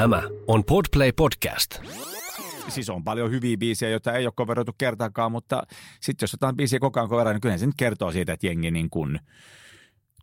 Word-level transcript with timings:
Tämä 0.00 0.22
on 0.46 0.64
Podplay 0.64 1.12
Podcast. 1.12 1.80
Siis 2.68 2.90
on 2.90 3.04
paljon 3.04 3.30
hyviä 3.30 3.56
biisejä, 3.56 3.90
joita 3.90 4.12
ei 4.12 4.26
ole 4.26 4.32
coveroitu 4.32 4.72
kertaakaan, 4.78 5.32
mutta 5.32 5.62
sitten 6.00 6.24
jos 6.24 6.32
jotain 6.32 6.56
biisiä 6.56 6.78
koko 6.78 7.00
ajan 7.00 7.08
coveroidaan, 7.08 7.34
niin 7.34 7.40
kyllä 7.40 7.58
se 7.58 7.66
nyt 7.66 7.74
kertoo 7.76 8.12
siitä, 8.12 8.32
että 8.32 8.46
jengi 8.46 8.70
niin 8.70 8.90
kuin 8.90 9.20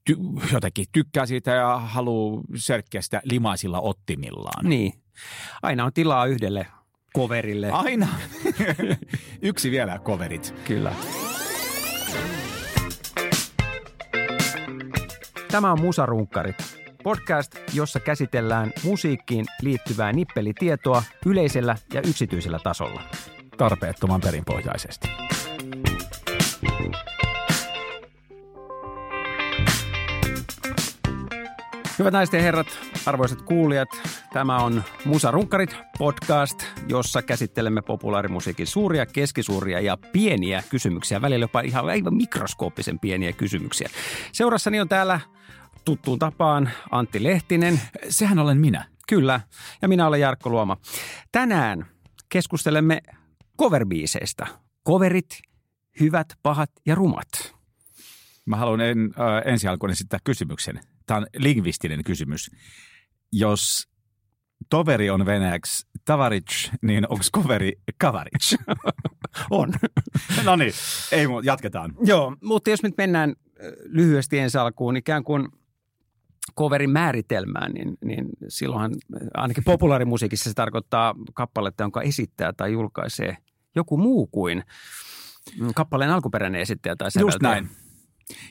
ty- 0.10 0.54
jotenkin 0.54 0.86
tykkää 0.92 1.26
siitä 1.26 1.52
ja 1.52 1.78
haluaa 1.78 2.44
serkkiä 2.56 3.02
sitä 3.02 3.22
limaisilla 3.24 3.82
ottimillaan. 3.82 4.66
Niin. 4.66 4.94
Aina 5.64 5.86
on 5.86 5.94
tilaa 5.94 6.26
yhdelle 6.26 6.68
coverille. 7.18 7.72
Aina. 7.72 8.08
Yksi 9.42 9.72
vielä 9.72 10.00
coverit. 10.00 10.54
Kyllä. 10.64 10.94
Tämä 15.52 15.72
on 15.72 15.82
Musarunkkarit, 15.82 16.77
podcast, 17.08 17.56
jossa 17.74 18.00
käsitellään 18.00 18.74
musiikkiin 18.84 19.46
liittyvää 19.62 20.14
nippelitietoa 20.14 21.04
yleisellä 21.26 21.76
ja 21.94 22.02
yksityisellä 22.02 22.60
tasolla. 22.64 23.02
Tarpeettoman 23.58 24.22
perinpohjaisesti. 24.22 25.08
Hyvät 32.00 32.14
naiset 32.14 32.34
ja 32.34 32.42
herrat, 32.42 32.68
arvoisat 33.06 33.42
kuulijat, 33.42 33.90
tämä 34.34 34.58
on 34.58 34.84
Musa 35.06 35.32
Runkkarit 35.32 35.76
podcast, 35.98 36.64
jossa 36.88 37.22
käsittelemme 37.22 37.82
populaarimusiikin 37.82 38.68
suuria, 38.68 39.06
keskisuuria 39.06 39.80
ja 39.80 39.98
pieniä 40.12 40.64
kysymyksiä, 40.70 41.22
välillä 41.22 41.44
jopa 41.44 41.62
ihan 41.62 41.90
aivan 41.90 42.16
mikroskooppisen 42.16 43.00
pieniä 43.00 43.34
kysymyksiä. 43.34 43.90
Seurassani 44.32 44.80
on 44.80 44.90
täällä 44.90 45.20
tuttuun 45.88 46.20
tapaan 46.20 46.70
Antti 46.92 47.24
Lehtinen. 47.24 47.82
Sehän 48.10 48.40
olen 48.40 48.58
minä. 48.58 48.86
Kyllä, 49.08 49.42
ja 49.82 49.88
minä 49.88 50.08
olen 50.08 50.20
Jarkko 50.20 50.50
Luoma. 50.50 50.78
Tänään 51.32 51.86
keskustelemme 52.30 53.02
coverbiiseistä. 53.60 54.48
Coverit, 54.88 55.40
hyvät, 56.00 56.28
pahat 56.44 56.72
ja 56.86 56.96
rumat. 56.96 57.56
Mä 58.46 58.56
haluan 58.56 58.82
en, 58.82 58.98
äh, 59.20 59.54
ensi 59.54 59.68
alkuun 59.68 59.92
esittää 59.92 60.20
kysymyksen. 60.24 60.80
Tämä 61.06 61.18
on 61.18 61.28
lingvistinen 61.38 62.04
kysymys. 62.04 62.52
Jos 63.32 63.88
toveri 64.70 65.10
on 65.10 65.26
venäjäksi 65.26 65.88
tavaric, 66.06 66.70
niin 66.82 67.08
onko 67.10 67.24
coveri 67.36 67.74
kavaric? 68.02 68.56
On. 69.50 69.74
no 70.46 70.56
niin, 70.56 70.74
ei 71.12 71.28
jatketaan. 71.44 71.94
Joo, 72.06 72.36
mutta 72.44 72.70
jos 72.70 72.84
nyt 72.84 72.98
mennään 72.98 73.30
äh, 73.30 73.66
lyhyesti 73.84 74.40
ensi 74.40 74.58
alkuun 74.58 74.98
ikään 74.98 75.24
kuin 75.24 75.48
coverin 76.58 76.90
määritelmään, 76.90 77.72
niin, 77.72 77.98
niin 78.06 78.30
silloinhan 78.48 78.92
ainakin 79.34 79.64
populaarimusiikissa 79.64 80.50
se 80.50 80.54
tarkoittaa 80.54 81.16
kappaletta, 81.34 81.84
jonka 81.84 82.02
esittää 82.02 82.54
tai 82.54 82.72
julkaisee 82.72 83.38
joku 83.76 83.98
muu 83.98 84.28
kuin 84.28 84.64
kappaleen 85.76 86.12
alkuperäinen 86.12 86.62
esittäjä 86.62 86.96
tai 86.96 87.06
Just 87.06 87.14
säveltäjä. 87.14 87.52
näin. 87.52 87.70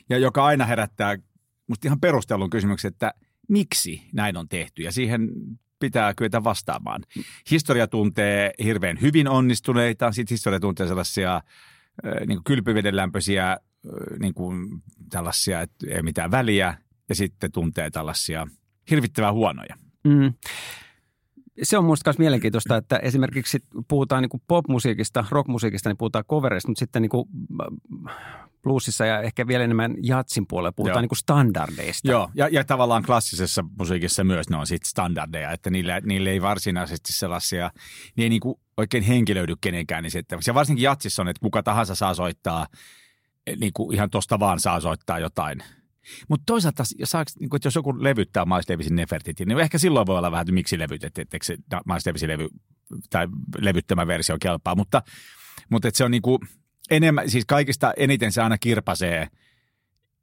Ja 0.09 0.17
joka 0.17 0.45
aina 0.45 0.65
herättää 0.65 1.17
musta 1.67 1.87
ihan 1.87 1.99
perustellun 1.99 2.49
kysymyksen, 2.49 2.89
että 2.89 3.13
miksi 3.49 4.01
näin 4.13 4.37
on 4.37 4.49
tehty 4.49 4.81
ja 4.81 4.91
siihen 4.91 5.29
pitää 5.79 6.13
kyetä 6.13 6.43
vastaamaan. 6.43 7.03
Historia 7.51 7.87
tuntee 7.87 8.51
hirveän 8.63 9.01
hyvin 9.01 9.27
onnistuneita, 9.27 10.11
sitten 10.11 10.33
historia 10.33 10.59
tuntee 10.59 10.87
sellaisia 10.87 11.41
niin 12.27 12.43
kylpyvedenlämpöisiä, 12.43 13.57
niin 14.19 14.33
kuin 14.33 14.67
tällaisia, 15.09 15.61
että 15.61 15.87
ei 15.89 16.01
mitään 16.01 16.31
väliä, 16.31 16.77
ja 17.09 17.15
sitten 17.15 17.51
tuntee 17.51 17.89
tällaisia 17.89 18.47
hirvittävän 18.89 19.33
huonoja. 19.33 19.75
Mm. 20.03 20.33
Se 21.63 21.77
on 21.77 21.85
musta 21.85 22.09
myös 22.09 22.17
mielenkiintoista, 22.17 22.77
että 22.77 22.97
esimerkiksi 22.97 23.59
puhutaan 23.87 24.23
niin 24.23 24.41
popmusiikista, 24.47 25.25
rockmusiikista, 25.29 25.89
niin 25.89 25.97
puhutaan 25.97 26.25
covereista, 26.25 26.69
mutta 26.69 26.79
sitten 26.79 27.01
niin 27.01 27.09
kuin 27.09 27.29
bluesissa 28.63 29.05
ja 29.05 29.21
ehkä 29.21 29.47
vielä 29.47 29.63
enemmän 29.63 29.95
jatsin 30.03 30.47
puolella 30.47 30.71
puhutaan 30.71 30.95
Joo. 30.95 31.01
niin 31.01 31.09
kuin 31.09 31.17
standardeista. 31.17 32.11
Joo, 32.11 32.29
ja, 32.35 32.47
ja 32.47 32.63
tavallaan 32.63 33.03
klassisessa 33.03 33.65
musiikissa 33.79 34.23
myös 34.23 34.49
ne 34.49 34.57
on 34.57 34.67
sitten 34.67 34.89
standardeja, 34.89 35.51
että 35.51 35.69
niille, 35.69 36.01
niille 36.05 36.29
ei 36.29 36.41
varsinaisesti 36.41 37.13
sellaisia, 37.13 37.71
ne 38.15 38.23
ei 38.23 38.29
niinku 38.29 38.59
oikein 38.77 39.03
henkilöidy 39.03 39.55
kenenkään 39.61 40.05
esittämäksi. 40.05 40.49
Ja 40.49 40.53
varsinkin 40.55 40.83
jatsissa 40.83 41.21
on, 41.21 41.27
että 41.27 41.41
kuka 41.41 41.63
tahansa 41.63 41.95
saa 41.95 42.13
soittaa, 42.13 42.67
niinku 43.59 43.91
ihan 43.91 44.09
tosta 44.09 44.39
vaan 44.39 44.59
saa 44.59 44.79
soittaa 44.79 45.19
jotain. 45.19 45.63
Mutta 46.29 46.43
toisaalta, 46.45 46.83
jos, 46.97 47.11
saaks, 47.11 47.35
niinku, 47.39 47.55
että 47.55 47.67
jos 47.67 47.75
joku 47.75 48.03
levyttää 48.03 48.45
Miles 48.45 48.67
Davisin 48.67 48.95
Nefertitin, 48.95 49.47
niin 49.47 49.59
ehkä 49.59 49.77
silloin 49.77 50.07
voi 50.07 50.17
olla 50.17 50.31
vähän, 50.31 50.41
että 50.41 50.53
miksi 50.53 50.79
levytet, 50.79 51.17
etteikö 51.17 51.45
se 51.45 51.57
Miles 51.85 52.05
Davisin 52.05 52.29
levy 52.29 52.47
tai 53.09 53.27
levyttämä 53.57 54.07
versio 54.07 54.37
kelpaa. 54.41 54.75
Mutta, 54.75 55.01
mutta 55.69 55.89
se 55.93 56.03
on 56.03 56.11
niinku 56.11 56.39
enemmän, 56.89 57.29
siis 57.29 57.45
kaikista 57.45 57.93
eniten 57.97 58.31
se 58.31 58.41
aina 58.41 58.57
kirpasee, 58.57 59.27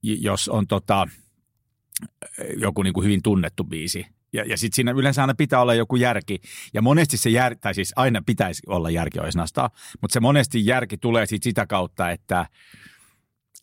jos 0.03 0.49
on 0.49 0.67
tota, 0.67 1.06
joku 2.56 2.83
niin 2.83 2.94
kuin 2.94 3.05
hyvin 3.05 3.23
tunnettu 3.23 3.65
biisi. 3.65 4.06
Ja, 4.33 4.44
ja 4.44 4.56
sitten 4.56 4.77
siinä 4.77 4.93
yleensä 4.93 5.23
aina 5.23 5.34
pitää 5.34 5.61
olla 5.61 5.75
joku 5.75 5.97
järki. 5.97 6.41
Ja 6.75 6.83
monesti 6.83 7.17
se 7.17 7.31
järki, 7.31 7.61
tai 7.61 7.75
siis 7.75 7.93
aina 7.97 8.23
pitäisi 8.27 8.62
olla 8.67 8.91
järki 8.91 9.21
oisnasta, 9.21 9.71
mutta 10.00 10.12
se 10.12 10.21
monesti 10.21 10.67
järki 10.67 10.97
tulee 10.97 11.27
sit 11.27 11.43
sitä 11.43 11.67
kautta, 11.67 12.11
että, 12.11 12.47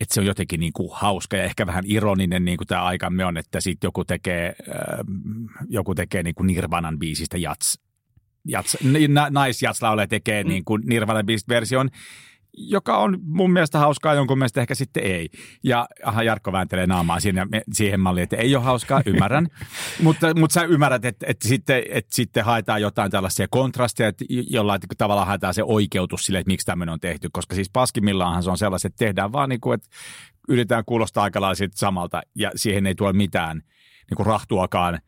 että 0.01 0.13
se 0.13 0.19
on 0.19 0.25
jotenkin 0.25 0.59
niin 0.59 0.73
kuin 0.73 0.89
hauska 0.93 1.37
ja 1.37 1.43
ehkä 1.43 1.67
vähän 1.67 1.83
ironinen, 1.87 2.45
niin 2.45 2.57
kuin 2.57 2.67
tämä 2.67 2.83
aikamme 2.83 3.25
on, 3.25 3.37
että 3.37 3.61
sitten 3.61 3.87
joku 3.87 4.05
tekee, 4.05 4.55
äh, 4.69 4.99
joku 5.69 5.95
tekee 5.95 6.23
niin 6.23 6.35
kuin 6.35 6.47
Nirvanan 6.47 6.99
biisistä 6.99 7.37
jats, 7.37 7.79
jats, 8.47 8.77
na, 9.07 9.29
naisjatslaulaja 9.29 10.07
tekee 10.07 10.43
niin 10.43 10.65
kuin 10.65 10.83
Nirvanan 10.85 11.25
biisistä 11.25 11.53
version, 11.53 11.89
joka 12.53 12.97
on 12.97 13.17
mun 13.21 13.51
mielestä 13.51 13.79
hauskaa, 13.79 14.13
jonkun 14.13 14.37
mielestä 14.37 14.61
ehkä 14.61 14.75
sitten 14.75 15.03
ei. 15.03 15.29
Ja 15.63 15.87
aha, 16.03 16.23
Jarkko 16.23 16.51
vääntelee 16.51 16.87
naamaa 16.87 17.19
siinä, 17.19 17.47
siihen 17.73 17.99
malliin, 17.99 18.23
että 18.23 18.37
ei 18.37 18.55
ole 18.55 18.63
hauskaa, 18.63 19.01
ymmärrän. 19.05 19.47
mutta, 20.03 20.33
mutta 20.39 20.53
sä 20.53 20.63
ymmärrät, 20.63 21.05
että, 21.05 21.25
että, 21.29 21.47
sitten, 21.47 21.83
että 21.89 22.15
sitten 22.15 22.45
haetaan 22.45 22.81
jotain 22.81 23.11
tällaisia 23.11 23.47
kontrasteja, 23.49 24.09
että 24.09 24.25
jollain 24.29 24.81
tavalla 24.97 25.25
haetaan 25.25 25.53
se 25.53 25.63
oikeutus 25.63 26.25
sille, 26.25 26.39
että 26.39 26.51
miksi 26.51 26.65
tämmöinen 26.65 26.93
on 26.93 26.99
tehty. 26.99 27.29
Koska 27.31 27.55
siis 27.55 27.69
paskimmillaanhan 27.69 28.43
se 28.43 28.51
on 28.51 28.57
sellaiset, 28.57 28.89
että 28.89 29.05
tehdään 29.05 29.31
vaan 29.31 29.49
niin 29.49 29.61
kuin, 29.61 29.75
että 29.75 29.89
yritetään 30.49 30.85
kuulostaa 30.85 31.23
aika 31.23 31.39
samalta 31.75 32.21
ja 32.35 32.51
siihen 32.55 32.87
ei 32.87 32.95
tule 32.95 33.13
mitään 33.13 33.57
niin 34.09 34.15
kuin 34.15 34.27
rahtuakaan 34.27 34.99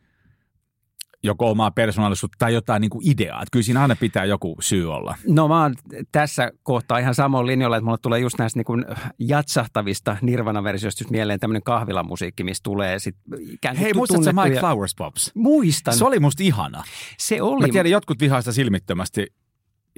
joko 1.24 1.52
omaa 1.52 1.72
persoonallisuutta 1.72 2.36
tai 2.40 2.54
jotain 2.54 2.82
niin 2.82 2.90
kuin 2.90 3.10
ideaa. 3.10 3.42
Että 3.42 3.52
kyllä 3.52 3.64
siinä 3.64 3.82
aina 3.82 3.96
pitää 3.96 4.26
joku 4.26 4.56
syy 4.60 4.94
olla. 4.94 5.16
No 5.28 5.48
mä 5.48 5.62
oon 5.62 5.76
tässä 6.12 6.52
kohtaa 6.64 6.98
ihan 6.98 7.16
samoin 7.16 7.48
linjalla, 7.48 7.78
että 7.78 7.86
mulle 7.86 7.98
tulee 8.02 8.20
just 8.20 8.40
näistä 8.40 8.60
niin 8.60 8.66
kuin 8.66 8.86
jatsahtavista 9.20 10.18
Nirvana-versioista 10.22 11.06
mieleen 11.10 11.40
tämmöinen 11.40 11.64
kahvilamusiikki, 11.64 12.44
missä 12.44 12.64
tulee 12.64 13.00
sit 13.00 13.16
ikään 13.40 13.76
kuin 13.76 13.84
Hei, 13.84 13.94
muistatko 13.94 14.44
Mike 14.44 14.60
Flowers 14.60 14.96
Pops? 14.96 15.32
Muistan. 15.36 15.94
Se 15.98 16.06
oli 16.06 16.20
musta 16.20 16.44
ihana. 16.44 16.84
se 17.18 17.42
oli. 17.42 17.68
Mä 17.68 17.72
tiedän, 17.72 17.92
jotkut 17.92 18.20
vihaista 18.20 18.54
silmittömästi 18.54 19.28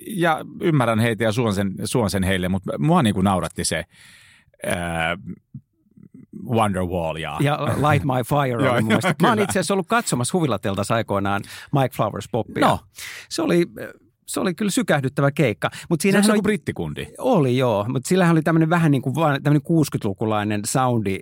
ja 0.08 0.42
ymmärrän 0.62 1.00
heitä 1.00 1.24
ja 1.24 1.32
suon 1.32 1.54
sen, 1.54 1.74
suon 1.84 2.10
sen 2.10 2.24
heille, 2.24 2.50
mutta 2.50 2.80
mua 2.80 3.04
niin 3.04 3.14
kuin 3.14 3.24
nauratti 3.24 3.66
se 3.66 3.84
ää, 4.66 5.18
Wonderwall 6.50 7.16
ja, 7.16 7.38
Ja 7.42 7.60
Light 7.66 8.06
My 8.06 8.24
Fire 8.30 8.64
Joo, 8.64 8.74
oli 8.74 8.82
mun. 8.82 9.00
Mä 9.22 9.30
oon 9.30 9.40
itse 9.40 9.52
asiassa 9.60 9.74
ollut 9.74 9.88
katsomassa 9.88 10.38
huvilateltassa 10.38 10.96
aikoinaan 10.96 11.42
Mike 11.72 11.96
Flowers 11.96 12.30
Poppia. 12.32 12.68
No. 12.68 12.80
Se 13.30 13.42
oli, 13.42 13.66
se 14.26 14.40
oli 14.40 14.54
kyllä 14.54 14.72
sykähdyttävä 14.72 15.32
keikka. 15.32 15.70
Mutta 15.90 16.04
se 16.04 16.10
on 16.10 16.16
oli, 16.16 16.28
joku 16.28 16.42
brittikundi. 16.42 17.08
oli 17.18 17.58
joo, 17.58 17.86
mutta 17.90 18.10
sillähän 18.10 18.32
oli 18.34 18.42
tämmöinen 18.42 18.70
vähän 18.70 18.92
niin 18.92 19.02
kuin 19.02 19.16
vaan 19.16 19.44
tämmöinen 19.44 19.68
60-lukulainen 19.68 20.62
soundi. 20.66 21.18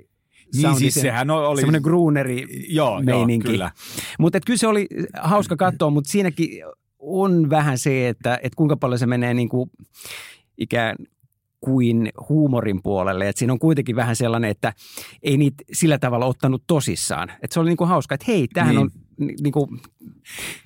Niin 0.54 0.62
soundi 0.62 0.80
siis 0.80 0.94
se- 0.94 1.02
sehän 1.02 1.30
oli... 1.30 1.60
Semmoinen 1.62 1.82
grooneri 1.82 2.46
Joo, 2.70 2.90
joo, 2.90 3.02
meininki. 3.02 3.48
kyllä. 3.48 3.72
Mutta 4.20 4.40
kyllä 4.46 4.58
se 4.58 4.68
oli 4.68 4.88
hauska 5.22 5.56
katsoa, 5.56 5.90
mutta 5.90 6.12
siinäkin 6.12 6.50
on 7.00 7.50
vähän 7.50 7.78
se, 7.78 8.08
että, 8.08 8.36
että 8.44 8.56
kuinka 8.56 8.78
paljon 8.78 9.00
se 9.00 9.06
menee 9.06 9.34
niin 9.34 9.50
kuin 9.50 9.72
ikään 10.58 10.96
kuin 11.64 12.10
huumorin 12.30 12.84
puolelle. 12.84 13.30
Että 13.30 13.40
siinä 13.40 13.54
on 13.54 13.60
kuitenkin 13.60 13.96
vähän 13.96 14.16
sellainen, 14.16 14.50
että 14.52 14.74
ei 15.24 15.38
niitä 15.38 15.64
sillä 15.74 15.98
tavalla 16.00 16.26
ottanut 16.26 16.64
tosissaan. 16.68 17.30
Että 17.30 17.54
se 17.54 17.60
oli 17.60 17.70
niin 17.70 17.78
kuin 17.78 17.88
hauska, 17.88 18.16
että 18.16 18.26
hei, 18.28 18.48
tämähän 18.48 18.76
Niin. 18.76 18.82
on 18.84 18.90
ni- 19.20 19.36
niin 19.42 19.52
kuin, 19.54 19.80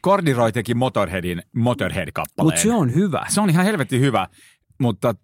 Corduroy 0.03 0.51
teki 0.51 0.73
Motorheadin 0.73 1.41
Motorhead-kappaleen. 1.55 2.45
mutta 2.45 2.61
se 2.61 2.73
on 2.73 2.95
hyvä. 2.95 3.25
Se 3.29 3.41
on 3.41 3.49
ihan 3.49 3.65
helvetin 3.65 4.01
hyvä, 4.01 4.27
mutta, 4.79 5.15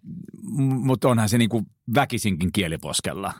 mutta 0.60 1.10
onhan 1.10 1.30
se 1.30 1.38
niin 1.38 1.50
kuin 1.50 1.66
väkisinkin 1.96 2.52
kieliposkella. 2.54 3.34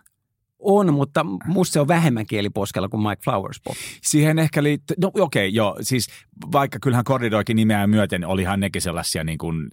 On, 0.60 0.94
mutta 0.94 1.26
musta 1.48 1.74
se 1.74 1.80
on 1.80 1.88
vähemmän 1.88 2.26
kieliposkella 2.26 2.90
kuin 2.90 3.04
Mike 3.04 3.22
Flowers 3.24 3.62
Pop. 3.64 3.76
Siihen 4.04 4.40
ehkä 4.40 4.64
liittyy, 4.64 4.96
no 5.02 5.08
okei, 5.08 5.22
okay, 5.48 5.56
joo, 5.56 5.78
siis 5.82 6.08
vaikka 6.52 6.80
kyllähän 6.82 7.06
Corridoikin 7.06 7.56
nimeä 7.56 7.88
myöten, 7.88 8.26
olihan 8.26 8.60
nekin 8.60 8.82
sellaisia 8.82 9.24
niin 9.24 9.38
kuin, 9.38 9.68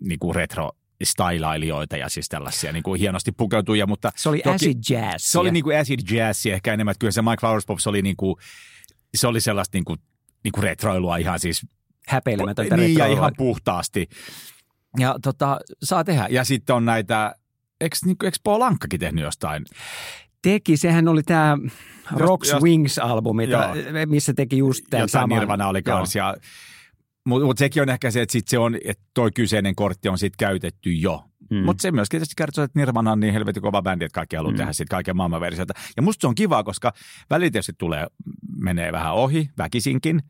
niin 0.00 0.18
kuin 0.18 0.34
retro 0.34 0.70
stylailijoita 1.04 1.96
ja 1.96 2.08
siis 2.08 2.28
tällaisia 2.28 2.72
niin 2.72 2.82
kuin 2.82 3.00
hienosti 3.00 3.32
pukeutujia, 3.32 3.86
mutta 3.86 4.12
Se 4.16 4.28
oli 4.28 4.38
toki- 4.44 4.54
acid 4.54 4.76
jazz. 4.90 5.24
se 5.24 5.38
oli 5.38 5.50
niin 5.50 5.64
kuin 5.64 5.78
acid 5.80 6.00
jazz 6.10 6.46
ehkä 6.46 6.72
enemmän, 6.74 6.90
että 6.92 6.98
kyllä 7.00 7.10
se 7.12 7.22
Mike 7.22 7.36
Flowers 7.40 7.66
Pops 7.66 7.86
oli 7.86 8.02
niin 8.02 8.16
kuin, 8.16 8.36
se 9.16 9.26
oli 9.26 9.40
sellaista 9.40 9.76
niin 9.76 9.84
kuin 9.84 9.98
niin 10.44 10.52
kuin 10.52 10.62
retroilua 10.64 11.16
ihan 11.16 11.40
siis 11.40 11.66
Häpeilemätöntä 12.08 12.76
niin, 12.76 12.82
ja 12.84 12.88
retroilua. 12.98 13.16
ihan 13.16 13.32
puhtaasti. 13.36 14.08
Ja 14.98 15.16
tota, 15.22 15.58
saa 15.82 16.04
tehdä. 16.04 16.26
Ja 16.30 16.44
sitten 16.44 16.76
on 16.76 16.84
näitä, 16.84 17.34
eikö, 17.80 17.96
niin, 18.04 18.16
eikö 18.24 18.36
Paul 18.44 18.62
Ankkakin 18.62 19.00
tehnyt 19.00 19.24
jostain? 19.24 19.64
Teki, 20.42 20.76
sehän 20.76 21.08
oli 21.08 21.22
tämä 21.22 21.56
Rocks 22.16 22.52
Wings-albumi, 22.62 23.46
missä 24.06 24.34
teki 24.34 24.58
just 24.58 24.84
tämän 24.90 25.02
Jotain 25.02 25.22
saman. 25.22 25.38
Nirvana 25.38 25.68
oli 25.68 25.82
Joo. 25.86 25.96
kans. 25.98 26.14
Ja, 26.16 26.36
mutta 27.28 27.46
mut 27.46 27.58
sekin 27.58 27.82
on 27.82 27.88
ehkä 27.88 28.10
se, 28.10 28.22
että 28.22 28.32
sit 28.32 28.48
se 28.48 28.58
on, 28.58 28.74
että 28.84 29.04
toi 29.14 29.30
kyseinen 29.32 29.74
kortti 29.74 30.08
on 30.08 30.18
sitten 30.18 30.38
käytetty 30.38 30.92
jo. 30.92 31.24
Mm. 31.50 31.56
Mutta 31.64 31.82
se 31.82 31.90
myöskin 31.92 32.18
tietysti 32.18 32.34
kertoo, 32.36 32.64
että 32.64 32.78
Nirvana 32.78 33.12
on 33.12 33.20
niin 33.20 33.32
helvetin 33.32 33.62
kova 33.62 33.82
bändi, 33.82 34.04
että 34.04 34.14
kaikki 34.14 34.36
haluaa 34.36 34.52
Mm. 34.52 34.56
tehdä 34.56 34.72
sitten 34.72 34.88
kaiken 34.96 35.16
maailman 35.16 35.40
versioita. 35.40 35.74
Ja 35.96 36.02
musta 36.02 36.20
se 36.20 36.26
on 36.26 36.34
kiva, 36.34 36.64
koska 36.64 36.92
välillä 37.30 37.50
tietysti 37.50 37.72
tulee, 37.78 38.06
menee 38.56 38.92
vähän 38.92 39.14
ohi, 39.14 39.50
väkisinkin, 39.58 40.22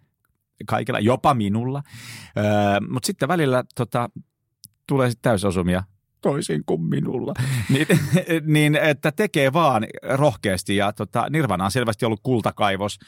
kaikilla, 0.66 1.00
jopa 1.00 1.34
minulla. 1.34 1.82
Öö, 2.38 2.44
Mutta 2.90 3.06
sitten 3.06 3.28
välillä 3.28 3.64
tota, 3.74 4.10
tulee 4.86 5.10
sitten 5.10 5.30
täysosumia 5.30 5.82
toisin 6.22 6.62
kuin 6.66 6.82
minulla. 6.82 7.34
niin, 7.72 7.86
niin, 8.46 8.76
että 8.76 9.12
tekee 9.12 9.52
vaan 9.52 9.86
rohkeasti 10.02 10.76
ja 10.76 10.92
tota, 10.92 11.26
Nirvana 11.30 11.64
on 11.64 11.70
selvästi 11.70 12.04
ollut 12.04 12.20
kultakaivos 12.22 12.98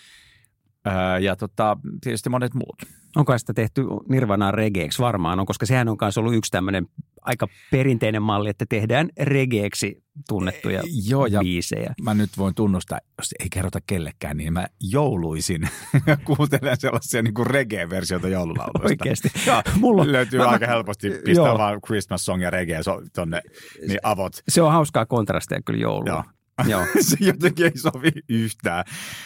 öö, 0.87 1.19
ja 1.19 1.37
tota, 1.37 1.77
tietysti 2.01 2.29
monet 2.31 2.55
muut. 2.55 2.83
Onko 3.17 3.39
sitä 3.39 3.55
tehty 3.55 3.85
Nirvanaa 4.09 4.51
regeeksi? 4.51 4.99
Varmaan 5.03 5.41
on, 5.41 5.47
koska 5.47 5.67
sehän 5.67 5.89
on 5.89 5.97
myös 6.01 6.19
ollut 6.19 6.35
yksi 6.35 6.51
tämmöinen 6.51 6.87
aika 7.23 7.47
perinteinen 7.71 8.23
malli, 8.23 8.51
että 8.51 8.65
tehdään 8.69 9.09
regeeksi 9.21 10.05
tunnettuja 10.29 10.83
Joo, 11.09 11.27
ja 11.27 11.41
biisejä. 11.41 11.95
mä 12.03 12.15
nyt 12.15 12.31
voin 12.39 12.55
tunnustaa, 12.55 12.99
jos 13.19 13.29
ei 13.41 13.47
kerrota 13.51 13.79
kellekään, 13.87 14.37
niin 14.37 14.53
mä 14.53 14.67
jouluisin 14.81 15.69
kuuntelen 16.37 16.77
sellaisia 16.81 17.23
niin 17.23 17.47
reggae-versioita 17.47 18.29
joululauluista. 18.29 18.89
Oikeasti. 18.89 19.31
Joo, 19.47 19.63
Mulla 19.81 20.13
löytyy 20.13 20.39
mä- 20.39 20.49
aika 20.49 20.67
helposti 20.67 21.11
pistää 21.11 21.47
Joo. 21.47 21.59
vaan 21.59 21.81
Christmas 21.87 22.25
song 22.25 22.43
ja 22.43 22.51
reggae 22.51 22.83
so, 22.83 23.03
tonne, 23.15 23.41
niin 23.89 23.99
avot. 24.03 24.33
Se 24.49 24.63
on 24.63 24.73
hauskaa 24.73 25.07
kontrastia 25.07 25.61
kyllä 25.65 25.81
jouluun. 25.81 26.07
Joo. 26.07 26.25
Joo. 26.69 26.87
se 27.09 27.17
jotenkin 27.21 27.67
ei 27.67 27.79
sovi 27.79 28.11
yhtään. 28.29 28.85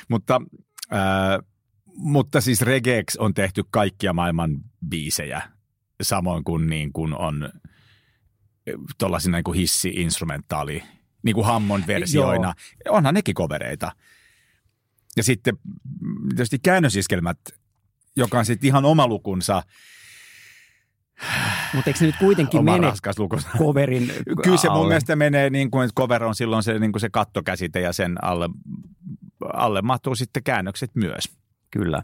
Mutta, 0.09 0.41
äh, 0.95 1.39
mutta 1.87 2.41
siis 2.41 2.63
regeeksi 2.63 3.19
on 3.21 3.35
tehty 3.35 3.63
kaikkia 3.71 4.13
maailman 4.13 4.61
biisejä, 4.89 5.43
samoin 6.03 6.45
kuin, 6.45 6.67
niin 6.67 6.93
kuin 6.93 7.19
on 7.19 7.53
tuollaisina 8.99 9.39
niin 9.39 9.45
kuin 9.45 9.59
hissi-instrumentaali, 9.59 10.83
niin 11.23 11.35
kuin 11.35 11.47
Hammond-versioina. 11.47 12.55
Onhan 12.89 13.15
nekin 13.15 13.35
kovereita. 13.35 13.93
Ja 15.17 15.23
sitten 15.23 15.55
mm, 16.01 16.29
tietysti 16.29 16.59
käännösiskelmät, 16.59 17.39
joka 18.17 18.39
on 18.39 18.47
sitten 18.47 18.69
ihan 18.69 18.85
oma 18.85 19.07
lukunsa, 19.07 19.63
Mutta 21.75 21.91
eikö 21.91 21.99
se 21.99 22.07
nyt 22.07 22.17
kuitenkin 22.19 22.61
oma 22.61 22.73
mene 22.73 22.87
raskas 22.89 23.19
lukunsa. 23.19 23.49
coverin 23.59 24.13
Kyllä 24.43 24.57
se 24.57 24.69
mun 24.69 24.87
mielestä 24.87 25.17
menee 25.17 25.51
niin 25.51 25.71
kuin, 25.71 25.85
että 25.85 26.01
cover 26.01 26.25
on 26.25 26.35
silloin 26.35 26.63
se, 26.63 26.79
niin 26.79 26.93
kuin 26.93 27.01
se 27.01 27.11
kattokäsite 27.11 27.81
ja 27.81 27.93
sen 27.93 28.25
alle, 28.25 28.49
alle 29.53 29.83
mahtuu 29.83 30.15
sitten 30.15 30.43
käännökset 30.43 30.91
myös, 30.95 31.25
Kyllä. 31.71 32.03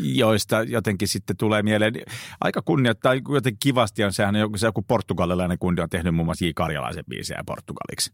joista 0.00 0.62
jotenkin 0.62 1.08
sitten 1.08 1.36
tulee 1.36 1.62
mieleen. 1.62 1.94
Aika 2.40 2.62
kunnioittaa, 2.62 3.14
jotenkin 3.14 3.58
kivasti 3.62 4.04
on 4.04 4.12
sehän 4.12 4.36
joku, 4.36 4.58
se 4.58 4.66
joku 4.66 4.82
portugalilainen 4.82 5.58
kundi 5.58 5.82
on 5.82 5.90
tehnyt 5.90 6.14
muun 6.14 6.26
muassa 6.26 6.44
J. 6.44 6.48
Karjalaisen 6.54 7.04
biisejä 7.08 7.42
portugaliksi. 7.46 8.12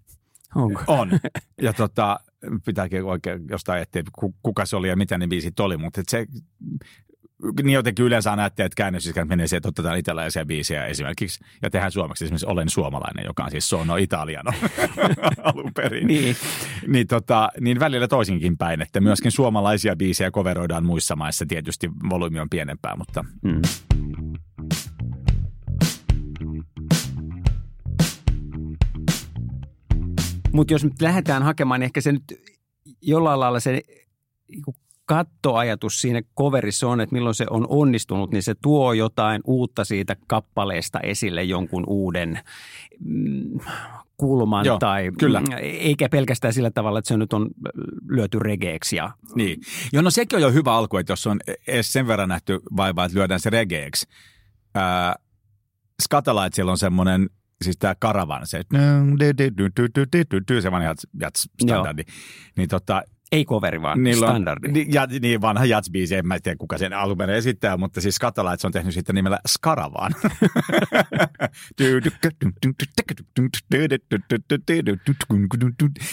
Onko? 0.54 0.82
On. 0.86 1.10
Ja 1.62 1.72
tota, 1.72 2.20
pitääkin 2.64 3.04
oikein 3.04 3.44
jostain 3.50 3.82
etsiä, 3.82 4.02
ku- 4.18 4.34
kuka 4.42 4.66
se 4.66 4.76
oli 4.76 4.88
ja 4.88 4.96
mitä 4.96 5.18
ne 5.18 5.26
biisit 5.26 5.60
oli, 5.60 5.76
mutta 5.76 6.02
se, 6.08 6.26
niin 7.62 7.74
jotenkin 7.74 8.04
yleensä 8.04 8.30
aina 8.30 8.42
ajattelee, 8.42 8.66
että 8.66 8.76
käännösiskät 8.76 9.28
menee 9.28 9.46
siihen, 9.46 9.58
että 9.58 9.68
otetaan 9.68 9.98
italialaisia 9.98 10.46
biisejä 10.46 10.86
esimerkiksi, 10.86 11.44
ja 11.62 11.70
tehdään 11.70 11.92
suomeksi 11.92 12.24
esimerkiksi 12.24 12.46
Olen 12.46 12.70
suomalainen, 12.70 13.24
joka 13.24 13.44
on 13.44 13.50
siis 13.50 13.68
Sono 13.68 13.96
Italiano 13.96 14.52
alun 15.42 15.72
perin. 15.74 16.06
Niin. 16.06 16.36
Niin, 16.86 17.06
tota, 17.06 17.48
niin 17.60 17.80
välillä 17.80 18.08
toisinkin 18.08 18.58
päin, 18.58 18.82
että 18.82 19.00
myöskin 19.00 19.32
suomalaisia 19.32 19.96
biisejä 19.96 20.30
coveroidaan 20.30 20.86
muissa 20.86 21.16
maissa. 21.16 21.46
Tietysti 21.46 21.90
volyymi 22.10 22.40
on 22.40 22.50
pienempää, 22.50 22.96
mutta 22.96 23.24
Mm. 23.42 23.62
Mutta 30.52 30.74
jos 30.74 30.84
nyt 30.84 31.02
lähdetään 31.02 31.42
hakemaan, 31.42 31.80
niin 31.80 31.84
ehkä 31.84 32.00
se 32.00 32.12
nyt 32.12 32.22
jollain 33.02 33.40
lailla 33.40 33.60
se 33.60 33.82
niinku 34.48 34.74
kattoajatus 35.06 36.00
siinä 36.00 36.22
coverissa 36.38 36.88
on, 36.88 37.00
että 37.00 37.14
milloin 37.14 37.34
se 37.34 37.46
on 37.50 37.66
onnistunut, 37.68 38.32
niin 38.32 38.42
se 38.42 38.54
tuo 38.62 38.92
jotain 38.92 39.42
uutta 39.44 39.84
siitä 39.84 40.16
kappaleesta 40.26 41.00
esille, 41.00 41.42
jonkun 41.42 41.84
uuden 41.86 42.40
mm, 43.00 43.60
kulman 44.16 44.66
Joo, 44.66 44.78
tai 44.78 45.10
kyllä. 45.18 45.42
eikä 45.60 46.08
pelkästään 46.08 46.54
sillä 46.54 46.70
tavalla, 46.70 46.98
että 46.98 47.08
se 47.08 47.16
nyt 47.16 47.32
on 47.32 47.50
lyöty 48.08 48.38
regeeksi 48.38 48.96
ja 48.96 49.10
Niin. 49.34 49.60
Joo, 49.92 50.02
no 50.02 50.10
sekin 50.10 50.36
on 50.36 50.42
jo 50.42 50.52
hyvä 50.52 50.74
alku, 50.74 50.96
että 50.96 51.12
jos 51.12 51.26
on 51.26 51.40
edes 51.66 51.92
sen 51.92 52.06
verran 52.06 52.28
nähty 52.28 52.60
vaivaa, 52.76 53.04
että 53.04 53.18
lyödään 53.18 53.40
se 53.40 53.50
regeeksi. 53.50 54.06
Ää, 54.74 55.14
Scatalightsilla 56.02 56.70
on 56.70 56.78
semmoinen, 56.78 57.30
siis 57.64 57.76
tämä 57.76 57.94
karavan, 57.94 58.46
se 58.46 58.60
se 60.62 60.70
vanha 60.70 60.94
jats 61.20 61.48
standardi. 61.62 62.02
Niin 62.56 62.68
tota, 62.68 63.02
ei 63.32 63.44
coveri 63.44 63.82
vaan 63.82 64.02
niillä 64.02 64.26
on, 64.26 64.32
standardi. 64.32 64.68
Niin, 64.68 64.92
ja, 64.92 65.06
niin 65.20 65.40
vanha 65.40 65.64
jats-biisi, 65.64 66.14
en 66.14 66.26
mä 66.26 66.40
tiedä 66.40 66.56
kuka 66.56 66.78
sen 66.78 66.92
alun 66.92 67.30
esittää, 67.30 67.76
mutta 67.76 68.00
siis 68.00 68.14
Scatalights 68.14 68.64
on 68.64 68.72
tehnyt 68.72 68.94
sitten 68.94 69.14
nimellä 69.14 69.38
Skaravaan. 69.48 70.14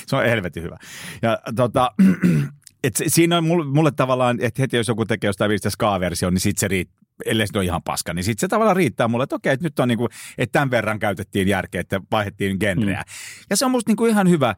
se 0.07 0.15
on 0.15 0.23
helvetin 0.25 0.63
hyvä. 0.63 0.77
Ja 1.21 1.39
tota, 1.55 1.91
et 2.83 2.93
siinä 3.07 3.37
on 3.37 3.43
mulle, 3.43 3.65
mulle 3.65 3.91
tavallaan, 3.91 4.37
että 4.41 4.61
heti 4.61 4.77
jos 4.77 4.87
joku 4.87 5.05
tekee 5.05 5.27
jostain 5.27 5.49
viistä 5.49 5.69
ska-versio, 5.69 6.29
niin 6.29 6.39
sit 6.41 6.57
se 6.57 6.67
riittää 6.67 7.03
ellei 7.25 7.47
se 7.47 7.57
ole 7.57 7.65
ihan 7.65 7.83
paska, 7.83 8.13
niin 8.13 8.23
sitten 8.23 8.41
se 8.41 8.47
tavallaan 8.47 8.75
riittää 8.75 9.07
mulle, 9.07 9.23
että 9.23 9.35
okei, 9.35 9.53
että 9.53 9.65
nyt 9.65 9.79
on 9.79 9.87
niinku, 9.87 10.09
että 10.37 10.51
tämän 10.51 10.71
verran 10.71 10.99
käytettiin 10.99 11.47
järkeä, 11.47 11.81
että 11.81 12.01
vaihdettiin 12.11 12.57
genreä. 12.59 13.01
Mm. 13.01 13.13
Ja 13.49 13.57
se 13.57 13.65
on 13.65 13.71
musta 13.71 13.89
niinku 13.89 14.05
ihan 14.05 14.29
hyvä, 14.29 14.55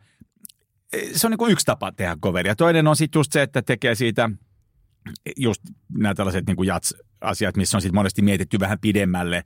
se 1.14 1.28
on 1.28 1.32
niinku 1.32 1.48
yksi 1.48 1.66
tapa 1.66 1.92
tehdä 1.92 2.18
coveria. 2.24 2.56
Toinen 2.56 2.88
on 2.88 2.96
sitten 2.96 3.20
just 3.20 3.32
se, 3.32 3.42
että 3.42 3.62
tekee 3.62 3.96
siitä 3.96 4.30
just 5.38 5.62
nämä 5.98 6.14
tällaiset 6.14 6.46
niinku 6.48 6.64
jats-asiat, 6.64 7.58
missä 7.58 7.78
on 7.78 7.82
sitten 7.82 7.96
monesti 7.96 8.22
mietitty 8.22 8.60
vähän 8.60 8.80
pidemmälle. 8.80 9.44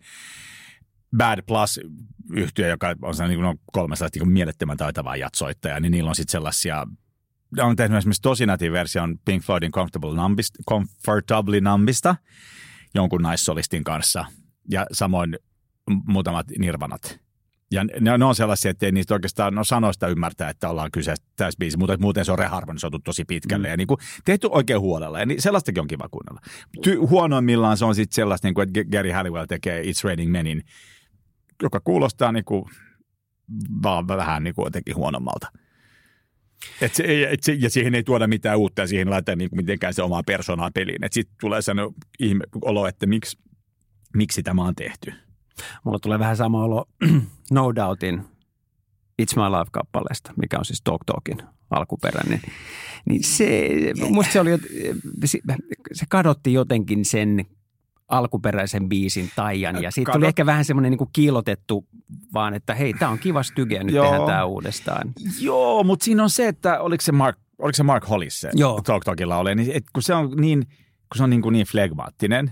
Bad 1.17 1.41
Plus-yhtiö, 1.47 2.67
joka 2.67 2.95
on 3.01 3.15
se 3.15 3.27
niin 3.27 3.39
kuin 3.39 3.59
300 3.71 4.09
niin 4.15 4.31
mielettömän 4.31 4.77
taitavaa 4.77 5.15
jatsoittajaa, 5.15 5.79
niin 5.79 5.91
niillä 5.91 6.09
on 6.09 6.15
sitten 6.15 6.31
sellaisia 6.31 6.87
ne 7.55 7.63
on 7.63 7.75
tehnyt 7.75 7.97
esimerkiksi 7.97 8.21
tosinati 8.21 8.71
version 8.71 9.19
Pink 9.25 9.43
Floydin 9.43 9.71
Comfortable 9.71 10.15
Numbista, 10.15 10.63
Comfortably 10.69 11.61
Numbista 11.61 12.15
jonkun 12.93 13.21
naissolistin 13.21 13.83
kanssa 13.83 14.25
ja 14.71 14.85
samoin 14.91 15.37
muutamat 16.07 16.47
nirvanat. 16.57 17.19
Ja 17.71 17.83
ne, 17.83 18.17
ne 18.17 18.25
on 18.25 18.35
sellaisia, 18.35 18.71
että 18.71 18.85
ei 18.85 18.91
niistä 18.91 19.13
oikeastaan 19.13 19.55
no 19.55 19.63
sanoista 19.63 20.07
ymmärtää, 20.07 20.49
että 20.49 20.69
ollaan 20.69 20.91
kyseessä 20.91 21.25
tässä 21.35 21.57
biisi, 21.59 21.77
mutta 21.77 21.97
muuten 21.97 22.25
se 22.25 22.31
on 22.31 22.39
reharmonisoitu 22.39 22.99
tosi 22.99 23.25
pitkälle 23.25 23.67
mm. 23.67 23.71
ja 23.71 23.77
niin 23.77 23.87
kuin 23.87 23.97
tehty 24.25 24.47
oikein 24.51 24.79
huolella. 24.79 25.19
Ja 25.19 25.25
niin 25.25 25.41
sellaistakin 25.41 25.81
on 25.81 25.87
kiva 25.87 26.09
kuunnella. 26.09 26.41
Ty- 26.87 27.09
huonoimmillaan 27.09 27.77
se 27.77 27.85
on 27.85 27.95
sitten 27.95 28.15
sellaista, 28.15 28.47
niin 28.47 28.53
kuin, 28.53 28.67
että 28.67 28.91
Gary 28.91 29.11
Halliwell 29.11 29.45
tekee 29.45 29.83
It's 29.83 30.03
Raining 30.03 30.31
Menin, 30.31 30.63
joka 31.63 31.79
kuulostaa 31.79 32.31
niin 32.31 32.45
kuin, 32.45 32.65
vaan 33.83 34.07
vähän 34.07 34.43
niin 34.43 34.55
kuin 34.55 34.65
jotenkin 34.65 34.95
huonommalta. 34.95 35.47
Et 36.81 36.95
se, 36.95 37.27
et 37.31 37.43
se, 37.43 37.53
ja 37.53 37.69
siihen 37.69 37.95
ei 37.95 38.03
tuoda 38.03 38.27
mitään 38.27 38.57
uutta 38.57 38.81
ja 38.81 38.87
siihen 38.87 39.09
laitetaan 39.09 39.37
niin 39.37 39.49
mitenkään 39.53 39.93
se 39.93 40.03
omaa 40.03 40.23
persoonaa 40.23 40.71
peliin. 40.73 40.99
Sitten 41.11 41.35
tulee 41.41 41.61
sellainen 41.61 41.95
ihme 42.19 42.43
olo, 42.61 42.87
että 42.87 43.05
miksi, 43.05 43.37
miksi 44.15 44.43
tämä 44.43 44.63
on 44.63 44.75
tehty. 44.75 45.13
Mulla 45.83 45.99
tulee 45.99 46.19
vähän 46.19 46.37
sama 46.37 46.63
olo 46.63 46.85
No 47.51 47.75
Doubtin 47.75 48.23
It's 49.21 49.35
My 49.35 49.57
Life-kappaleesta, 49.57 50.33
mikä 50.41 50.57
on 50.57 50.65
siis 50.65 50.81
Talk 50.81 51.01
Talkin 51.05 51.37
alkuperäinen. 51.69 52.41
Niin 53.09 53.23
se, 53.23 53.69
musta 54.09 54.33
se 54.33 54.39
oli, 54.39 54.49
se, 55.25 55.39
se 55.93 56.05
kadotti 56.09 56.53
jotenkin 56.53 57.05
sen 57.05 57.45
alkuperäisen 58.07 58.89
biisin 58.89 59.31
taian 59.35 59.83
ja 59.83 59.91
siitä 59.91 60.11
tuli 60.11 60.27
ehkä 60.27 60.45
vähän 60.45 60.65
semmoinen 60.65 60.91
niin 60.91 61.09
kiilotettu 61.13 61.87
vaan, 62.33 62.53
että 62.53 62.75
hei, 62.75 62.93
tämä 62.93 63.11
on 63.11 63.19
kiva 63.19 63.43
styge 63.43 63.83
nyt 63.83 63.95
Joo. 63.95 64.05
tehdään 64.05 64.27
tämä 64.27 64.45
uudestaan. 64.45 65.13
Joo, 65.39 65.83
mutta 65.83 66.05
siinä 66.05 66.23
on 66.23 66.29
se, 66.29 66.47
että 66.47 66.79
oliko 66.79 67.01
se 67.01 67.11
Mark, 67.11 67.37
oliko 67.59 67.75
se 67.75 67.83
Mark 67.83 68.09
Hollis 68.09 68.41
se 68.41 68.49
Joo. 68.53 68.81
Talk 68.81 69.03
Talkilla 69.03 69.37
oli, 69.37 69.55
niin 69.55 69.71
et 69.73 69.83
kun 69.93 70.03
se 70.03 70.13
on 70.13 70.31
niin, 70.37 70.65
kun 71.09 71.17
se 71.17 71.23
on 71.23 71.29
niin, 71.29 71.41
kuin 71.41 71.53
niin 71.53 71.65
flegmaattinen. 71.65 72.51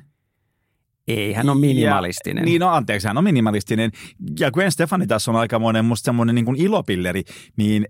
Ei, 1.07 1.33
hän 1.33 1.49
on 1.49 1.59
minimalistinen. 1.59 2.41
Ja, 2.41 2.45
niin, 2.45 2.59
no 2.59 2.69
anteeksi, 2.69 3.07
hän 3.07 3.17
on 3.17 3.23
minimalistinen. 3.23 3.91
Ja 4.39 4.51
Gwen 4.51 4.71
Stefani 4.71 5.07
tässä 5.07 5.31
on 5.31 5.37
aikamoinen 5.37 5.85
musta 5.85 6.05
semmoinen 6.05 6.35
niin 6.35 6.45
kuin 6.45 6.61
ilopilleri, 6.61 7.23
niin 7.57 7.87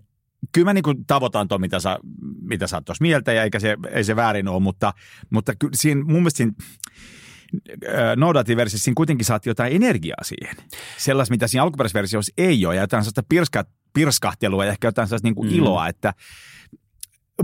kyllä 0.52 0.64
mä 0.64 0.74
niin 0.74 0.82
kuin 0.82 1.06
tavoitan 1.06 1.48
tuon, 1.48 1.60
mitä 1.60 1.80
sä, 1.80 1.98
mitä 2.40 2.66
sä 2.66 2.76
oot 2.76 2.84
tuossa 2.84 3.02
mieltä, 3.02 3.32
ja 3.32 3.42
eikä 3.42 3.60
se, 3.60 3.76
ei 3.90 4.04
se 4.04 4.16
väärin 4.16 4.48
ole, 4.48 4.62
mutta, 4.62 4.92
mutta 5.30 5.52
kyllä 5.54 5.76
siinä, 5.76 6.04
mun 6.04 6.14
mielestä 6.14 6.36
siinä, 6.36 6.52
No 8.16 8.34
Dati-versiossa 8.34 8.84
siinä 8.84 8.94
kuitenkin 8.94 9.24
saat 9.24 9.46
jotain 9.46 9.76
energiaa 9.76 10.22
siihen. 10.22 10.56
Sellaista, 10.96 11.32
mitä 11.32 11.46
siinä 11.46 11.62
alkuperäisessä 11.62 11.98
versiossa 11.98 12.32
ei 12.38 12.66
ole, 12.66 12.74
ja 12.74 12.80
jotain 12.80 13.02
sellaista 13.02 13.22
pirska, 13.28 13.64
pirskahtelua 13.94 14.64
ja 14.64 14.72
ehkä 14.72 14.88
jotain 14.88 15.08
sellaista 15.08 15.26
niin 15.26 15.34
kuin 15.34 15.48
mm. 15.48 15.54
iloa, 15.54 15.88
että 15.88 16.14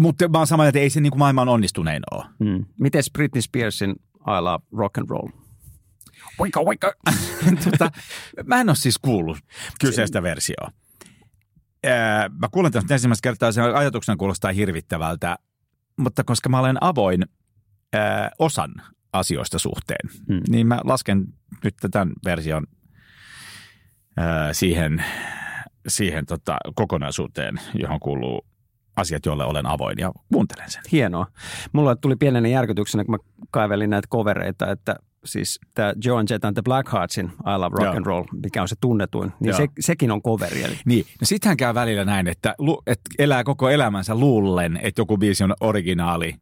mutta 0.00 0.28
mä 0.28 0.38
oon 0.38 0.46
samaa, 0.46 0.66
että 0.66 0.78
ei 0.78 0.90
se 0.90 1.00
niin 1.00 1.10
kuin 1.10 1.18
maailman 1.18 1.48
onnistunein 1.48 2.02
ole. 2.10 2.24
Mm. 2.38 2.64
Miten 2.80 3.02
Britney 3.12 3.42
Spearsin 3.42 3.90
I 4.20 4.40
Love 4.40 4.64
Rock 4.72 4.98
and 4.98 5.08
Roll? 5.10 5.28
Oika, 6.38 6.60
oika. 6.60 6.92
tota, 7.64 7.90
mä 8.44 8.60
en 8.60 8.68
ole 8.68 8.76
siis 8.76 8.98
kuullut 8.98 9.38
kyseistä 9.80 10.22
versioa. 10.22 10.70
Mä 12.40 12.48
kuulen 12.52 12.72
tästä 12.72 12.94
ensimmäistä 12.94 13.22
kertaa, 13.28 13.52
sen 13.52 13.74
ajatuksena 13.74 14.16
kuulostaa 14.16 14.52
hirvittävältä, 14.52 15.36
mutta 15.96 16.24
koska 16.24 16.48
mä 16.48 16.58
olen 16.58 16.76
avoin 16.80 17.24
ää, 17.92 18.30
osan 18.38 18.70
asioista 19.12 19.58
suhteen, 19.58 20.10
hmm. 20.28 20.42
niin 20.48 20.66
mä 20.66 20.80
lasken 20.84 21.24
nyt 21.64 21.74
tämän 21.90 22.12
version 22.24 22.66
ää, 24.16 24.52
siihen, 24.52 25.04
siihen 25.88 26.26
tota, 26.26 26.56
kokonaisuuteen, 26.74 27.60
johon 27.74 28.00
kuuluu 28.00 28.46
asiat, 28.96 29.26
joille 29.26 29.44
olen 29.44 29.66
avoin 29.66 29.98
ja 29.98 30.12
kuuntelen 30.32 30.70
sen. 30.70 30.82
Hienoa. 30.92 31.26
Mulla 31.72 31.96
tuli 31.96 32.16
pienenä 32.16 32.48
järkytyksenä, 32.48 33.04
kun 33.04 33.14
mä 33.14 33.18
kaivelin 33.50 33.90
näitä 33.90 34.08
kovereita, 34.10 34.70
että 34.70 34.96
siis 35.24 35.60
tämä 35.74 35.92
Joan 36.04 36.26
Jett 36.30 36.44
and 36.44 36.54
the 36.54 36.62
Blackheartsin 36.62 37.26
I 37.26 37.58
Love 37.58 37.76
Rock 37.76 37.82
Joo. 37.82 37.96
and 37.96 38.06
Roll, 38.06 38.24
mikä 38.42 38.62
on 38.62 38.68
se 38.68 38.76
tunnetuin, 38.80 39.32
niin 39.40 39.54
se, 39.54 39.68
sekin 39.80 40.10
on 40.10 40.22
coveri. 40.22 40.62
Eli. 40.62 40.78
Niin, 40.84 41.06
no 41.20 41.24
sittenhän 41.24 41.56
käy 41.56 41.74
välillä 41.74 42.04
näin, 42.04 42.28
että, 42.28 42.54
että 42.86 43.10
elää 43.18 43.44
koko 43.44 43.70
elämänsä 43.70 44.14
luullen, 44.14 44.80
että 44.82 45.00
joku 45.00 45.18
biisi 45.18 45.44
on 45.44 45.54
originaali, 45.60 46.34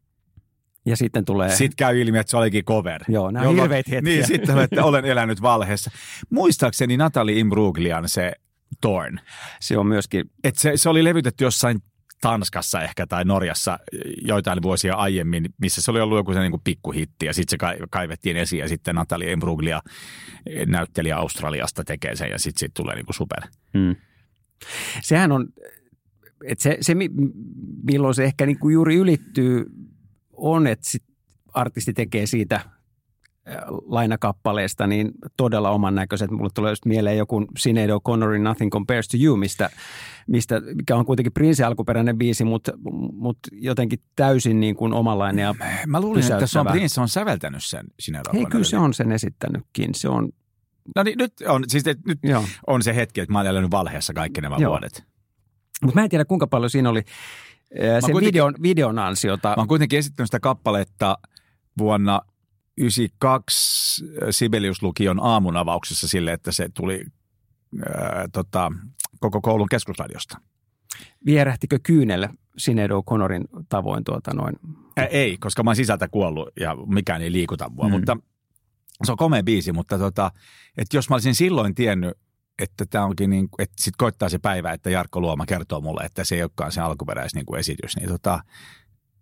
ja 0.85 0.97
sitten 0.97 1.25
tulee... 1.25 1.49
Sitten 1.49 1.75
käy 1.75 2.01
ilmi, 2.01 2.17
että 2.17 2.31
se 2.31 2.37
olikin 2.37 2.65
cover. 2.65 3.03
Joo, 3.07 3.31
nämä 3.31 3.49
on 3.49 3.55
hirveitä 3.55 3.91
hetkiä. 3.91 4.01
Niin, 4.01 4.27
sitten 4.27 4.57
että 4.57 4.83
olen 4.83 5.05
elänyt 5.05 5.41
valheessa. 5.41 5.91
Muistaakseni 6.29 6.97
Natalie 6.97 7.39
Imbruglian 7.39 8.09
se 8.09 8.33
Torn. 8.81 9.19
Se 9.59 9.77
on 9.77 9.87
myöskin... 9.87 10.25
Et 10.43 10.55
se, 10.55 10.71
se 10.75 10.89
oli 10.89 11.03
levytetty 11.03 11.43
jossain 11.43 11.79
Tanskassa 12.23 12.81
ehkä 12.81 13.07
tai 13.07 13.25
Norjassa 13.25 13.79
joitain 14.21 14.61
vuosia 14.61 14.95
aiemmin, 14.95 15.45
missä 15.61 15.81
se 15.81 15.91
oli 15.91 16.01
ollut 16.01 16.17
joku 16.17 16.33
se 16.33 16.39
niin 16.39 16.51
kuin 16.51 16.61
pikkuhitti 16.63 17.25
ja 17.25 17.33
sitten 17.33 17.69
se 17.69 17.85
kaivettiin 17.89 18.37
esiin 18.37 18.59
ja 18.59 18.67
sitten 18.67 18.95
Natalia 18.95 19.31
Imbruglia 19.31 19.81
näyttelijä 20.65 21.17
Australiasta 21.17 21.83
tekee 21.83 22.15
sen 22.15 22.29
ja 22.31 22.39
sitten 22.39 22.59
siitä 22.59 22.73
tulee 22.73 22.95
niin 22.95 23.05
kuin 23.05 23.15
super. 23.15 23.41
Hmm. 23.77 23.95
Sehän 25.01 25.31
on, 25.31 25.47
että 26.45 26.63
se, 26.63 26.77
se 26.81 26.95
milloin 27.83 28.15
se 28.15 28.23
ehkä 28.23 28.45
niin 28.45 28.59
kuin 28.59 28.73
juuri 28.73 28.95
ylittyy 28.95 29.65
on, 30.33 30.67
että 30.67 30.89
sit 30.89 31.03
artisti 31.53 31.93
tekee 31.93 32.25
siitä 32.25 32.61
lainakappaleesta 33.85 34.87
niin 34.87 35.11
todella 35.37 35.69
oman 35.69 35.95
näköiset. 35.95 36.31
Mulle 36.31 36.49
tulee 36.53 36.71
just 36.71 36.85
mieleen 36.85 37.17
joku 37.17 37.45
Sinead 37.57 37.89
O'Connorin 37.89 38.41
Nothing 38.43 38.71
Compares 38.71 39.07
to 39.07 39.17
You, 39.21 39.37
mistä, 39.37 39.69
mistä, 40.27 40.61
mikä 40.75 40.95
on 40.95 41.05
kuitenkin 41.05 41.33
Prince 41.33 41.63
alkuperäinen 41.63 42.17
biisi, 42.17 42.43
mutta, 42.43 42.71
mutta 43.13 43.49
jotenkin 43.51 43.99
täysin 44.15 44.59
niin 44.59 44.75
kuin 44.75 44.93
omanlainen 44.93 45.43
ja 45.43 45.55
Mä 45.87 46.01
luulin, 46.01 46.31
että 46.31 46.47
se 46.47 46.59
on 46.59 46.67
Prince 46.67 47.01
on 47.01 47.09
säveltänyt 47.09 47.63
sen 47.63 47.85
Sinead. 47.99 48.25
Hei, 48.33 48.45
kyllä 48.45 48.63
se 48.63 48.77
on 48.77 48.93
sen 48.93 49.11
esittänytkin. 49.11 49.95
Se 49.95 50.09
on 50.09 50.29
No 50.95 51.03
niin, 51.03 51.17
nyt 51.17 51.33
on, 51.47 51.63
siis 51.67 51.83
nyt 51.85 52.19
Joo. 52.23 52.43
on 52.67 52.83
se 52.83 52.95
hetki, 52.95 53.21
että 53.21 53.33
mä 53.33 53.39
olen 53.39 53.51
elänyt 53.51 53.71
valheessa 53.71 54.13
kaikki 54.13 54.41
nämä 54.41 54.55
Joo. 54.59 54.69
vuodet. 54.69 55.03
Mutta 55.81 55.99
mä 55.99 56.03
en 56.03 56.09
tiedä, 56.09 56.25
kuinka 56.25 56.47
paljon 56.47 56.69
siinä 56.69 56.89
oli 56.89 57.03
sen 57.99 58.15
videon, 58.15 58.53
videon 58.61 58.99
ansiota. 58.99 59.49
Mä 59.49 59.55
oon 59.57 59.67
kuitenkin 59.67 59.99
esittänyt 59.99 60.27
sitä 60.27 60.39
kappaletta 60.39 61.17
vuonna 61.77 62.21
92 62.77 64.05
Sibelius-lukion 64.31 65.19
aamunavauksessa 65.21 66.07
sille, 66.07 66.33
että 66.33 66.51
se 66.51 66.69
tuli 66.73 67.05
ää, 67.85 68.27
tota, 68.33 68.71
koko 69.19 69.41
koulun 69.41 69.69
keskusradiosta. 69.69 70.37
Vierähtikö 71.25 71.79
kyynelle 71.83 72.29
Sinead 72.57 72.91
O'Connorin 72.91 73.65
tavoin 73.69 74.03
tuota 74.03 74.33
noin? 74.33 74.55
Ää, 74.97 75.05
ei, 75.05 75.37
koska 75.37 75.63
mä 75.63 75.69
oon 75.69 75.75
sisältä 75.75 76.07
kuollut 76.07 76.49
ja 76.59 76.75
mikään 76.75 77.21
ei 77.21 77.31
liikuta 77.31 77.69
mua, 77.69 77.85
mm. 77.85 77.91
mutta 77.91 78.17
se 79.03 79.11
on 79.11 79.17
komea 79.17 79.43
biisi, 79.43 79.71
mutta 79.71 79.97
tota, 79.97 80.31
että 80.77 80.97
jos 80.97 81.09
mä 81.09 81.15
olisin 81.15 81.35
silloin 81.35 81.75
tiennyt, 81.75 82.17
että 82.59 82.85
tämä 82.85 83.05
onkin 83.05 83.29
niin, 83.29 83.49
että 83.59 83.75
sitten 83.77 83.97
koittaa 83.97 84.29
se 84.29 84.39
päivä, 84.39 84.73
että 84.73 84.89
Jarkko 84.89 85.21
Luoma 85.21 85.45
kertoo 85.45 85.81
mulle, 85.81 86.03
että 86.03 86.23
se 86.23 86.35
ei 86.35 86.41
olekaan 86.41 86.71
se 86.71 86.81
alkuperäis 86.81 87.35
niin 87.35 87.45
kuin 87.45 87.59
esitys, 87.59 87.95
niin 87.95 88.09
tota, 88.09 88.43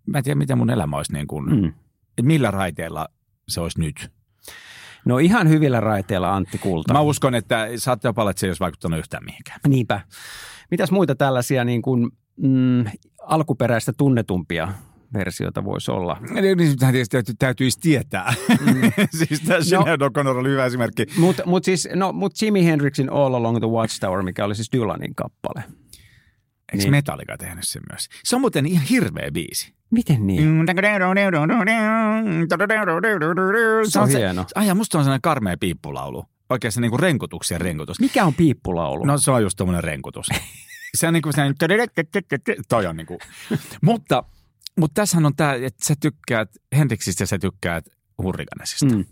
mä 0.05 0.17
en 0.17 0.23
tiedä, 0.23 0.37
miten 0.37 0.57
mun 0.57 0.69
elämä 0.69 0.97
olisi 0.97 1.13
niin 1.13 1.27
kuin, 1.27 1.61
mm. 1.61 1.73
millä 2.21 2.51
raiteella 2.51 3.07
se 3.51 3.61
olisi 3.61 3.79
nyt? 3.79 4.11
No 5.05 5.17
ihan 5.17 5.49
hyvillä 5.49 5.79
raiteilla 5.79 6.35
Antti 6.35 6.57
Kulta. 6.57 6.93
Mä 6.93 7.01
uskon, 7.01 7.35
että 7.35 7.67
saatte 7.75 8.07
jopa 8.07 8.29
että 8.29 8.39
se 8.39 8.45
ei 8.45 8.49
olisi 8.49 8.59
vaikuttanut 8.59 8.99
yhtään 8.99 9.25
mihinkään. 9.25 9.59
Niinpä. 9.67 10.01
Mitäs 10.71 10.91
muita 10.91 11.15
tällaisia 11.15 11.63
niin 11.63 11.81
kuin, 11.81 12.11
mm, 12.37 12.85
alkuperäistä 13.21 13.93
tunnetumpia 13.93 14.67
versioita 15.13 15.65
voisi 15.65 15.91
olla. 15.91 16.17
Niin, 16.29 16.57
niin 16.57 16.77
täytyy, 16.77 17.03
täytyisi 17.39 17.79
tietää. 17.79 18.33
Mm. 18.49 18.91
siis 19.27 19.41
tässä 19.41 19.75
no, 19.75 19.83
O'Connor 19.83 20.37
oli 20.37 20.49
hyvä 20.49 20.65
esimerkki. 20.65 21.05
Mutta 21.17 21.43
mut 21.45 21.63
siis, 21.63 21.89
no, 21.95 22.13
mut 22.13 22.41
Jimi 22.41 22.65
Hendrixin 22.65 23.09
All 23.09 23.33
Along 23.33 23.59
the 23.59 23.67
Watchtower, 23.67 24.23
mikä 24.23 24.45
oli 24.45 24.55
siis 24.55 24.71
Dylanin 24.73 25.15
kappale. 25.15 25.63
Eikö 26.71 26.83
niin. 26.83 26.91
Metallica 26.91 27.37
tehnyt 27.37 27.67
sen 27.67 27.81
myös? 27.91 28.07
Se 28.23 28.35
on 28.35 28.41
muuten 28.41 28.65
ihan 28.65 28.85
hirveä 28.85 29.31
biisi. 29.31 29.73
Miten 29.91 30.27
niin? 30.27 30.43
Se 33.89 33.99
on 33.99 34.09
hieno. 34.09 34.41
Se, 34.41 34.47
ai, 34.55 34.73
musta 34.73 34.97
on 34.97 35.03
sellainen 35.03 35.21
karmea 35.21 35.57
piippulaulu. 35.59 36.25
Oikeasti 36.49 36.81
niin 36.81 36.91
kuin 36.91 36.99
renkutuksen 36.99 37.61
renkutus. 37.61 37.99
Mikä 37.99 38.25
on 38.25 38.33
piippulaulu? 38.33 39.05
No 39.05 39.17
se 39.17 39.31
on 39.31 39.41
just 39.41 39.57
tuommoinen 39.57 39.83
renkutus. 39.83 40.27
se 40.97 41.07
on 41.07 41.13
niin 41.13 41.21
kuin 41.21 41.33
sellainen, 41.33 41.57
toi 42.69 42.85
on 42.85 42.97
niin 42.97 43.07
kuin. 43.07 43.19
mutta, 43.81 44.23
mutta 44.79 45.01
tässähän 45.01 45.25
on 45.25 45.35
tämä, 45.35 45.53
että 45.53 45.85
sä 45.85 45.95
tykkäät 45.99 46.49
Hendrixistä 46.75 47.23
ja 47.23 47.27
sä 47.27 47.39
tykkäät 47.39 47.85
Hurrikanesista. 48.23 48.85
Mm. 48.85 49.05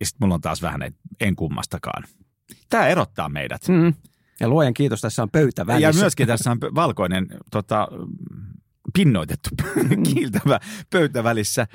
Ja 0.00 0.06
sitten 0.06 0.24
mulla 0.24 0.34
on 0.34 0.40
taas 0.40 0.62
vähän, 0.62 0.82
että 0.82 1.00
en 1.20 1.36
kummastakaan. 1.36 2.04
Tämä 2.68 2.86
erottaa 2.86 3.28
meidät. 3.28 3.68
Mm. 3.68 3.94
Ja 4.40 4.48
luojan 4.48 4.74
kiitos, 4.74 5.00
tässä 5.00 5.22
on 5.22 5.30
pöytä 5.30 5.66
välissä. 5.66 5.88
Ja 5.88 6.02
myöskin 6.02 6.26
tässä 6.26 6.50
on 6.50 6.58
valkoinen 6.60 7.26
tota, 7.50 7.88
pinnoitettu, 8.94 9.50
mm. 9.76 10.02
kiiltävä 10.12 10.60
pöytä 10.90 11.24
välissä. 11.24 11.66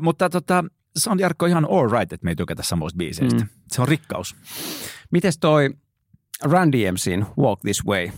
Mutta 0.00 0.30
tota, 0.30 0.64
se 0.96 1.10
on 1.10 1.18
Jarkko 1.18 1.46
ihan 1.46 1.64
all 1.70 1.90
right, 1.90 2.12
että 2.12 2.24
me 2.24 2.30
ei 2.30 2.36
tykätä 2.36 2.62
samoista 2.62 2.96
biiseistä. 2.96 3.40
Mm. 3.40 3.48
Se 3.68 3.82
on 3.82 3.88
rikkaus. 3.88 4.36
Mites 5.10 5.38
toi 5.38 5.70
Run 6.44 6.72
DMCin 6.72 7.26
Walk 7.38 7.60
This 7.60 7.86
Way? 7.86 8.08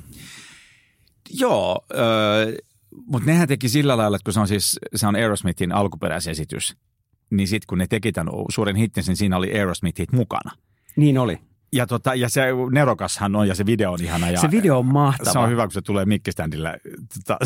Joo, 1.30 1.84
äh, 1.94 2.54
mutta 3.06 3.26
nehän 3.26 3.48
teki 3.48 3.68
sillä 3.68 3.96
lailla, 3.96 4.16
että 4.16 4.24
kun 4.24 4.34
se 4.34 4.40
on 4.40 4.48
siis 4.48 4.78
se 4.94 5.06
on 5.06 5.16
Aerosmithin 5.16 5.72
alkuperäisesitys, 5.72 6.76
niin 7.30 7.48
sitten 7.48 7.66
kun 7.66 7.78
ne 7.78 7.86
teki 7.86 8.12
tämän 8.12 8.32
suuren 8.50 8.76
hittin, 8.76 9.04
niin 9.06 9.16
siinä 9.16 9.36
oli 9.36 9.58
Aerosmithit 9.58 10.12
mukana. 10.12 10.50
Niin 10.96 11.18
oli. 11.18 11.38
Ja, 11.72 11.86
tota, 11.86 12.14
ja 12.14 12.28
se 12.28 12.42
nerokashan 12.70 13.36
on 13.36 13.48
ja 13.48 13.54
se 13.54 13.66
video 13.66 13.92
on 13.92 14.02
ihana. 14.02 14.30
Ja 14.30 14.40
se 14.40 14.50
video 14.50 14.78
on 14.78 14.86
mahtava. 14.86 15.32
Se 15.32 15.38
on 15.38 15.50
hyvä, 15.50 15.62
kun 15.62 15.72
se 15.72 15.82
tulee 15.82 16.04
mikkiständillä 16.04 16.76
tota, 17.14 17.38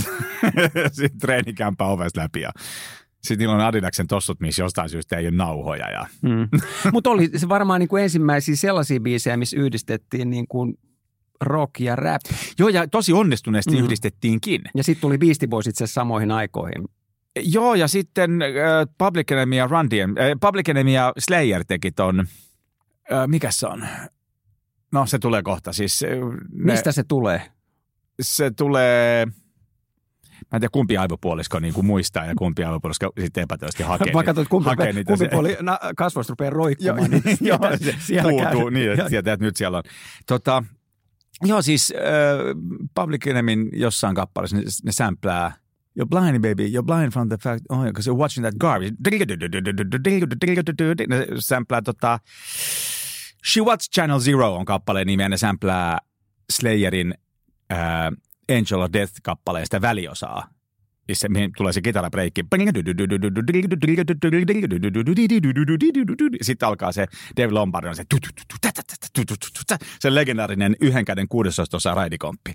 treenikämpää 1.20 1.86
ovesta 1.86 2.20
läpi. 2.20 2.40
Ja 2.40 2.50
sitten 3.22 3.38
niillä 3.38 3.54
on 3.54 3.60
Adidaksen 3.60 4.06
tossut, 4.06 4.40
missä 4.40 4.62
jostain 4.62 4.88
syystä 4.88 5.16
ei 5.16 5.26
ole 5.26 5.36
nauhoja. 5.36 5.90
Ja... 5.90 6.06
Mm. 6.22 6.48
Mutta 6.92 7.10
oli 7.10 7.30
se 7.36 7.48
varmaan 7.48 7.80
niin 7.80 7.88
kuin 7.88 8.02
ensimmäisiä 8.02 8.56
sellaisia 8.56 9.00
biisejä, 9.00 9.36
missä 9.36 9.56
yhdistettiin 9.56 10.30
niin 10.30 10.48
kuin 10.48 10.78
rock 11.40 11.80
ja 11.80 11.96
rap. 11.96 12.20
Joo, 12.58 12.68
ja 12.68 12.88
tosi 12.88 13.12
onnistuneesti 13.12 13.76
mm. 13.76 13.84
yhdistettiinkin. 13.84 14.62
Ja 14.74 14.84
sitten 14.84 15.00
tuli 15.00 15.18
Beastie 15.18 15.48
Boys 15.48 15.66
itse 15.66 15.86
samoihin 15.86 16.30
aikoihin. 16.30 16.84
Joo, 17.42 17.74
ja 17.74 17.88
sitten 17.88 18.42
äh, 18.42 18.48
Public 18.98 19.32
Enemy 19.32 19.56
ja 19.56 19.66
Run 19.66 19.90
DM, 19.90 20.10
äh, 20.10 20.38
Public 20.40 20.68
Enemy 20.68 20.90
ja 20.90 21.12
Slayer 21.18 21.64
teki 21.68 21.92
ton, 21.92 22.20
äh, 23.12 23.26
mikä 23.26 23.50
se 23.50 23.66
on? 23.66 23.86
No 24.94 25.06
se 25.06 25.18
tulee 25.18 25.42
kohta. 25.42 25.72
Siis, 25.72 26.00
ne, 26.52 26.72
Mistä 26.72 26.92
se 26.92 27.04
tulee? 27.04 27.42
Se 28.22 28.50
tulee... 28.50 29.26
Mä 30.34 30.56
en 30.56 30.60
tiedä, 30.60 30.70
kumpi 30.72 30.96
aivopuolisko 30.96 31.58
niin 31.58 31.74
kuin 31.74 31.86
muistaa 31.86 32.24
ja 32.24 32.34
kumpi 32.38 32.64
aivopuolisko 32.64 33.12
sitten 33.20 33.42
epätoisesti 33.42 33.82
hakee. 33.92 34.12
Vaikka 34.12 34.32
niitä, 34.32 34.50
kumpi, 34.50 34.68
hakee 34.68 34.92
niitä 34.92 35.08
kumpi 35.08 35.24
se... 35.24 35.30
puoli 35.30 35.56
na, 35.60 35.78
kasvoista 35.96 36.30
rupeaa 36.30 36.50
roikkumaan, 36.50 37.10
niin 37.10 37.22
joo, 37.40 37.58
se 37.84 37.94
siellä 37.98 38.30
puutuu, 38.30 38.62
käy. 38.62 38.70
niin, 38.70 38.92
että 38.92 39.08
sieltä, 39.08 39.32
että 39.32 39.46
nyt 39.46 39.56
siellä 39.56 39.78
on. 39.78 39.84
Tota, 40.26 40.64
joo, 41.42 41.62
siis 41.62 41.94
äh, 41.96 42.00
Public 42.94 43.26
Enemyn 43.26 43.68
jossain 43.72 44.14
kappaleessa 44.14 44.56
ne, 44.56 44.62
ne 44.84 44.92
sämplää 44.92 45.52
You're 45.96 46.08
blind, 46.08 46.42
baby. 46.42 46.66
You're 46.66 46.82
blind 46.82 47.12
from 47.12 47.28
the 47.28 47.38
fact, 47.38 47.62
oh, 47.70 47.84
because 47.84 48.10
you're 48.10 48.18
watching 48.18 48.42
that 48.42 48.58
garbage. 48.58 48.94
Ne 51.08 51.26
sämplää 51.38 51.82
tota, 51.82 52.18
She 53.52 53.60
Watch 53.60 53.90
Channel 53.90 54.20
Zero 54.20 54.54
on 54.54 54.64
kappaleen 54.64 55.06
nimi 55.06 55.22
ja 55.22 55.28
ne 55.28 55.36
sämplää 55.36 55.98
Slayerin 56.52 57.14
äh, 57.72 57.78
Angel 58.50 58.80
of 58.80 58.90
Death-kappaleesta 58.92 59.80
väliosaa, 59.80 60.48
missä 61.08 61.28
mihin 61.28 61.50
tulee 61.56 61.72
se 61.72 61.82
kitarabreikki. 61.82 62.44
Sitten 66.42 66.68
alkaa 66.68 66.92
se 66.92 67.06
Dave 67.36 67.52
Lombardin 67.52 67.96
se, 67.96 68.04
se 70.00 70.14
legendaarinen 70.14 70.76
yhden 70.80 71.04
käden 71.04 71.28
kuudesostossa 71.28 71.94
raidikomppi. 71.94 72.52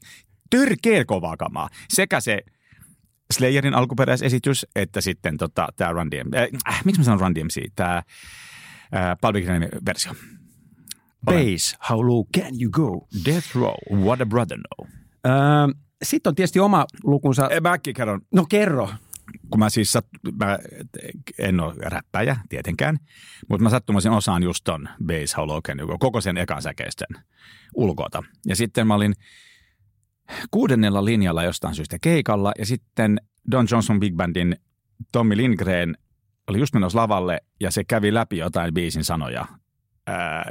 Törkeä 0.50 1.06
kovaa 1.06 1.38
kamaa. 1.38 1.70
Sekä 1.90 2.20
se 2.20 2.42
Slayerin 3.34 3.74
alkuperäisesitys, 3.74 4.66
että 4.76 5.02
sitten 5.02 5.38
tota, 5.38 5.68
tämä 5.76 5.92
Run 5.92 6.12
DMC. 6.12 6.36
Äh, 6.70 6.86
miksi 6.86 7.02
mä 7.02 7.06
sanon 7.06 7.20
Run 7.20 7.36
DMC? 7.36 7.72
Tämä 7.76 7.98
äh, 7.98 9.18
versio. 9.86 10.14
Bass, 11.26 11.76
How 11.90 12.08
Low 12.08 12.26
Can 12.38 12.52
You 12.62 12.72
Go? 12.72 13.08
Death 13.26 13.56
Row, 13.56 14.04
What 14.06 14.22
a 14.22 14.26
Brother 14.26 14.58
Know. 14.58 14.90
Öö, 15.26 15.34
sitten 16.04 16.32
on 16.32 16.36
tietysti 16.36 16.60
oma 16.60 16.86
lukunsa. 17.04 17.50
Mäkin 17.62 17.94
kerron. 17.94 18.22
No 18.34 18.46
kerro. 18.50 18.90
Kun 19.50 19.60
mä 19.60 19.70
siis, 19.70 19.94
mä 20.40 20.60
en 21.40 21.60
ole 21.60 21.74
räppäjä 21.78 22.38
tietenkään, 22.50 22.98
mutta 23.50 23.64
mä 23.64 23.70
sattumoisin 23.70 24.12
osaan 24.12 24.44
just 24.44 24.64
ton 24.64 24.90
Bass, 25.06 25.38
How 25.38 25.48
Low 25.48 25.62
Can 25.62 25.80
You 25.80 25.88
Go, 25.88 25.98
koko 25.98 26.22
sen 26.22 26.38
ekan 26.38 26.62
säkeisten 26.62 27.08
ulkoota. 27.76 28.24
Ja 28.46 28.56
sitten 28.56 28.88
mä 28.88 28.96
olin 28.96 29.14
kuudennella 30.52 31.06
linjalla 31.06 31.44
jostain 31.44 31.76
syystä 31.76 31.98
keikalla 32.02 32.52
ja 32.60 32.66
sitten 32.66 33.22
Don 33.52 33.68
Johnson 33.72 34.00
Big 34.00 34.16
Bandin 34.16 34.56
Tommy 35.12 35.38
Lindgren 35.38 35.98
oli 36.48 36.60
just 36.60 36.74
menossa 36.74 37.00
lavalle 37.00 37.42
ja 37.60 37.72
se 37.72 37.84
kävi 37.84 38.14
läpi 38.14 38.38
jotain 38.38 38.74
biisin 38.74 39.04
sanoja 39.04 39.46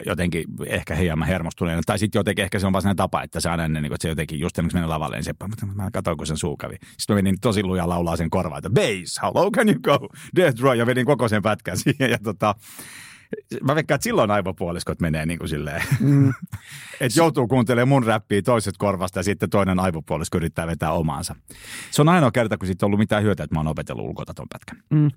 jotenkin 0.07 0.45
ehkä 0.67 0.95
hieman 0.95 1.29
hermostuneena. 1.29 1.83
Tai 1.87 1.99
sitten 1.99 2.19
jotenkin 2.19 2.43
ehkä 2.43 2.59
se 2.59 2.67
on 2.67 2.73
vaan 2.73 2.83
sellainen 2.83 2.97
tapa, 2.97 3.23
että 3.23 3.41
se 3.41 3.51
aina 3.51 3.65
ennen, 3.65 3.85
että 3.85 3.97
se 4.01 4.09
jotenkin 4.09 4.41
just 4.41 4.59
ennen 4.59 4.71
kuin 4.71 4.79
menen 4.79 4.91
lavalle, 4.91 5.17
niin 5.17 5.25
se, 5.25 5.35
mä 5.75 5.91
katsoin, 5.91 6.17
kun 6.17 6.27
sen 6.27 6.37
suu 6.37 6.57
kävi. 6.57 6.75
Sitten 6.75 7.15
mä 7.15 7.19
menin 7.19 7.41
tosi 7.41 7.63
lujaa 7.63 7.89
laulaa 7.89 8.17
sen 8.17 8.31
korvaan, 8.31 8.59
että 8.59 8.71
bass, 8.71 9.21
how 9.23 9.35
low 9.35 9.53
can 9.53 9.69
you 9.69 9.79
go? 9.83 10.09
Death 10.37 10.61
Row, 10.61 10.77
ja 10.77 10.87
vedin 10.87 11.07
koko 11.07 11.29
sen 11.29 11.43
pätkän 11.43 11.77
siihen. 11.77 12.11
Ja 12.11 12.19
tota, 12.19 12.55
mä 13.63 13.75
veikkaan, 13.75 13.97
että 13.97 14.05
silloin 14.05 14.31
aivopuoliskot 14.31 15.01
menee 15.01 15.27
niin 15.27 15.39
kuin 15.39 15.49
silleen, 15.49 15.83
mm. 16.01 16.29
että 17.01 17.19
joutuu 17.19 17.49
kuuntelemaan 17.49 17.89
mun 17.89 18.05
räppiä 18.05 18.43
toiset 18.43 18.75
korvasta 18.79 19.19
ja 19.19 19.23
sitten 19.23 19.51
toinen 19.51 19.81
aivopuolisko 19.81 20.37
yrittää 20.37 20.67
vetää 20.67 20.93
omaansa. 20.93 21.37
Se 21.91 22.03
on 22.03 22.09
ainoa 22.09 22.31
kerta, 22.31 22.59
kun 22.59 22.67
siitä 22.67 22.87
on 22.87 22.89
ollut 22.89 22.99
mitään 22.99 23.23
hyötyä, 23.23 23.45
että 23.45 23.55
mä 23.55 23.61
oon 23.61 23.67
opetellut 23.67 24.05
ulkoa 24.05 24.25
ton 24.25 24.47
pätkän. 24.53 24.83
Mm. 24.91 25.11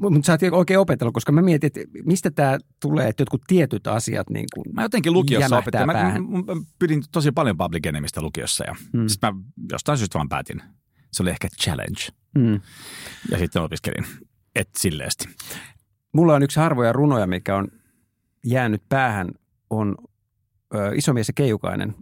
Mutta 0.00 0.26
sä 0.26 0.34
et 0.34 0.52
oikein 0.52 0.80
opetellut, 0.80 1.14
koska 1.14 1.32
mä 1.32 1.42
mietin, 1.42 1.66
että 1.66 1.80
mistä 2.04 2.30
tämä 2.30 2.58
tulee, 2.80 3.08
että 3.08 3.20
jotkut 3.20 3.42
tietyt 3.46 3.86
asiat 3.86 4.30
niin 4.30 4.46
kuin 4.54 4.74
Mä 4.74 4.82
jotenkin 4.82 5.12
lukiossa 5.12 5.58
opettelin. 5.58 5.86
Mä, 5.86 5.92
mä, 5.92 6.18
mä, 6.18 6.62
pidin 6.78 7.02
tosi 7.12 7.32
paljon 7.32 7.56
Public 7.56 7.86
Enemistä 7.86 8.22
lukiossa 8.22 8.64
ja 8.66 8.74
mm. 8.92 9.08
sitten 9.08 9.34
mä 9.34 9.40
jostain 9.72 9.98
syystä 9.98 10.18
vaan 10.18 10.28
päätin. 10.28 10.62
Se 11.12 11.22
oli 11.22 11.30
ehkä 11.30 11.48
challenge. 11.62 12.00
Mm. 12.34 12.60
Ja 13.30 13.38
sitten 13.38 13.62
opiskelin 13.62 14.04
et 14.58 14.68
silleesti. 14.78 15.28
Mulla 16.12 16.34
on 16.34 16.42
yksi 16.42 16.60
harvoja 16.60 16.92
runoja, 16.92 17.26
mikä 17.26 17.56
on 17.56 17.68
jäänyt 18.44 18.82
päähän, 18.88 19.28
on 19.70 19.96
ö, 20.74 20.92
Isomies 20.94 21.28
ja 21.28 21.34
Keijukainen 21.34 21.94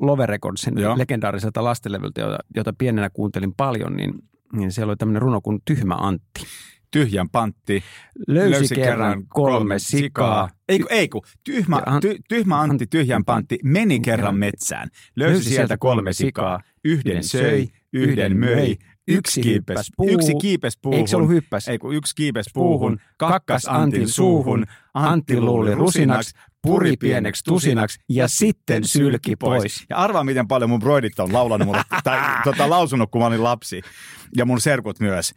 Love 0.00 0.26
Recordsin 0.26 0.78
Joo. 0.78 0.98
legendaariselta 0.98 1.64
lastenlevyltä, 1.64 2.20
jota, 2.20 2.38
jota 2.56 2.72
pienenä 2.78 3.10
kuuntelin 3.10 3.54
paljon, 3.56 3.96
niin, 3.96 4.14
niin 4.52 4.72
siellä 4.72 4.90
oli 4.90 4.96
tämmöinen 4.96 5.22
runo 5.22 5.40
kuin 5.40 5.58
Tyhmä 5.64 5.94
Antti. 5.94 6.44
Tyhjän 6.90 7.28
pantti. 7.28 7.82
Löysi, 8.28 8.50
löysi 8.50 8.74
kerran 8.74 9.26
kolme 9.28 9.78
sikaa. 9.78 10.48
Ei, 10.68 10.84
ei 10.90 11.08
kun, 11.08 11.22
tyhmä, 11.44 11.82
ty, 12.00 12.16
tyhmä 12.28 12.60
Antti, 12.60 12.86
tyhjän 12.86 13.24
pantti, 13.24 13.58
meni 13.64 14.00
kerran 14.00 14.36
metsään. 14.36 14.88
Löysi 15.16 15.50
sieltä 15.50 15.76
kolme 15.78 16.12
sikaa. 16.12 16.60
Yhden 16.84 17.24
söi, 17.24 17.68
yhden 17.92 18.36
möi, 18.36 18.76
Yksi 19.08 19.40
kiipes, 19.40 19.92
puu. 19.96 20.08
yksi 20.10 20.34
kiipes 20.34 20.78
puuhun. 20.82 20.98
Eikö 20.98 21.10
se 21.10 21.16
ollut 21.16 21.30
hyppäs? 21.30 21.68
Ei 21.68 21.78
kun 21.78 21.94
yksi 21.94 22.14
kiipes 22.14 22.46
puuhun, 22.54 23.00
kakkas 23.16 23.66
Antin 23.68 24.08
suuhun, 24.08 24.66
Antti 24.94 25.40
luuli 25.40 25.74
rusinaksi, 25.74 26.34
puri 26.62 26.96
pieneksi 26.96 27.44
tusinaksi 27.44 28.00
ja 28.08 28.28
sitten 28.28 28.84
sylki 28.84 29.36
pois. 29.36 29.84
Ja 29.90 29.96
arvaa, 29.96 30.24
miten 30.24 30.48
paljon 30.48 30.70
mun 30.70 30.80
broidit 30.80 31.18
on 31.18 31.32
laulanut 31.32 31.66
mulle, 31.66 31.82
tai 32.04 32.20
tota, 32.44 32.70
lausunut, 32.70 33.10
kun 33.10 33.20
mä 33.20 33.26
olin 33.26 33.44
lapsi. 33.44 33.82
Ja 34.36 34.44
mun 34.44 34.60
serkut 34.60 35.00
myös. 35.00 35.32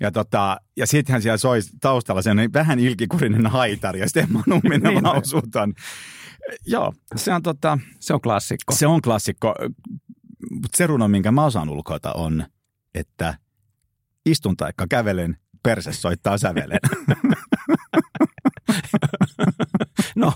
Ja, 0.00 0.10
tota, 0.10 0.56
ja 0.76 0.86
sittenhän 0.86 1.22
siellä 1.22 1.36
soi 1.36 1.60
taustalla 1.80 2.22
sen 2.22 2.52
vähän 2.52 2.78
ilkikurinen 2.78 3.46
haitari 3.46 4.00
ja 4.00 4.06
sitten 4.06 4.28
Numminen 4.46 4.82
niin. 4.94 5.04
lausutan. 5.04 5.74
Joo, 6.66 6.92
se 7.16 7.32
on, 7.32 7.42
tota, 7.42 7.78
se 8.00 8.14
on 8.14 8.20
klassikko. 8.20 8.74
Se 8.74 8.86
on 8.86 9.02
klassikko. 9.02 9.54
Se 10.74 10.86
runo, 10.86 11.08
minkä 11.08 11.32
mä 11.32 11.44
osaan 11.44 11.68
ulkoita 11.68 12.12
on– 12.12 12.44
että 12.94 13.34
istun 14.26 14.56
taikka 14.56 14.86
kävelen, 14.90 15.36
perse 15.62 15.92
soittaa 15.92 16.38
sävelen. 16.38 16.78
no, 20.16 20.32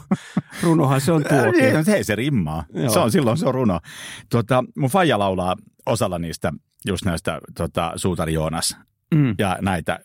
runohan 0.62 1.00
se 1.00 1.12
on 1.12 1.24
tuokin. 1.28 1.64
Ei, 1.64 1.72
hei, 1.86 2.04
se 2.04 2.14
rimmaa. 2.14 2.64
Joo. 2.72 2.90
Se 2.90 2.98
on 2.98 3.10
silloin 3.10 3.38
se 3.38 3.46
on 3.46 3.54
runo. 3.54 3.80
Tuota, 4.30 4.64
mun 4.76 4.90
faija 4.90 5.18
laulaa 5.18 5.56
osalla 5.86 6.18
niistä, 6.18 6.52
just 6.86 7.04
näistä 7.04 7.40
tota, 7.56 7.92
Suutari 7.96 8.32
Joonas 8.32 8.76
mm. 9.14 9.34
ja 9.38 9.58
näitä 9.60 10.00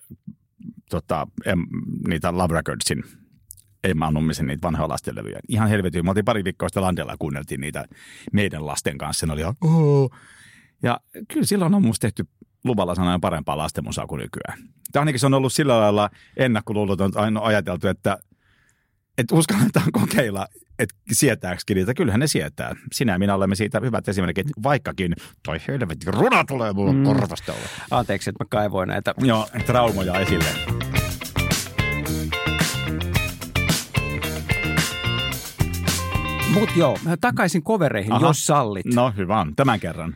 tota, 0.90 1.28
em, 1.46 1.60
niitä 2.08 2.38
Love 2.38 2.54
Recordsin 2.54 3.04
Emma 3.84 4.12
Nummisen 4.12 4.48
niitä 4.48 4.68
vanhoja 4.68 4.90
lastenlevyjä. 4.90 5.40
Ihan 5.48 5.70
helvetin. 5.70 6.06
Me 6.06 6.10
oltiin 6.10 6.26
pari 6.26 6.44
viikkoa 6.44 6.70
sitten 6.70 6.84
Landella 6.84 7.16
kuunneltiin 7.20 7.62
niitä 7.62 7.86
meidän 8.34 8.66
lasten 8.66 8.98
kanssa. 8.98 9.26
Ne 9.26 9.34
oli 9.34 9.42
ihan, 9.42 9.56
oh, 9.62 10.12
ja 10.84 11.00
kyllä 11.28 11.46
silloin 11.46 11.74
on 11.74 11.86
musta 11.86 12.02
tehty 12.02 12.26
luvalla 12.64 12.96
sanoen 12.96 13.22
parempaa 13.22 13.58
lastenmusaa 13.58 14.08
kuin 14.08 14.20
nykyään. 14.20 14.60
Tämä 14.92 15.02
ainakin 15.02 15.20
se 15.20 15.26
on 15.26 15.34
ollut 15.34 15.54
sillä 15.54 15.80
lailla 15.80 16.10
ennakkoluuloton 16.38 17.12
aina 17.16 17.42
ajateltu, 17.44 17.88
että, 17.88 18.18
että 19.18 19.36
uskalletaan 19.36 19.92
kokeilla, 20.02 20.48
että 20.80 20.96
sietääkö 21.12 21.62
niitä. 21.76 21.94
Kyllähän 21.94 22.20
ne 22.20 22.28
sietää. 22.28 22.76
Sinä 22.94 23.14
ja 23.14 23.20
minä 23.20 23.36
olemme 23.36 23.56
siitä 23.56 23.80
hyvät 23.80 24.08
esimerkit, 24.08 24.48
vaikkakin 24.64 25.14
toi 25.44 25.58
helvetti 25.68 26.12
runa 26.12 26.44
tulee 26.44 26.74
mulle 26.74 26.94
mm. 26.94 27.04
korvasta. 27.04 27.54
Anteeksi, 27.92 28.30
että 28.30 28.44
mä 28.44 28.48
kaivoin 28.50 28.88
näitä. 28.88 29.14
Joo, 29.18 29.48
traumoja 29.66 30.20
esille. 30.20 30.81
Mutta 36.54 36.76
joo, 36.76 36.98
takaisin 37.22 37.64
kovereihin, 37.64 38.14
Aha. 38.14 38.28
jos 38.28 38.46
sallit. 38.46 38.86
No 38.86 39.14
hyvä, 39.18 39.46
tämän 39.56 39.80
kerran. 39.80 40.16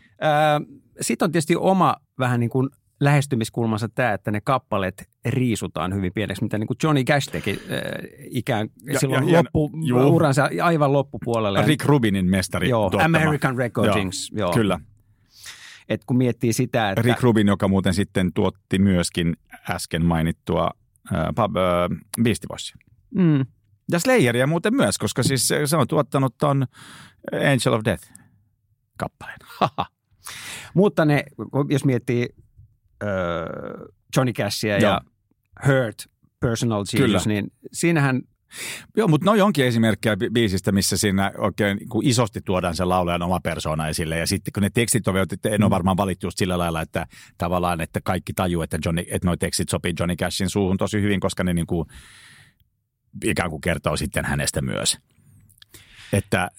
Sitten 1.01 1.25
on 1.25 1.31
tietysti 1.31 1.55
oma 1.55 1.95
vähän 2.19 2.39
niin 2.39 2.49
kuin 2.49 2.69
lähestymiskulmansa 2.99 3.89
tämä, 3.89 4.13
että 4.13 4.31
ne 4.31 4.41
kappaleet 4.41 5.09
riisutaan 5.25 5.93
hyvin 5.93 6.13
pieneksi, 6.13 6.43
mitä 6.43 6.57
niin 6.57 6.67
kuin 6.67 6.77
Johnny 6.83 7.03
Cash 7.03 7.31
teki 7.31 7.51
äh, 7.51 7.79
ikään 8.29 8.69
ja, 8.85 8.99
silloin 8.99 9.29
ja, 9.29 9.37
loppu, 9.37 9.71
ja, 9.87 9.95
uransa 9.95 10.49
aivan 10.63 10.93
loppupuolelle. 10.93 11.65
Rick 11.65 11.85
Rubinin 11.85 12.29
mestari. 12.29 12.69
Joo, 12.69 12.89
tuottama. 12.89 13.17
American 13.17 13.57
Recordings. 13.57 14.31
Joo, 14.31 14.39
joo. 14.39 14.53
Kyllä. 14.53 14.79
Et 15.89 16.01
kun 16.05 16.17
miettii 16.17 16.53
sitä, 16.53 16.89
että... 16.89 17.01
Rick 17.01 17.21
Rubin, 17.21 17.47
joka 17.47 17.67
muuten 17.67 17.93
sitten 17.93 18.33
tuotti 18.33 18.79
myöskin 18.79 19.37
äsken 19.69 20.05
mainittua 20.05 20.71
äh, 21.13 21.25
pub, 21.35 21.57
äh, 21.57 22.23
Beastie 22.23 22.47
Boysia. 22.47 22.75
Mm. 23.15 23.45
Ja 23.91 23.99
Slayeria 23.99 24.47
muuten 24.47 24.75
myös, 24.75 24.97
koska 24.97 25.23
siis 25.23 25.47
se 25.65 25.77
on 25.77 25.87
tuottanut 25.87 26.37
ton 26.37 26.65
Angel 27.33 27.73
of 27.73 27.81
Death 27.85 28.07
kappaleen. 28.97 29.39
Mutta 30.73 31.05
ne, 31.05 31.23
jos 31.69 31.85
miettii 31.85 32.29
äh, 33.03 33.09
Johnny 34.15 34.33
Cashia 34.33 34.77
ja 34.77 35.01
Hurt, 35.67 35.95
Personal 36.39 36.85
Jesus, 36.93 37.27
niin 37.27 37.51
siinähän 37.71 38.21
Joo, 38.97 39.07
mutta 39.07 39.31
no 39.31 39.45
onkin 39.45 39.65
esimerkkejä 39.65 40.17
biisistä, 40.33 40.71
missä 40.71 40.97
siinä 40.97 41.31
oikein 41.37 41.89
kun 41.89 42.05
isosti 42.05 42.41
tuodaan 42.45 42.75
se 42.75 42.85
laulajan 42.85 43.21
oma 43.21 43.39
persona 43.39 43.87
esille. 43.87 44.17
Ja 44.17 44.27
sitten 44.27 44.51
kun 44.53 44.63
ne 44.63 44.69
tekstit 44.69 45.07
on, 45.07 45.15
en 45.17 45.63
ole 45.63 45.69
mm. 45.69 45.69
varmaan 45.69 45.97
valittu 45.97 46.27
just 46.27 46.37
sillä 46.37 46.57
lailla, 46.57 46.81
että 46.81 47.07
tavallaan, 47.37 47.81
että 47.81 47.99
kaikki 48.03 48.33
tajuu, 48.33 48.61
että, 48.61 48.77
Johnny, 48.85 49.03
että 49.07 49.27
nuo 49.27 49.35
tekstit 49.37 49.69
sopii 49.69 49.93
Johnny 49.99 50.15
Cashin 50.15 50.49
suuhun 50.49 50.77
tosi 50.77 51.01
hyvin, 51.01 51.19
koska 51.19 51.43
ne 51.43 51.53
niin 51.53 51.67
kuin, 51.67 51.87
ikään 53.23 53.49
kuin 53.49 53.61
kertoo 53.61 53.97
sitten 53.97 54.25
hänestä 54.25 54.61
myös. 54.61 54.97
Että 56.13 56.49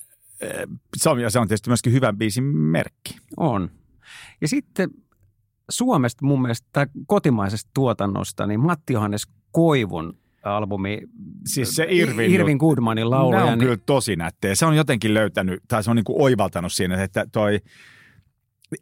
eh, 0.40 0.51
se 0.97 1.11
on, 1.11 1.19
se 1.29 1.38
on 1.38 1.49
tietysti 1.49 1.71
myöskin 1.71 1.92
hyvän 1.92 2.19
biisin 2.19 2.45
merkki. 2.45 3.19
On. 3.37 3.71
Ja 4.40 4.49
sitten 4.49 4.90
Suomesta 5.71 6.27
mun 6.27 6.42
mielestä, 6.42 6.69
tai 6.73 6.87
kotimaisesta 7.07 7.71
tuotannosta, 7.75 8.47
niin 8.47 8.61
Matti 8.61 8.92
Johannes 8.92 9.27
Koivun 9.53 10.19
albumi. 10.42 10.99
Siis 11.47 11.77
se 11.77 11.87
Irvin, 11.90 12.31
Irvin 12.31 12.57
Goodmanin 12.57 13.11
lauluja. 13.11 13.38
Nämä 13.38 13.53
on 13.53 13.59
niin... 13.59 13.66
kyllä 13.66 13.83
tosi 13.87 14.16
nättejä. 14.16 14.55
Se 14.55 14.66
on 14.66 14.77
jotenkin 14.77 15.14
löytänyt, 15.14 15.62
tai 15.69 15.85
se 15.85 15.90
on 15.90 15.97
niin 15.97 16.05
kuin 16.05 16.23
oivaltanut 16.23 16.73
siinä, 16.73 17.03
että 17.03 17.27
toi 17.33 17.61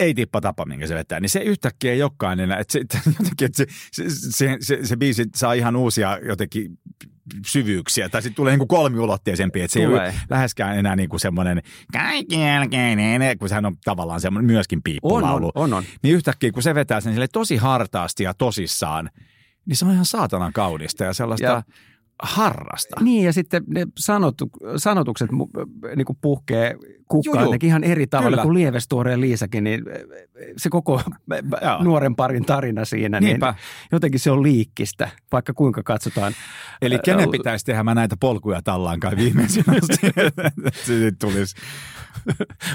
ei 0.01 0.15
tippa 0.15 0.41
tapa, 0.41 0.65
minkä 0.67 0.87
se 0.87 0.95
vetää, 0.95 1.21
niin 1.21 1.31
se 1.31 1.41
yhtäkkiä 1.41 1.93
ei 1.93 2.03
olekaan 2.03 2.41
enää. 2.41 2.59
Että 2.59 2.73
se, 2.73 2.79
jotenkin, 3.19 3.47
että 3.47 3.57
se, 3.57 3.67
se, 3.93 4.05
se, 4.09 4.57
se, 4.61 4.79
se 4.87 4.97
biisi 4.97 5.25
saa 5.35 5.53
ihan 5.53 5.77
uusia 5.77 6.19
jotenkin 6.27 6.79
syvyyksiä, 7.47 8.09
tai 8.09 8.23
sitten 8.23 8.37
tulee 8.37 8.53
niin 8.53 8.59
kuin 8.59 8.69
kolmiulotteisempi, 8.69 9.61
että 9.61 9.73
se 9.73 9.85
Tulee. 9.85 10.03
ei 10.03 10.09
ole 10.09 10.15
läheskään 10.31 10.79
enää 10.79 10.97
niin 10.97 11.09
kuin 11.09 11.21
semmoinen 11.21 11.63
kaikki 11.93 12.41
jälkeinen, 12.41 13.39
kun 13.39 13.49
sehän 13.49 13.67
on 13.67 13.77
tavallaan 13.85 14.21
semmoinen 14.21 14.47
myöskin 14.47 14.79
On, 14.79 14.83
piippulaulu. 14.83 15.53
on, 15.55 15.63
on, 15.65 15.73
on. 15.75 15.85
Niin 16.03 16.15
yhtäkkiä, 16.15 16.53
kun 16.53 16.63
se 16.63 16.75
vetää 16.75 17.01
sen 17.01 17.13
sille 17.13 17.29
tosi 17.29 17.57
hartaasti 17.57 18.23
ja 18.23 18.35
tosissaan, 18.35 19.11
niin 19.67 19.77
se 19.77 19.85
on 19.85 19.93
ihan 19.93 20.05
saatanan 20.05 20.53
kaunista 20.53 21.05
ja 21.05 21.13
sellaista 21.13 21.47
ja. 21.47 21.63
Harrasta. 22.23 22.97
Niin 23.01 23.25
ja 23.25 23.33
sitten 23.33 23.63
ne 23.69 23.87
sanotu, 23.99 24.51
sanotukset 24.77 25.31
niin 25.97 26.05
kuin 26.07 26.19
puhkee 26.21 26.77
kukkaan 27.09 27.45
jotenkin 27.45 27.69
ihan 27.69 27.85
eri 27.85 28.07
tavalla 28.07 28.31
Kyllä. 28.31 28.43
kuin 28.43 28.55
Lievestuore 28.55 29.11
ja 29.11 29.21
Liisakin, 29.21 29.65
niin 29.65 29.85
se 30.57 30.69
koko 30.71 31.01
nuoren 31.85 32.17
parin 32.17 32.45
tarina 32.45 32.85
siinä, 32.85 33.21
Niinpä. 33.21 33.51
niin 33.51 33.61
jotenkin 33.93 34.21
se 34.21 34.31
on 34.31 34.43
liikkistä, 34.43 35.09
vaikka 35.33 35.53
kuinka 35.55 35.83
katsotaan. 35.83 36.33
Eli 36.83 36.99
kenen 37.05 37.31
pitäisi 37.31 37.65
tehdä 37.65 37.83
mä 37.83 37.95
näitä 37.95 38.17
polkuja 38.21 38.63
tallankaan 38.63 39.17
viimeisenä 39.17 39.73
asti, 39.83 40.07
että 40.27 40.71
se 40.85 41.13
tulisi. 41.21 41.57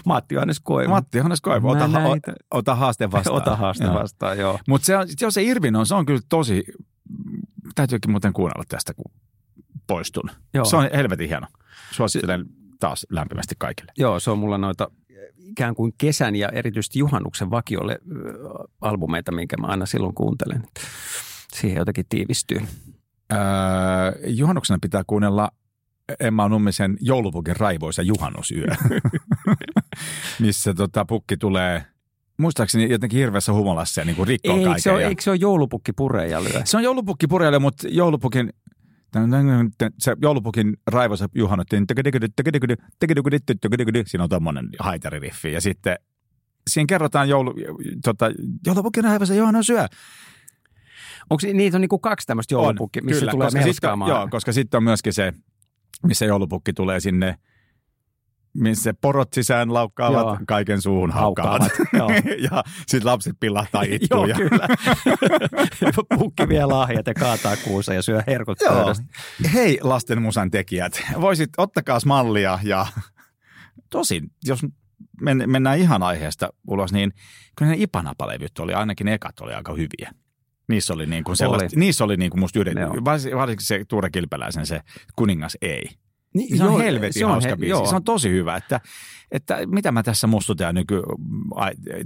Matti 0.06 0.36
Johannes 0.36 0.60
Koivu. 0.60 0.90
Matti 0.90 1.18
Johannes 1.18 1.42
Koivu, 1.42 1.70
ota, 1.70 1.88
ha- 1.88 2.00
näitä- 2.00 2.34
ota 2.52 2.76
haaste 2.76 3.12
vastaan. 3.12 3.36
Ota 3.36 3.56
haaste 3.56 3.84
Joo. 3.84 3.94
vastaan, 3.94 4.38
joo. 4.38 4.60
Mutta 4.68 4.86
se, 4.86 4.98
on- 4.98 5.08
jos 5.22 5.34
se 5.34 5.44
Irvin 5.44 5.76
on, 5.76 5.86
se 5.86 5.96
on 5.96 6.06
kyllä 6.06 6.22
tosi, 6.30 6.64
täytyykin 7.76 8.12
muuten 8.12 8.34
kuunnella 8.34 8.64
tästä, 8.70 8.94
kun 8.94 9.12
poistun. 9.90 10.32
Joo. 10.54 10.66
Se 10.66 10.76
on 10.76 10.90
helvetin 10.94 11.28
hieno. 11.28 11.48
Suosittelen 11.92 12.46
taas 12.80 13.08
lämpimästi 13.10 13.56
kaikille. 13.58 13.92
Joo, 13.98 14.20
se 14.20 14.32
on 14.32 14.40
mulla 14.40 14.58
noita 14.58 14.92
ikään 15.38 15.76
kuin 15.76 15.94
kesän 15.98 16.36
ja 16.36 16.50
erityisesti 16.50 17.00
juhannuksen 17.00 17.52
vakiolle 17.52 18.00
albumeita, 18.82 19.32
minkä 19.32 19.58
mä 19.58 19.68
aina 19.68 19.86
silloin 19.86 20.16
kuuntelen. 20.16 20.64
Siihen 21.54 21.78
jotenkin 21.78 22.06
tiivistyy. 22.10 22.62
Öö, 23.32 23.40
juhannuksena 24.28 24.78
pitää 24.82 25.04
kuunnella 25.08 25.52
Emma 26.20 26.50
Nummisen 26.50 26.98
joulupukin 27.02 27.56
raivoisa 27.56 28.02
juhannusyö, 28.02 28.68
missä 30.40 30.74
tota, 30.74 31.06
pukki 31.06 31.38
tulee 31.38 31.84
muistaakseni 32.38 32.92
jotenkin 32.92 33.20
hirveässä 33.20 33.54
humolassa 33.54 34.02
ja 34.02 34.06
niin 34.06 34.16
kuin 34.16 34.28
rikkoo 34.28 34.56
kaiken. 34.56 34.82
se, 34.82 34.92
ole, 34.92 35.02
ja... 35.02 35.08
eikö 35.08 35.22
se 35.22 35.30
ole 35.30 35.38
joulupukki 35.42 35.94
puree 35.94 36.28
ja 36.28 36.44
lyö? 36.44 36.62
Se 36.64 36.78
on 36.78 36.84
joulupukki 36.84 37.28
purjalle, 37.28 37.60
mutta 37.60 37.88
joulupukin 37.88 38.54
se 40.00 40.16
joulupukin 40.22 40.78
raivoisa 40.88 41.30
juhannut, 41.36 41.74
siinä 44.08 44.24
on 44.24 44.30
tommonen 44.30 44.70
haitaririffi 44.80 45.54
ja 45.54 45.62
sitten 45.62 45.98
siinä 46.70 46.86
kerrotaan 46.88 47.30
joulu, 47.30 47.56
tota, 48.04 48.32
joulupukin 48.66 49.04
raivoisa 49.04 49.34
juhannut 49.34 49.66
syö. 49.66 49.86
Onko 51.30 51.42
niitä 51.54 51.78
on 51.78 51.82
niinku 51.82 52.00
kaksi 52.00 52.28
tämmöistä 52.28 52.54
joulupukki, 52.54 53.02
missä 53.02 53.20
kyllä, 53.20 53.32
tulee 53.32 53.46
koska 53.48 53.60
melskaamaan? 53.60 54.10
joo, 54.10 54.28
koska 54.32 54.52
sitten 54.52 54.78
on 54.78 54.84
myöskin 54.84 55.14
se, 55.14 55.34
missä 56.04 56.26
joulupukki 56.26 56.74
tulee 56.74 57.00
sinne, 57.00 57.36
missä 58.54 58.94
porot 59.02 59.34
sisään 59.34 59.74
laukkaavat, 59.74 60.26
Joo. 60.26 60.38
kaiken 60.48 60.82
suuhun 60.82 61.12
haukkaavat. 61.12 61.72
Ja 62.52 62.64
sitten 62.88 63.12
lapset 63.12 63.36
pillahtaa 63.40 63.84
Joo, 63.86 63.96
itkuun. 64.02 64.30
ja, 64.30 64.36
kyllä. 64.36 64.68
Pukki 66.20 66.50
vie 66.50 66.66
lahjat 66.66 67.08
ja 67.08 67.14
kaataa 67.14 67.56
kuusa 67.58 67.94
ja 67.94 68.02
syö 68.02 68.24
herkut 68.28 68.62
Joo. 68.62 68.74
pöydästä. 68.74 69.06
Hei 69.54 69.80
lasten 69.82 70.22
musan 70.22 70.52
tekijät, 70.52 71.02
voisit 71.22 71.50
ottakaa 71.58 72.00
mallia 72.06 72.60
ja 72.64 72.86
tosin, 73.90 74.32
jos 74.46 74.60
men, 75.22 75.44
mennään 75.48 75.80
ihan 75.80 76.04
aiheesta 76.04 76.50
ulos, 76.68 76.94
niin 76.94 77.12
kyllä 77.56 77.72
ne 77.72 77.78
Ipanapalevyt 77.80 78.60
oli, 78.60 78.74
ainakin 78.74 79.06
ne 79.06 79.14
ekat 79.14 79.40
oli 79.40 79.54
aika 79.54 79.74
hyviä. 79.74 80.12
Niissä 80.70 80.94
oli 80.94 81.06
niin 81.06 81.24
kuin 81.24 81.38
sellaista, 81.38 81.66
Oli. 81.66 81.80
niissä 81.80 82.04
oli 82.04 82.18
niin 82.18 82.32
kuin 82.32 82.40
musta 82.40 82.60
Joo. 82.60 82.94
varsinkin 83.06 83.38
varsinkin 83.38 83.66
se 83.66 83.86
Tuure 83.88 84.10
Kilpeläisen 84.10 84.66
se 84.66 84.82
Kuningas 85.16 85.58
ei. 85.62 85.84
Niin, 86.34 86.58
Se 86.58 86.64
on 86.64 86.70
joo, 86.70 86.80
helvetin 86.80 87.14
se 87.20 87.26
on 87.26 87.32
hauska 87.32 87.50
he- 87.50 87.56
biisi. 87.56 87.70
joo. 87.70 87.86
Se 87.86 87.96
on 87.96 88.04
tosi 88.04 88.30
hyvä, 88.30 88.56
että, 88.56 88.82
että 89.32 89.58
mitä 89.66 89.92
mä 89.92 90.04
tässä 90.04 90.28
mustutan 90.28 90.76
nyky, 90.76 91.02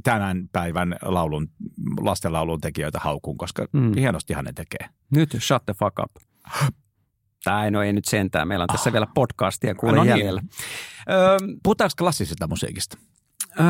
tämän 0.03 0.49
päivän 0.51 0.95
laulun, 1.01 1.47
lastenlaulun 1.99 2.61
tekijöitä 2.61 2.99
haukun, 2.99 3.37
koska 3.37 3.65
Mm. 3.73 3.91
hienostihan 3.95 4.45
ne 4.45 4.53
tekee. 4.53 4.89
Nyt 5.15 5.37
shut 5.39 5.65
the 5.65 5.73
fuck 5.79 5.99
up. 5.99 6.11
Tai 7.43 7.71
no 7.71 7.81
ei 7.83 7.93
nyt 7.93 8.05
sentään. 8.05 8.47
Meillä 8.47 8.63
on 8.63 8.67
tässä 8.67 8.91
vielä 8.93 9.07
podcastia 9.15 9.75
kuule 9.75 9.95
No 9.95 10.03
niin. 10.03 10.09
jäljellä. 10.09 10.41
Öö, 11.09 11.37
Puhutaanko 11.63 11.93
klassisesta 11.97 12.47
musiikista? 12.47 12.97
öö, 13.59 13.65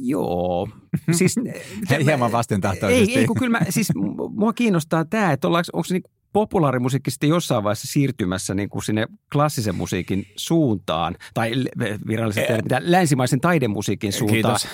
joo. 0.00 0.68
Siis, 1.12 1.34
Hieman 2.06 2.32
vastentahtoisesti. 2.32 3.12
Ei, 3.14 3.18
ei 3.18 3.26
kun 3.26 3.36
kyllä 3.38 3.58
mä, 3.58 3.66
siis 3.70 3.88
mua 4.30 4.52
kiinnostaa 4.52 5.04
tämä, 5.04 5.32
että 5.32 5.48
ollaanko, 5.48 5.66
onko 5.72 5.84
se 5.84 5.94
niin 5.94 6.02
populaarimusiikki 6.32 7.10
sitten 7.10 7.28
jossain 7.28 7.64
vaiheessa 7.64 7.86
siirtymässä 7.86 8.54
niin 8.54 8.68
kuin 8.68 8.82
sinne 8.82 9.06
klassisen 9.32 9.74
musiikin 9.74 10.26
suuntaan, 10.36 11.16
tai 11.34 11.52
virallisesti 12.06 12.52
mitä, 12.62 12.80
länsimaisen 12.84 13.40
taidemusiikin 13.40 14.12
suuntaan, 14.12 14.56
Kiitos. 14.58 14.68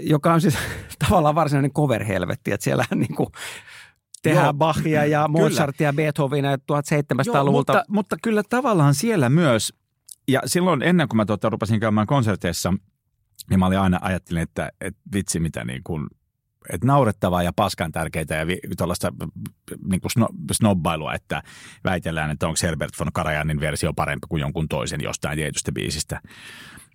joka 0.00 0.34
on 0.34 0.40
siis 0.40 0.58
tavallaan 1.08 1.34
varsinainen 1.34 1.72
cover-helvetti, 1.72 2.52
että 2.52 2.64
siellä 2.64 2.84
niin 2.94 3.14
kuin 3.14 3.28
tehdään 4.22 4.44
Joo, 4.44 4.54
Bachia 4.54 5.04
ja 5.04 5.28
Mozartia 5.28 5.88
ja 5.88 5.92
Beethovenia 5.92 6.56
1700-luvulta. 6.56 7.72
mutta, 7.72 7.84
mutta 7.88 8.16
kyllä 8.22 8.42
tavallaan 8.50 8.94
siellä 8.94 9.28
myös, 9.28 9.72
ja 10.28 10.40
silloin 10.46 10.82
ennen 10.82 11.08
kuin 11.08 11.16
mä 11.16 11.24
tuota, 11.24 11.50
rupesin 11.50 11.80
käymään 11.80 12.06
konserteissa, 12.06 12.74
niin 13.50 13.58
mä 13.58 13.66
olin 13.66 13.78
aina 13.78 13.98
ajattelin, 14.02 14.42
että, 14.42 14.72
että 14.80 15.00
vitsi 15.14 15.40
mitä 15.40 15.64
niin 15.64 15.82
kuin, 15.84 16.06
että 16.72 16.86
naurettavaa 16.86 17.42
ja 17.42 17.52
paskan 17.56 17.92
tärkeitä 17.92 18.34
ja 18.34 18.46
vi- 18.46 18.60
tuollaista 18.78 19.12
niin 19.84 20.00
kuin 20.00 20.10
sno, 20.10 20.28
snobbailua, 20.52 21.14
että 21.14 21.42
väitellään, 21.84 22.30
että 22.30 22.46
onko 22.46 22.58
Herbert 22.62 22.98
von 22.98 23.12
Karajanin 23.12 23.60
versio 23.60 23.92
parempi 23.92 24.26
kuin 24.28 24.40
jonkun 24.40 24.68
toisen 24.68 25.00
jostain 25.02 25.38
tietystä 25.38 25.72
biisistä. 25.72 26.20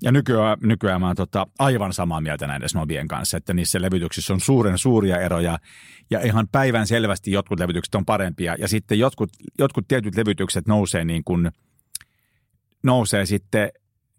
Ja 0.01 0.11
nykyään, 0.11 0.57
nykyään 0.61 1.01
mä 1.01 1.07
oon 1.07 1.15
tota, 1.15 1.47
aivan 1.59 1.93
samaa 1.93 2.21
mieltä 2.21 2.47
näiden 2.47 2.69
snobien 2.69 3.07
kanssa, 3.07 3.37
että 3.37 3.53
niissä 3.53 3.81
levytyksissä 3.81 4.33
on 4.33 4.39
suuren 4.39 4.77
suuria 4.77 5.17
eroja 5.17 5.59
ja 6.09 6.19
ihan 6.19 6.47
päivän 6.51 6.87
selvästi 6.87 7.31
jotkut 7.31 7.59
levytykset 7.59 7.95
on 7.95 8.05
parempia 8.05 8.55
ja 8.59 8.67
sitten 8.67 8.99
jotkut, 8.99 9.29
jotkut 9.59 9.87
tietyt 9.87 10.15
levytykset 10.15 10.67
nousee 10.67 11.05
niin 11.05 11.23
kuin, 11.23 11.51
nousee 12.83 13.25
sitten 13.25 13.71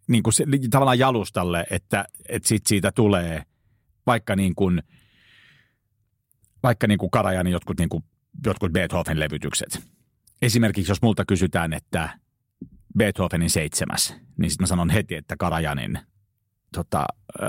niin 0.08 0.22
kuin 0.22 0.34
se, 0.34 0.44
tavallaan 0.70 0.98
jalustalle, 0.98 1.66
että, 1.70 2.04
että 2.28 2.48
sit 2.48 2.66
siitä 2.66 2.92
tulee 2.92 3.42
vaikka 4.06 4.36
niin 4.36 4.54
kuin, 4.54 4.82
vaikka 6.62 6.86
niin 6.86 6.98
kuin 6.98 7.10
Karajanin 7.10 7.52
jotkut, 7.52 7.78
niin 7.78 7.88
kuin, 7.88 8.04
jotkut 8.46 8.72
Beethoven-levytykset. 8.72 9.82
Esimerkiksi 10.42 10.90
jos 10.90 11.02
multa 11.02 11.24
kysytään, 11.24 11.72
että 11.72 12.18
Beethovenin 12.98 13.50
seitsemäs, 13.50 14.16
niin 14.38 14.50
sitten 14.50 14.62
mä 14.62 14.66
sanon 14.66 14.90
heti, 14.90 15.14
että 15.14 15.36
Karajanin 15.38 15.98
tota, 16.72 17.06
äh, 17.42 17.48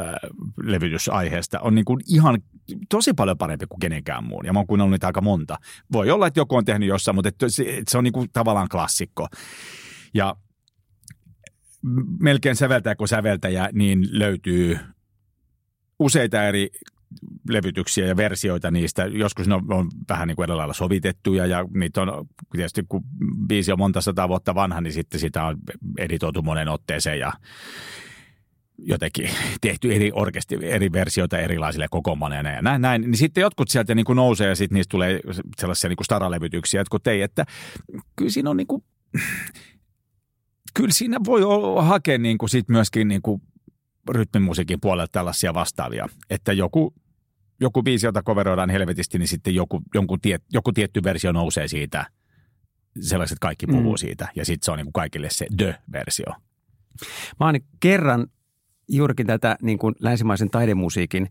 levytysaiheesta 0.63 1.59
on 1.59 1.75
niin 1.75 1.85
kuin 1.85 2.01
ihan 2.07 2.41
tosi 2.89 3.13
paljon 3.13 3.37
parempi 3.37 3.65
kuin 3.67 3.79
kenenkään 3.79 4.23
muun. 4.23 4.45
Ja 4.45 4.53
mä 4.53 4.59
oon 4.59 4.67
kuunnellut 4.67 4.91
niitä 4.91 5.07
aika 5.07 5.21
monta. 5.21 5.57
Voi 5.91 6.11
olla, 6.11 6.27
että 6.27 6.39
joku 6.39 6.55
on 6.55 6.65
tehnyt 6.65 6.89
jossain, 6.89 7.15
mutta 7.15 7.29
että 7.29 7.49
se, 7.49 7.63
että 7.63 7.91
se 7.91 7.97
on 7.97 8.03
niin 8.03 8.13
kuin 8.13 8.29
tavallaan 8.33 8.69
klassikko. 8.69 9.27
Ja 10.13 10.35
melkein 12.19 12.55
säveltäjä 12.55 12.95
kuin 12.95 13.07
säveltäjä, 13.07 13.69
niin 13.73 14.07
löytyy 14.11 14.79
useita 15.99 16.43
eri 16.43 16.69
levytyksiä 17.49 18.05
ja 18.05 18.17
versioita 18.17 18.71
niistä. 18.71 19.05
Joskus 19.05 19.47
ne 19.47 19.55
on, 19.55 19.73
on 19.73 19.89
vähän 20.09 20.27
niin 20.27 20.35
kuin 20.35 20.43
eri 20.43 20.55
lailla 20.55 20.73
sovitettuja 20.73 21.45
ja 21.45 21.65
niitä 21.73 22.01
on 22.01 22.27
tietysti 22.51 22.85
kun 22.89 23.03
biisi 23.47 23.71
on 23.71 23.77
monta 23.77 24.01
sataa 24.01 24.29
vuotta 24.29 24.55
vanha, 24.55 24.81
niin 24.81 24.93
sitten 24.93 25.19
sitä 25.19 25.43
on 25.43 25.57
editoitu 25.97 26.41
monen 26.41 26.67
otteeseen 26.67 27.19
ja 27.19 27.33
jotenkin 28.77 29.29
tehty 29.61 29.95
eri 29.95 30.11
orkesti, 30.13 30.57
eri 30.61 30.91
versioita 30.91 31.37
erilaisille 31.37 31.87
kokoonpanoille 31.91 32.49
ja 32.49 32.61
näin, 32.61 32.81
näin. 32.81 33.01
Niin 33.01 33.17
sitten 33.17 33.41
jotkut 33.41 33.69
sieltä 33.69 33.95
niin 33.95 34.05
kuin 34.05 34.15
nousee 34.15 34.47
ja 34.47 34.55
sitten 34.55 34.75
niistä 34.75 34.91
tulee 34.91 35.19
sellaisia 35.57 35.89
niin 35.89 35.97
kuin 35.97 36.05
staralevytyksiä, 36.05 36.81
jotkut 36.81 37.07
ei, 37.07 37.21
että 37.21 37.45
kyllä 38.15 38.31
siinä 38.31 38.49
on 38.49 38.57
niin 38.57 38.67
kuin, 38.67 38.83
kyllä 40.77 40.91
siinä 40.91 41.17
voi 41.25 41.41
hakea 41.79 42.17
niin 42.17 42.37
kuin 42.37 42.49
sit 42.49 42.69
myöskin 42.69 43.07
niin 43.07 43.21
kuin 43.21 43.41
rytmimusiikin 44.09 44.81
puolelta 44.81 45.11
tällaisia 45.11 45.53
vastaavia, 45.53 46.07
että 46.29 46.53
joku, 46.53 46.93
joku 47.59 47.83
biisi, 47.83 48.05
jota 48.05 48.23
coveroidaan 48.23 48.69
helvetisti, 48.69 49.19
niin 49.19 49.27
sitten 49.27 49.55
joku, 49.55 49.81
jonkun 49.93 50.21
tiet, 50.21 50.43
joku 50.53 50.71
tietty 50.71 51.03
versio 51.03 51.31
nousee 51.31 51.67
siitä, 51.67 52.05
sellaiset 53.01 53.39
kaikki 53.39 53.67
puhuu 53.67 53.93
Mm. 53.93 53.97
siitä, 53.97 54.27
ja 54.35 54.45
sitten 54.45 54.65
se 54.65 54.71
on 54.71 54.77
niin 54.77 54.85
kuin 54.85 54.93
kaikille 54.93 55.27
se 55.31 55.47
the-versio. 55.57 56.25
Mä 57.39 57.45
oon 57.45 57.55
kerran 57.79 58.27
juurikin 58.89 59.27
tätä 59.27 59.57
niin 59.61 59.79
kuin 59.79 59.95
länsimaisen 59.99 60.49
taidemusiikin 60.49 61.29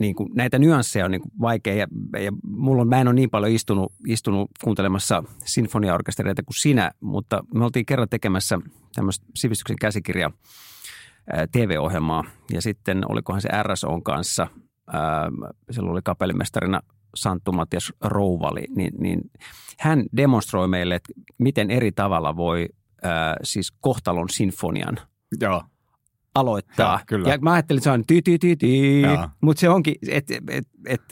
niin 0.00 0.14
kuin, 0.14 0.30
näitä 0.34 0.58
nyansseja 0.58 1.04
on 1.04 1.10
niin 1.10 1.20
kuin 1.20 1.32
vaikea 1.40 1.74
ja, 1.74 1.86
ja 2.22 2.32
mulla 2.42 2.82
on, 2.82 2.88
mä 2.88 3.00
en 3.00 3.08
ole 3.08 3.14
niin 3.14 3.30
paljon 3.30 3.52
istunut, 3.52 3.92
istunut 4.06 4.50
kuuntelemassa 4.64 5.24
sinfoniaorkestereita 5.44 6.42
kuin 6.42 6.56
sinä, 6.56 6.90
mutta 7.00 7.44
me 7.54 7.64
oltiin 7.64 7.86
kerran 7.86 8.08
tekemässä 8.08 8.58
tämmöistä 8.94 9.26
sivistyksen 9.34 9.76
käsikirja 9.80 10.30
ää, 10.30 10.32
TV-ohjelmaa 11.52 12.24
ja 12.52 12.62
sitten 12.62 13.10
olikohan 13.10 13.40
se 13.40 13.48
RSOn 13.62 14.02
kanssa, 14.02 14.46
ää, 14.92 15.30
silloin 15.70 15.92
oli 15.92 16.00
kapellimestarina 16.04 16.80
Santtu 17.14 17.52
Matias 17.52 17.92
Rouvali, 18.00 18.64
niin, 18.76 18.92
niin 18.98 19.30
hän 19.78 20.04
demonstroi 20.16 20.68
meille, 20.68 20.94
että 20.94 21.12
miten 21.38 21.70
eri 21.70 21.92
tavalla 21.92 22.36
voi 22.36 22.68
äh, 23.04 23.10
siis 23.42 23.72
kohtalon 23.80 24.28
sinfonian 24.28 24.96
Joo. 25.40 25.62
aloittaa. 26.34 26.92
Joo, 26.92 27.04
kyllä. 27.06 27.28
Ja 27.28 27.38
mä 27.38 27.52
ajattelin, 27.52 27.78
että 27.78 27.84
se 27.84 27.90
on 27.90 28.04
ty 28.06 28.22
ty 28.22 28.38
ty 28.38 28.56
ty, 28.56 29.02
mutta 29.40 29.60
se 29.60 29.68
onkin, 29.68 29.94
että 30.08 30.34
et, 30.48 30.68
et, 30.86 31.02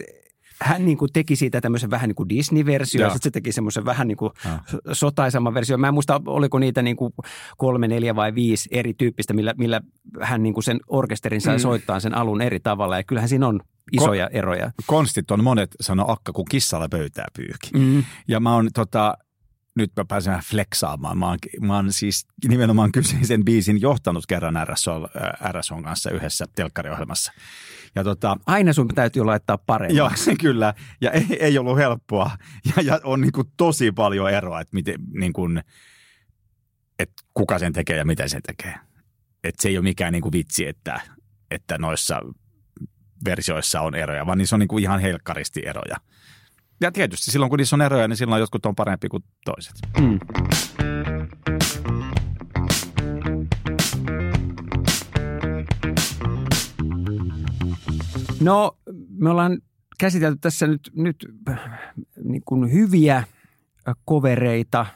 hän 0.62 0.84
niin 0.84 0.98
kuin 0.98 1.12
teki 1.12 1.36
siitä 1.36 1.60
tämmöisen 1.60 1.90
vähän 1.90 2.08
niin 2.08 2.14
kuin 2.14 2.28
Disney-versio, 2.28 3.00
ja 3.00 3.06
Joo. 3.06 3.10
sitten 3.14 3.22
se 3.22 3.30
teki 3.30 3.52
semmoisen 3.52 3.84
vähän 3.84 4.08
niin 4.08 4.16
kuin 4.16 4.32
Joo. 4.44 4.54
sotaisamman 4.92 5.54
versio. 5.54 5.78
Mä 5.78 5.88
en 5.88 5.94
muista, 5.94 6.20
oliko 6.26 6.58
niitä 6.58 6.82
niin 6.82 6.96
kuin 6.96 7.12
kolme, 7.56 7.88
neljä 7.88 8.14
vai 8.16 8.34
viisi 8.34 8.68
eri 8.72 8.94
tyyppistä, 8.94 9.34
millä, 9.34 9.54
millä 9.58 9.80
hän 10.20 10.42
niin 10.42 10.54
kuin 10.54 10.64
sen 10.64 10.80
orkesterin 10.88 11.40
sai 11.40 11.56
Mm. 11.56 11.60
soittaa 11.60 12.00
sen 12.00 12.14
alun 12.14 12.42
eri 12.42 12.60
tavalla. 12.60 12.96
Ja 12.96 13.02
kyllähän 13.04 13.28
siinä 13.28 13.48
on 13.48 13.60
isoja 13.92 14.28
eroja. 14.28 14.70
Konstit 14.86 15.30
on 15.30 15.44
monet 15.44 15.70
sano 15.80 16.04
akka, 16.08 16.32
kun 16.32 16.44
kissalla 16.50 16.88
pöytää 16.88 17.26
pyyhki. 17.36 17.70
Mm. 17.78 18.04
Ja 18.28 18.40
mä 18.40 18.54
oon 18.54 18.68
tota, 18.74 19.14
nyt 19.76 19.92
mä 19.96 20.04
pääsen 20.04 20.30
vähän 20.30 20.44
flexaamaan. 20.44 21.18
Mä 21.18 21.26
oon, 21.26 21.38
mä 21.60 21.76
oon 21.76 21.92
siis 21.92 22.26
nimenomaan 22.48 22.92
kyseisen 22.92 23.44
biisin 23.44 23.80
johtanut 23.80 24.26
kerran 24.26 24.68
RSO, 24.68 25.08
äh, 25.16 25.52
RSOn 25.52 25.82
kanssa 25.82 26.10
yhdessä 26.10 26.44
telkkariohjelmassa. 26.56 27.32
Ja 27.94 28.04
tota, 28.04 28.36
Aina 28.46 28.72
sun 28.72 28.88
täytyy 28.88 29.24
laittaa 29.24 29.54
Joo, 29.54 29.64
paremmaksi. 29.66 30.36
kyllä. 30.40 30.74
Ja 31.00 31.10
ei, 31.10 31.26
ei 31.40 31.58
ollut 31.58 31.76
helppoa. 31.76 32.30
Ja, 32.76 32.82
ja 32.82 33.00
on 33.04 33.20
niin 33.20 33.32
kuin 33.32 33.48
tosi 33.56 33.92
paljon 33.92 34.30
eroa, 34.30 34.60
että, 34.60 34.74
miten, 34.74 34.94
niin 35.14 35.32
kuin, 35.32 35.62
että 36.98 37.22
kuka 37.34 37.58
sen 37.58 37.72
tekee 37.72 37.96
ja 37.96 38.04
miten 38.04 38.28
se 38.28 38.40
tekee. 38.46 38.74
Että 39.44 39.62
se 39.62 39.68
ei 39.68 39.78
ole 39.78 39.82
mikään 39.82 40.12
niin 40.12 40.22
kuin 40.22 40.32
vitsi, 40.32 40.66
että, 40.66 41.00
että 41.50 41.78
noissa 41.78 42.20
versioissa 43.24 43.80
on 43.80 43.94
eroja, 43.94 44.26
vaan 44.26 44.38
niissä 44.38 44.56
on 44.56 44.60
niin 44.60 44.68
kuin 44.68 44.82
ihan 44.82 45.00
helkkaristi 45.00 45.62
eroja. 45.66 45.96
Ja 46.82 46.92
tietysti 46.92 47.30
silloin, 47.30 47.50
kun 47.50 47.58
niissä 47.58 47.76
on 47.76 47.82
eroja, 47.82 48.08
niin 48.08 48.16
silloin 48.16 48.40
jotkut 48.40 48.66
on 48.66 48.74
parempi 48.74 49.08
kuin 49.08 49.24
toiset. 49.44 49.74
Mm. 50.00 50.18
No, 58.40 58.76
me 59.18 59.30
ollaan 59.30 59.58
käsitelty 59.98 60.38
tässä 60.40 60.66
nyt, 60.66 60.90
nyt 60.96 61.26
äh, 61.48 61.60
niin 62.24 62.42
kuin 62.44 62.72
hyviä 62.72 63.16
äh, 63.16 63.26
kovereita. 64.04 64.86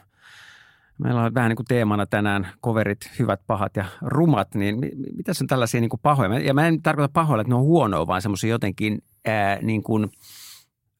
Meillä 0.97 1.21
on 1.23 1.33
vähän 1.33 1.49
niin 1.49 1.55
kuin 1.55 1.65
teemana 1.65 2.05
tänään 2.05 2.47
koverit, 2.61 3.11
hyvät, 3.19 3.41
pahat 3.47 3.75
ja 3.75 3.85
rumat, 4.01 4.55
niin 4.55 4.79
mi- 4.79 4.95
mi- 4.95 5.11
mitä 5.17 5.31
on 5.41 5.47
tällaisia 5.47 5.81
niin 5.81 5.89
kuin 5.89 5.99
pahoja? 6.03 6.39
Ja 6.39 6.53
mä 6.53 6.67
en 6.67 6.81
tarkoita 6.81 7.13
pahoilla, 7.13 7.41
että 7.41 7.51
ne 7.51 7.55
on 7.55 7.61
huonoa, 7.61 8.07
vaan 8.07 8.21
semmoisia 8.21 8.49
jotenkin 8.49 9.03
ää, 9.25 9.59
niin 9.61 9.83
kuin, 9.83 10.11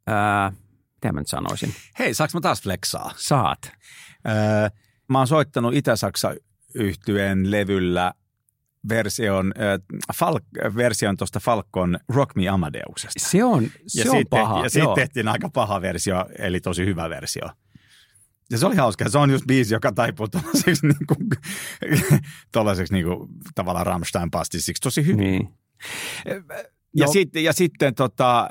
ää, 0.07 0.51
mitä 0.97 1.11
mä 1.13 1.19
nyt 1.19 1.27
sanoisin, 1.27 1.73
Hei, 1.99 2.13
saaks 2.13 2.33
mä 2.33 2.41
taas 2.41 2.61
flexaa? 2.61 3.13
saat. 3.17 3.59
Öö, 4.27 4.69
mä 5.09 5.17
oon 5.17 5.27
soittanut 5.27 5.73
Itä-Saksa 5.75 6.35
yhtyeen 6.75 7.51
levyllä 7.51 8.13
version, 8.89 9.53
äh, 9.57 9.99
Falk, 10.15 10.43
version 10.75 11.17
tuosta 11.17 11.39
Falcon 11.39 11.97
Rock 12.09 12.35
Me 12.35 12.47
Amadeuksesta. 12.47 13.29
Se 13.29 13.43
on, 13.43 13.67
se 13.87 14.09
on 14.09 14.15
siitä 14.15 14.29
paha. 14.29 14.53
Tehtiin, 14.61 14.63
ja 14.63 14.69
siitä 14.69 14.93
tehtiin 14.95 15.27
aika 15.27 15.49
paha 15.49 15.81
versio, 15.81 16.25
eli 16.39 16.59
tosi 16.59 16.85
hyvä 16.85 17.09
versio. 17.09 17.43
Ja 18.51 18.57
se 18.57 18.65
oli 18.65 18.75
hauska. 18.75 19.09
Se 19.09 19.17
on 19.17 19.29
just 19.29 19.45
biisi, 19.47 19.73
joka 19.73 19.91
taipuu 19.91 20.27
tuollaiseksi, 20.27 20.87
niinku, 20.87 21.15
niinku, 22.91 23.29
tavallaan 23.55 23.85
Rammstein-pastissiksi 23.87 24.81
tosi 24.83 25.05
hyvin. 25.05 25.17
Niin. 25.17 25.49
Ja, 26.93 27.05
No. 27.05 27.11
sitten, 27.11 27.43
ja 27.43 27.53
sitten 27.53 27.95
tota, 27.95 28.47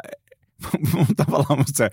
tavallaan 1.16 1.58
musta 1.58 1.76
se 1.76 1.90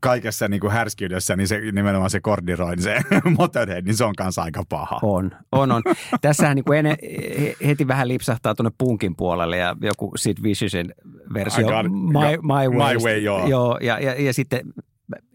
kaikessa 0.00 0.48
niin 0.48 0.60
kuin 0.60 0.72
härskyydessä, 0.72 1.36
niin 1.36 1.48
se 1.48 1.60
nimenomaan 1.72 2.10
se 2.10 2.20
kordiroin, 2.20 2.82
se 2.82 2.96
Motorhead, 3.38 3.84
niin 3.84 3.96
se 3.96 4.04
on 4.04 4.14
kanssa 4.16 4.42
aika 4.42 4.62
paha. 4.68 4.98
On, 5.02 5.30
on, 5.52 5.72
on. 5.72 5.82
Tässähän 6.20 6.56
niin 6.56 6.64
kuin 6.64 6.78
ene, 6.78 6.96
he- 7.40 7.56
heti 7.66 7.88
vähän 7.88 8.08
lipsahtaa 8.08 8.54
tuonne 8.54 8.70
punkin 8.78 9.16
puolelle 9.16 9.56
ja 9.56 9.76
joku 9.80 10.12
Sid 10.16 10.36
Vicious'n 10.38 10.92
versio. 11.34 11.66
Got 11.66 11.92
my, 11.92 12.18
my, 12.42 12.68
My 12.68 12.78
way. 12.78 12.96
Way, 12.96 13.18
joo. 13.18 13.46
joo 13.46 13.78
ja, 13.82 13.98
ja, 14.00 14.14
ja, 14.22 14.32
sitten 14.32 14.60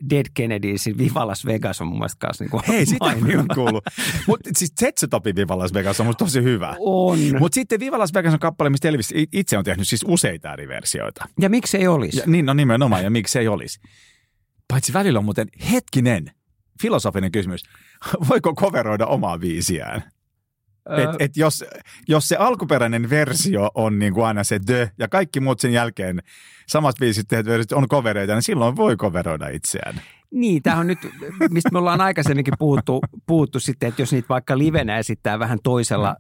Dead 0.10 0.26
Kennedys, 0.34 0.86
Viva 0.98 1.28
Las 1.28 1.46
Vegas 1.46 1.82
on 1.82 1.88
mun 1.88 1.98
mielestä 1.98 2.28
kanssa 2.28 2.44
niin 2.44 2.52
kuin 2.52 2.64
Hei, 2.68 2.86
sitä 2.86 3.06
on 3.06 3.48
kuullut. 3.56 3.84
Mutta 4.28 4.50
siis 4.58 4.74
Zetsetopin 4.80 5.36
Viva 5.36 5.58
Las 5.58 5.74
Vegas 5.74 6.00
on 6.00 6.06
musta 6.06 6.26
tosi 6.26 6.44
hyvä. 6.44 6.76
On. 6.80 7.20
Mutta 7.40 7.56
sitten 7.56 7.80
Viva 7.80 8.00
Las 8.00 8.14
Vegas 8.14 8.34
on 8.34 8.40
kappale, 8.40 8.70
mistä 8.70 8.88
Elvis 8.88 9.14
itse 9.34 9.58
on 9.58 9.64
tehnyt 9.64 9.88
siis 9.88 10.06
useita 10.08 10.54
eri 10.54 10.68
versioita. 10.68 11.26
Ja 11.40 11.50
miksi 11.50 11.78
ei 11.78 11.88
olisi? 11.88 12.18
Ja, 12.18 12.24
niin, 12.28 12.46
no 12.46 12.54
nimenomaan, 12.54 13.04
ja 13.04 13.10
miksi 13.10 13.40
ei 13.40 13.48
olisi. 13.48 13.80
Paitsi 14.68 14.94
välillä 14.94 15.20
on 15.20 15.26
muuten 15.26 15.48
hetkinen, 15.72 16.32
filosofinen 16.82 17.32
kysymys. 17.32 17.64
Voiko 18.30 18.56
coveroida 18.56 19.06
omaa 19.06 19.38
biisiään? 19.38 20.04
Et, 20.98 21.10
et 21.20 21.38
jos, 21.38 21.66
jos 22.08 22.28
se 22.28 22.36
alkuperäinen 22.36 23.10
versio 23.10 23.72
on 23.76 24.00
niin 24.00 24.14
kuin 24.14 24.26
aina 24.26 24.44
se 24.44 24.60
the 24.66 24.92
ja 25.00 25.08
kaikki 25.08 25.40
muut 25.40 25.60
sen 25.60 25.74
jälkeen 25.74 26.20
samat 26.68 26.96
biisit 27.00 27.28
tehdyt 27.28 27.52
versiot 27.52 27.72
on 27.72 27.88
covereita, 27.88 28.34
niin 28.34 28.44
silloin 28.44 28.76
voi 28.76 28.96
coveroida 28.96 29.48
itseään. 29.48 30.02
Niin, 30.32 30.64
tämä 30.64 30.78
on 30.78 30.88
nyt, 30.88 31.00
mistä 31.50 31.70
me 31.72 31.80
ollaan 31.80 32.02
aikaisemminkin 32.02 32.54
puhuttu, 32.60 33.02
puhuttu 33.26 33.60
sitten, 33.60 33.90
että 33.90 34.02
jos 34.02 34.12
niitä 34.12 34.30
vaikka 34.30 34.58
livenä 34.58 34.98
esittää 34.98 35.40
vähän 35.40 35.60
toisella 35.64 36.16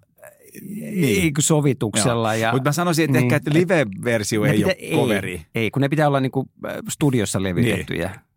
niin. 0.61 1.33
sovituksella. 1.39 2.35
Ja, 2.35 2.51
Mutta 2.51 2.69
mä 2.69 2.73
sanoisin, 2.73 3.05
että 3.05 3.17
niin. 3.17 3.23
ehkä 3.23 3.35
että 3.35 3.53
live-versio 3.53 4.45
ei 4.45 4.57
pitä- 4.57 4.65
ole 4.67 5.01
coveri. 5.01 5.31
Ei, 5.33 5.45
ei, 5.55 5.71
kun 5.71 5.81
ne 5.81 5.89
pitää 5.89 6.07
olla 6.07 6.19
niinku 6.19 6.49
äh, 6.65 6.73
studiossa 6.89 7.43
levitettyjä. 7.43 8.07
Niin. 8.07 8.28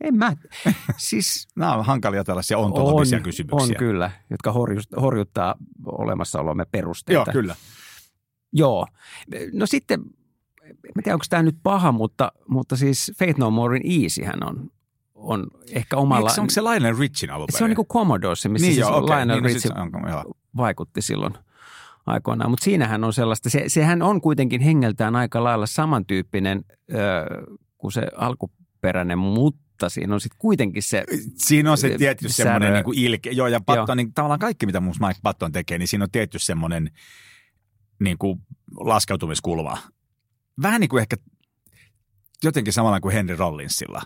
En 0.00 0.14
mä, 0.14 0.36
siis 0.96 1.48
Nämä 1.56 1.74
on 1.74 1.84
hankalia 1.84 2.24
tällaisia 2.24 2.58
ontologisia 2.58 3.18
on, 3.18 3.22
kysymyksiä. 3.22 3.58
on 3.62 3.74
kyllä, 3.78 4.10
jotka 4.30 4.54
horjuttaa 5.00 5.54
olemassaolomme 5.86 6.64
perusteita. 6.72 7.18
Joo, 7.18 7.32
kyllä. 7.32 7.56
Joo. 8.52 8.86
No 9.52 9.66
sitten, 9.66 10.00
en 10.64 11.02
tiedä 11.04 11.14
onko 11.14 11.24
tämä 11.30 11.42
nyt 11.42 11.56
paha, 11.62 11.92
mutta, 11.92 12.32
mutta 12.48 12.76
siis 12.76 13.12
Faith 13.18 13.38
No 13.38 13.50
Morein 13.50 14.02
Easyhän 14.02 14.46
on, 14.48 14.70
on 15.14 15.46
ehkä 15.72 15.96
omalla... 15.96 16.28
Eikö 16.28 16.34
se, 16.34 16.40
onko 16.40 16.50
se 16.50 16.62
Lionel 16.62 16.96
Richin 16.98 17.30
alun 17.30 17.48
se 17.50 17.64
on 17.64 17.70
niin 17.70 17.76
kuin 17.76 17.88
Commodore, 17.88 18.30
missä 18.30 18.48
niin 18.48 18.60
siis 18.60 18.78
joo, 18.78 18.96
okei. 18.96 19.16
Lionel 19.16 19.40
niin, 19.40 19.60
no 19.74 19.82
on- 19.82 20.10
joo. 20.10 20.34
vaikutti 20.56 21.02
silloin 21.02 21.34
aikoinaan. 22.06 22.50
Mutta 22.50 22.64
siinähän 22.64 23.04
on 23.04 23.12
sellaista, 23.12 23.50
se, 23.50 23.64
sehän 23.66 24.02
on 24.02 24.20
kuitenkin 24.20 24.60
hengeltään 24.60 25.16
aika 25.16 25.44
lailla 25.44 25.66
samantyyppinen 25.66 26.64
ö, 26.90 26.96
kuin 27.78 27.92
se 27.92 28.02
alkuperäinen, 28.16 29.18
mutta 29.18 29.60
siinä 29.88 30.14
on 30.14 30.20
sitten 30.20 30.38
kuitenkin 30.38 30.82
se, 30.82 31.04
Siinä 31.36 31.70
on 31.70 31.78
se 31.78 31.98
tietty 31.98 32.28
Särö. 32.28 32.34
semmoinen 32.50 32.72
niin 32.72 32.84
kuin 32.84 32.98
ilke. 32.98 33.30
Joo, 33.30 33.48
ja 33.48 33.60
Patton, 33.60 33.96
niin 33.96 34.14
tavallaan 34.14 34.40
kaikki, 34.40 34.66
mitä 34.66 34.80
musta 34.80 35.06
Mike 35.06 35.20
Patton 35.22 35.52
tekee, 35.52 35.78
niin 35.78 35.88
siinä 35.88 36.04
on 36.04 36.10
tietty 36.10 36.38
semmoinen 36.38 36.90
niin 38.00 38.18
kuin 38.18 38.40
laskeutumiskulma. 38.76 39.78
Vähän 40.62 40.80
niin 40.80 40.88
kuin 40.88 41.00
ehkä 41.00 41.16
jotenkin 42.44 42.72
samalla 42.72 43.00
kuin 43.00 43.14
Henry 43.14 43.36
Rollinsilla. 43.36 44.02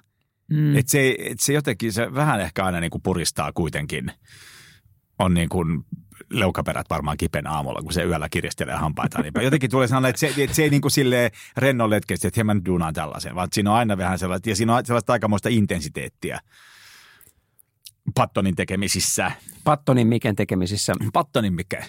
mm, 0.51 0.57
Mm. 0.57 0.77
Et 0.77 0.89
se, 0.89 1.17
et 1.19 1.41
se 1.41 1.53
jotenkin, 1.53 1.93
se 1.93 2.15
vähän 2.15 2.41
ehkä 2.41 2.65
aina 2.65 2.81
niin 2.81 2.91
kuin 2.91 3.03
puristaa 3.03 3.53
kuitenkin. 3.53 4.11
On 5.19 5.35
niin 5.35 5.49
kuin 5.49 5.85
leukaperät 6.41 6.87
varmaan 6.91 7.17
kipen 7.17 7.47
aamulla, 7.47 7.83
kun 7.83 7.93
se 7.93 8.03
yöllä 8.03 8.29
kiristelee 8.29 8.75
hampaita. 8.75 9.23
Niin 9.23 9.33
jotenkin 9.43 9.71
tulee 9.71 9.89
sellainen, 9.89 10.11
että 10.11 10.21
se, 10.21 10.35
että 10.39 10.57
se 10.57 10.63
ei 10.63 10.71
niin 10.71 10.81
kuin 10.81 10.93
silleen 10.93 11.31
rennon 11.57 11.91
letkeästi, 11.91 12.27
että 12.27 12.39
hieman 12.39 12.65
duunaan 12.65 12.95
tällaisen, 12.95 13.35
vaan 13.35 13.49
siinä 13.53 13.71
on 13.71 13.77
aina 13.77 13.97
vähän 13.97 14.19
sellaista, 14.19 14.49
ja 14.49 14.57
siinä 14.57 14.75
on 14.77 14.87
sellaista 14.87 15.13
aikamoista 15.13 15.49
intensiteettiä 15.49 16.41
Pattonin 18.15 18.57
tekemisissä. 18.57 19.33
Pattonin 19.65 20.07
Miken 20.07 20.37
tekemisissä. 20.37 20.93
Pattonin 21.13 21.55
mikä, 21.55 21.83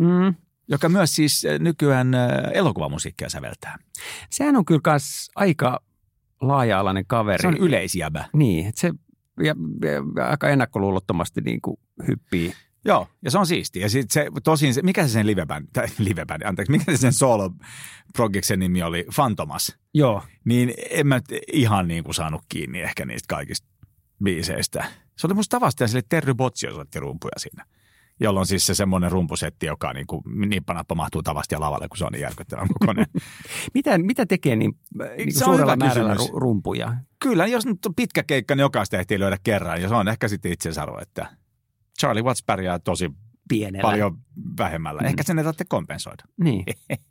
Mm, 0.00 0.34
joka 0.68 0.88
myös 0.88 1.14
siis 1.14 1.44
äh, 1.44 1.58
nykyään 1.58 2.14
äh, 2.14 2.30
elokuvamusiikkia 2.52 3.30
säveltää. 3.30 3.78
sehän 4.30 4.56
on 4.56 4.64
kyllä 4.64 4.80
kans 4.84 5.30
aika 5.34 5.80
laaja-alainen 6.40 7.06
kaveri. 7.06 7.42
Se 7.42 7.48
on 7.48 7.56
yleisjäbä. 7.56 8.24
Niin, 8.32 8.66
että 8.66 8.80
se 8.80 8.92
ja, 9.42 9.54
ja, 9.82 10.24
aika 10.28 10.48
ennakkoluulottomasti 10.48 11.40
niin 11.40 11.60
kuin 11.60 11.76
hyppii. 12.08 12.52
Joo, 12.86 13.08
ja 13.24 13.30
se 13.30 13.38
on 13.38 13.46
siisti. 13.46 13.80
Ja 13.80 13.90
sit 13.90 14.10
se, 14.10 14.26
tosin, 14.44 14.74
se, 14.74 14.82
mikä 14.82 15.06
se 15.06 15.12
sen 15.12 15.26
livebändi, 15.26 15.68
tai 15.72 15.86
livebändi, 15.98 16.44
anteeksi, 16.44 16.72
mikä 16.72 16.92
se 16.92 16.96
sen 16.96 17.12
solo 17.12 17.50
nimi 18.56 18.82
oli, 18.82 19.06
Fantomas. 19.14 19.76
Joo. 19.94 20.22
Niin 20.44 20.74
en 20.90 21.06
mä 21.06 21.20
ihan 21.52 21.88
niin 21.88 22.04
kuin 22.04 22.14
saanut 22.14 22.42
kiinni 22.48 22.80
ehkä 22.80 23.04
niistä 23.04 23.26
kaikista 23.34 23.68
biiseistä. 24.24 24.84
Se 25.18 25.26
oli 25.26 25.34
musta 25.34 25.56
tavasta 25.56 25.84
ja 25.84 25.88
sille 25.88 26.02
Terry 26.08 26.34
Bozzio 26.34 26.74
soitti 26.74 27.00
rumpuja 27.00 27.32
siinä. 27.36 27.64
Jolloin 28.20 28.46
siis 28.46 28.66
se 28.66 28.74
semmoinen 28.74 29.12
rumpusetti, 29.12 29.66
joka 29.66 29.92
niin 29.92 30.06
kuin 30.06 30.22
nippanappa 30.48 30.94
mahtuu 30.94 31.22
tavasti 31.22 31.54
ja 31.54 31.60
lavalle, 31.60 31.88
kun 31.88 31.98
se 31.98 32.04
on 32.04 32.12
niin 32.12 32.20
järkyttävän 32.20 32.68
kokoinen. 32.68 33.06
Mitä, 33.74 33.98
mitä 33.98 34.26
tekee 34.26 34.56
niin, 34.56 34.72
niin 35.16 35.32
Se 35.32 35.44
suurella 35.44 35.76
määrällä 35.76 36.12
kysymys. 36.12 36.32
ru- 36.32 36.38
rumpuja? 36.38 36.94
Kyllä, 37.22 37.46
jos 37.46 37.66
nyt 37.66 37.86
on 37.86 37.94
pitkä 37.94 38.22
keikka, 38.22 38.54
niin 38.54 38.60
jokaista 38.62 38.98
ehtii 38.98 39.18
löydä 39.20 39.36
kerran. 39.44 39.82
Ja 39.82 39.88
se 39.88 39.94
on 39.94 40.08
ehkä 40.08 40.28
sitten 40.28 40.52
itseisarvo, 40.52 40.98
että 41.02 41.26
Charlie 42.00 42.22
Watts 42.22 42.42
pärjää 42.42 42.78
tosi 42.78 43.10
pienellä. 43.48 43.82
paljon 43.82 44.18
vähemmällä. 44.58 45.00
Mm. 45.00 45.06
Ehkä 45.06 45.22
sen 45.22 45.38
ei 45.38 45.44
tarvitse 45.44 45.64
kompensoida. 45.68 46.24
Niin, 46.44 46.64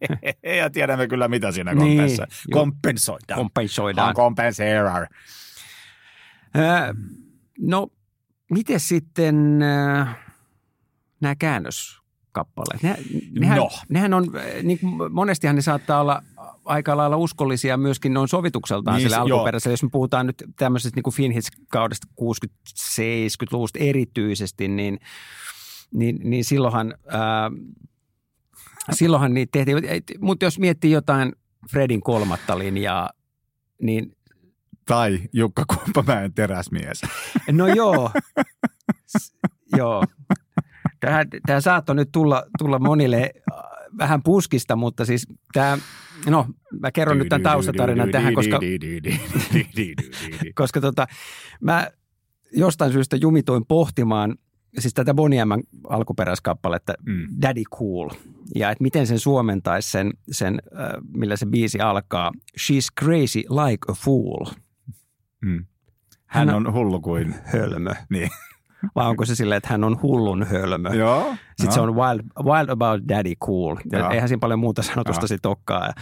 ja 0.59 0.69
tiedämme 0.69 1.07
kyllä, 1.07 1.27
mitä 1.27 1.51
siinä 1.51 1.73
Niin, 1.73 1.97
kompensoi. 1.97 3.17
joo. 3.29 3.39
kompensoidaan. 3.39 4.13
kompensoidaan. 4.13 5.07
Ää, 6.53 6.93
no, 7.59 7.87
miten 8.51 8.79
sitten 8.79 9.61
äh, 9.61 10.17
nämä 11.21 11.35
käännöskappaleet? 11.35 12.83
Ne, 12.83 12.97
nehän, 13.39 13.57
No. 13.57 13.69
nehän 13.89 14.13
on, 14.13 14.25
niin 14.63 14.79
monestihan 15.11 15.55
ne 15.55 15.61
saattaa 15.61 16.01
olla 16.01 16.23
aika 16.65 16.97
lailla 16.97 17.17
uskollisia 17.17 17.77
myöskin 17.77 18.13
noin 18.13 18.27
sovitukseltaan 18.27 18.97
Niin, 18.97 19.09
sille 19.09 19.15
alkuperäiselle. 19.21 19.73
Jos 19.73 19.83
me 19.83 19.89
puhutaan 19.91 20.27
nyt 20.27 20.43
tämmöisestä 20.55 20.97
niin 20.97 21.03
kuin 21.03 21.13
Finhits-kaudesta 21.13 22.07
60-70-luvusta 22.21 23.79
erityisesti, 23.79 24.67
niin, 24.67 24.99
niin, 25.93 26.19
niin 26.23 26.45
silloinhan, 26.45 26.93
ää, 27.07 27.51
silloinhan 28.91 29.33
niitä 29.33 29.51
tehtiin. 29.51 29.77
Mutta 30.21 30.45
jos 30.45 30.59
miettii 30.59 30.91
jotain 30.91 31.33
Fredin 31.71 32.01
kolmatta 32.01 32.59
linjaa, 32.59 33.09
niin 33.81 34.15
Tai 34.87 35.19
Jukka 35.33 35.63
Kumppamäen 35.67 36.33
teräsmies. 36.33 37.01
No 37.51 37.67
joo, 37.67 38.11
S- 39.17 39.35
joo. 39.77 40.03
Tähän, 40.99 41.27
tämä 41.45 41.61
saattoi 41.61 41.95
nyt 41.95 42.11
tulla, 42.11 42.43
tulla 42.57 42.79
monille 42.79 43.31
vähän 43.97 44.23
puskista, 44.23 44.75
mutta 44.75 45.05
siis 45.05 45.27
tämä, 45.53 45.77
no 46.29 46.47
mä 46.79 46.91
kerron 46.91 47.17
nyt 47.17 47.29
tämän 47.29 47.43
taustatarinan 47.43 48.11
tähän, 48.11 48.33
koska, 48.33 48.59
koska 50.55 50.81
tota, 50.81 51.07
mä 51.61 51.87
jostain 52.53 52.91
syystä 52.91 53.15
jumitoin 53.15 53.65
pohtimaan 53.65 54.35
siis 54.79 54.93
tätä 54.93 55.13
Boniemman 55.13 55.63
alkuperäiskappaletta 55.89 56.93
Mm. 57.05 57.27
Daddy 57.41 57.63
Cool 57.75 58.09
ja 58.55 58.71
että 58.71 58.83
miten 58.83 59.07
sen 59.07 59.19
suomentaisi 59.19 59.91
sen, 59.91 60.13
sen 60.31 60.61
äh, 60.79 60.89
millä 61.13 61.35
se 61.35 61.45
biisi 61.45 61.79
alkaa 61.79 62.31
She's 62.59 63.03
crazy 63.03 63.39
like 63.39 63.91
a 63.91 63.93
fool, 63.93 64.45
Mm. 65.45 65.65
Hän 66.25 66.47
Hän 66.49 66.55
on 66.55 66.73
hullu 66.73 67.01
kuin... 67.01 67.35
hölmö. 67.43 67.93
Niin. 68.09 68.29
Vai 68.95 69.07
onko 69.07 69.25
se 69.25 69.35
silleen, 69.35 69.57
että 69.57 69.69
hän 69.69 69.83
on 69.83 70.01
hullun 70.01 70.43
hölmö? 70.43 70.89
Joo. 70.89 71.35
Sitten 71.55 71.71
se 71.71 71.81
on 71.81 71.95
wild, 71.95 72.21
wild 72.43 72.69
about 72.69 73.01
daddy 73.09 73.33
cool. 73.45 73.75
Ja 73.91 73.99
Joo. 73.99 74.09
eihän 74.09 74.29
siinä 74.29 74.39
paljon 74.39 74.59
muuta 74.59 74.83
sanotusta 74.83 75.27
sitten 75.27 75.49
olekaan. 75.49 75.93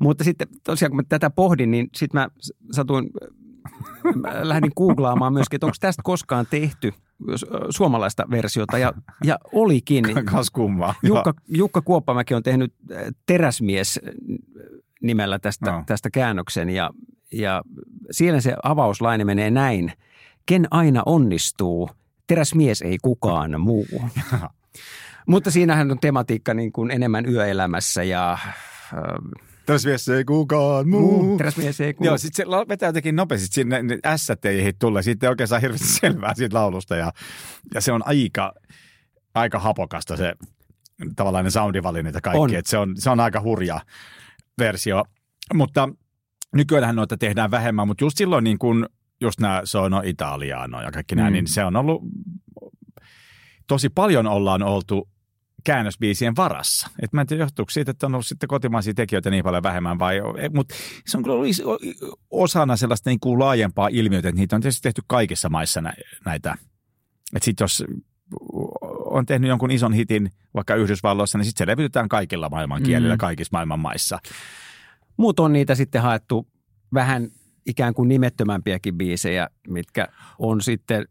Mutta 0.00 0.24
sitten 0.24 0.48
tosiaan, 0.64 0.90
kun 0.90 0.96
mä 0.96 1.02
tätä 1.08 1.30
pohdin, 1.30 1.70
niin 1.70 1.88
sitten 1.96 2.20
mä 2.20 2.28
satuin, 2.72 3.10
mä 4.22 4.48
lähdin 4.48 4.72
googlaamaan 4.76 5.32
myöskin, 5.32 5.56
että 5.56 5.66
onko 5.66 5.76
tästä 5.80 6.02
koskaan 6.04 6.46
tehty 6.50 6.92
suomalaista 7.70 8.24
versiota. 8.30 8.78
Ja, 8.78 8.92
ja 9.24 9.38
olikin. 9.52 10.04
Kas 10.24 10.50
kummaa. 10.50 10.94
Jukka, 11.02 11.34
Jukka 11.48 11.82
Kuoppamäki 11.82 12.34
on 12.34 12.42
tehnyt 12.42 12.74
äh, 12.92 13.02
Teräsmies 13.26 14.00
nimellä 15.02 15.38
tästä, 15.38 15.70
Joo. 15.70 15.82
tästä 15.86 16.10
käännöksen 16.10 16.70
ja, 16.70 16.90
ja 17.32 17.62
siellä 18.10 18.40
se 18.40 18.56
avauslaine 18.62 19.24
menee 19.24 19.50
näin. 19.50 19.92
Ken 20.46 20.66
aina 20.70 21.02
onnistuu, 21.06 21.90
teräsmies 22.26 22.82
ei 22.82 22.98
kukaan 23.02 23.60
muu. 23.60 23.86
Mutta 25.26 25.50
siinähän 25.50 25.90
on 25.90 25.98
tematiikka 26.00 26.54
niin 26.54 26.72
kuin 26.72 26.90
enemmän 26.90 27.28
yöelämässä 27.28 28.02
ja 28.02 28.32
äh, 28.32 28.40
Teräsmies 29.66 30.08
ei 30.08 30.24
kukaan 30.24 30.88
muu. 30.88 31.38
teräsmies 31.38 31.80
ei 31.80 31.94
kukaan. 31.94 32.06
Joo, 32.06 32.18
sitten 32.18 32.46
se 32.46 32.68
vetää 32.68 32.88
jotenkin 32.88 33.16
nopeasti, 33.16 33.46
sinne 33.46 33.82
ne 33.82 33.98
ässät 34.06 34.44
ei 34.44 34.72
tulla. 34.78 35.02
Sitten 35.02 35.26
ei 35.26 35.30
oikein 35.30 35.48
saa 35.48 35.58
hirveästi 35.58 35.86
selvää 36.00 36.34
siitä 36.34 36.56
laulusta 36.56 36.96
ja, 36.96 37.12
ja 37.74 37.80
se 37.80 37.92
on 37.92 38.02
aika, 38.06 38.54
aika 39.34 39.58
hapokasta 39.58 40.16
se 40.16 40.34
tavallaan 41.16 41.44
ne 41.44 41.50
soundivalinnat 41.50 42.14
ja 42.14 42.20
kaikki. 42.20 42.40
On. 42.40 42.54
Et 42.54 42.66
se, 42.66 42.78
on, 42.78 42.94
se 42.98 43.10
on 43.10 43.20
aika 43.20 43.40
hurja 43.40 43.80
versio. 44.58 45.04
Mutta 45.54 45.88
nykyään 46.54 46.96
noita 46.96 47.16
tehdään 47.16 47.50
vähemmän, 47.50 47.86
mutta 47.86 48.04
just 48.04 48.18
silloin 48.18 48.44
niin 48.44 48.58
kuin 48.58 48.86
just 49.24 49.40
nämä 49.40 49.60
Sono 49.64 50.02
Italiano 50.04 50.82
ja 50.82 50.92
kaikki 50.92 51.14
nämä, 51.14 51.30
Mm. 51.30 51.32
niin 51.32 51.46
se 51.48 51.64
on 51.64 51.76
ollut, 51.76 52.02
tosi 53.66 53.88
paljon 53.88 54.26
ollaan 54.26 54.62
oltu 54.62 55.08
käännösbiisien 55.64 56.36
varassa. 56.36 56.90
Et 57.02 57.12
mä 57.12 57.20
en 57.20 57.26
tiedä, 57.26 57.42
johtuuko 57.42 57.70
siitä, 57.70 57.90
että 57.90 58.06
on 58.06 58.14
ollut 58.14 58.26
sitten 58.26 58.48
kotimaisia 58.48 58.94
tekijöitä 58.94 59.30
niin 59.30 59.44
paljon 59.44 59.62
vähemmän 59.62 59.98
vai, 59.98 60.20
mutta 60.54 60.74
se 61.06 61.16
on 61.16 61.22
kyllä 61.22 61.36
ollut 61.36 61.48
osana 62.30 62.76
sellaista 62.76 63.10
niin 63.10 63.20
kuin 63.20 63.38
laajempaa 63.38 63.88
ilmiötä, 63.88 64.28
että 64.28 64.40
niitä 64.40 64.56
on 64.56 64.62
tietysti 64.62 64.82
tehty 64.82 65.02
kaikissa 65.06 65.48
maissa 65.48 65.80
nä, 65.80 65.92
näitä. 66.24 66.54
Että 67.34 67.44
sitten 67.44 67.64
jos 67.64 67.84
on 69.04 69.26
tehnyt 69.26 69.48
jonkun 69.48 69.70
ison 69.70 69.92
hitin 69.92 70.30
vaikka 70.54 70.74
Yhdysvalloissa, 70.74 71.38
niin 71.38 71.46
sitten 71.46 71.64
se 71.66 71.70
levytetään 71.70 72.08
kaikilla 72.08 72.48
maailman 72.48 72.82
kielillä, 72.82 73.14
Mm. 73.14 73.18
kaikissa 73.18 73.50
maailman 73.52 73.80
maissa. 73.80 74.18
Muut 75.16 75.40
on 75.40 75.52
niitä 75.52 75.74
sitten 75.74 76.02
haettu 76.02 76.46
vähän 76.94 77.28
ikään 77.66 77.94
kuin 77.94 78.08
nimettömämpiäkin 78.08 78.94
biisejä, 78.98 79.48
mitkä 79.68 80.08
on 80.38 80.60
sitten 80.60 81.08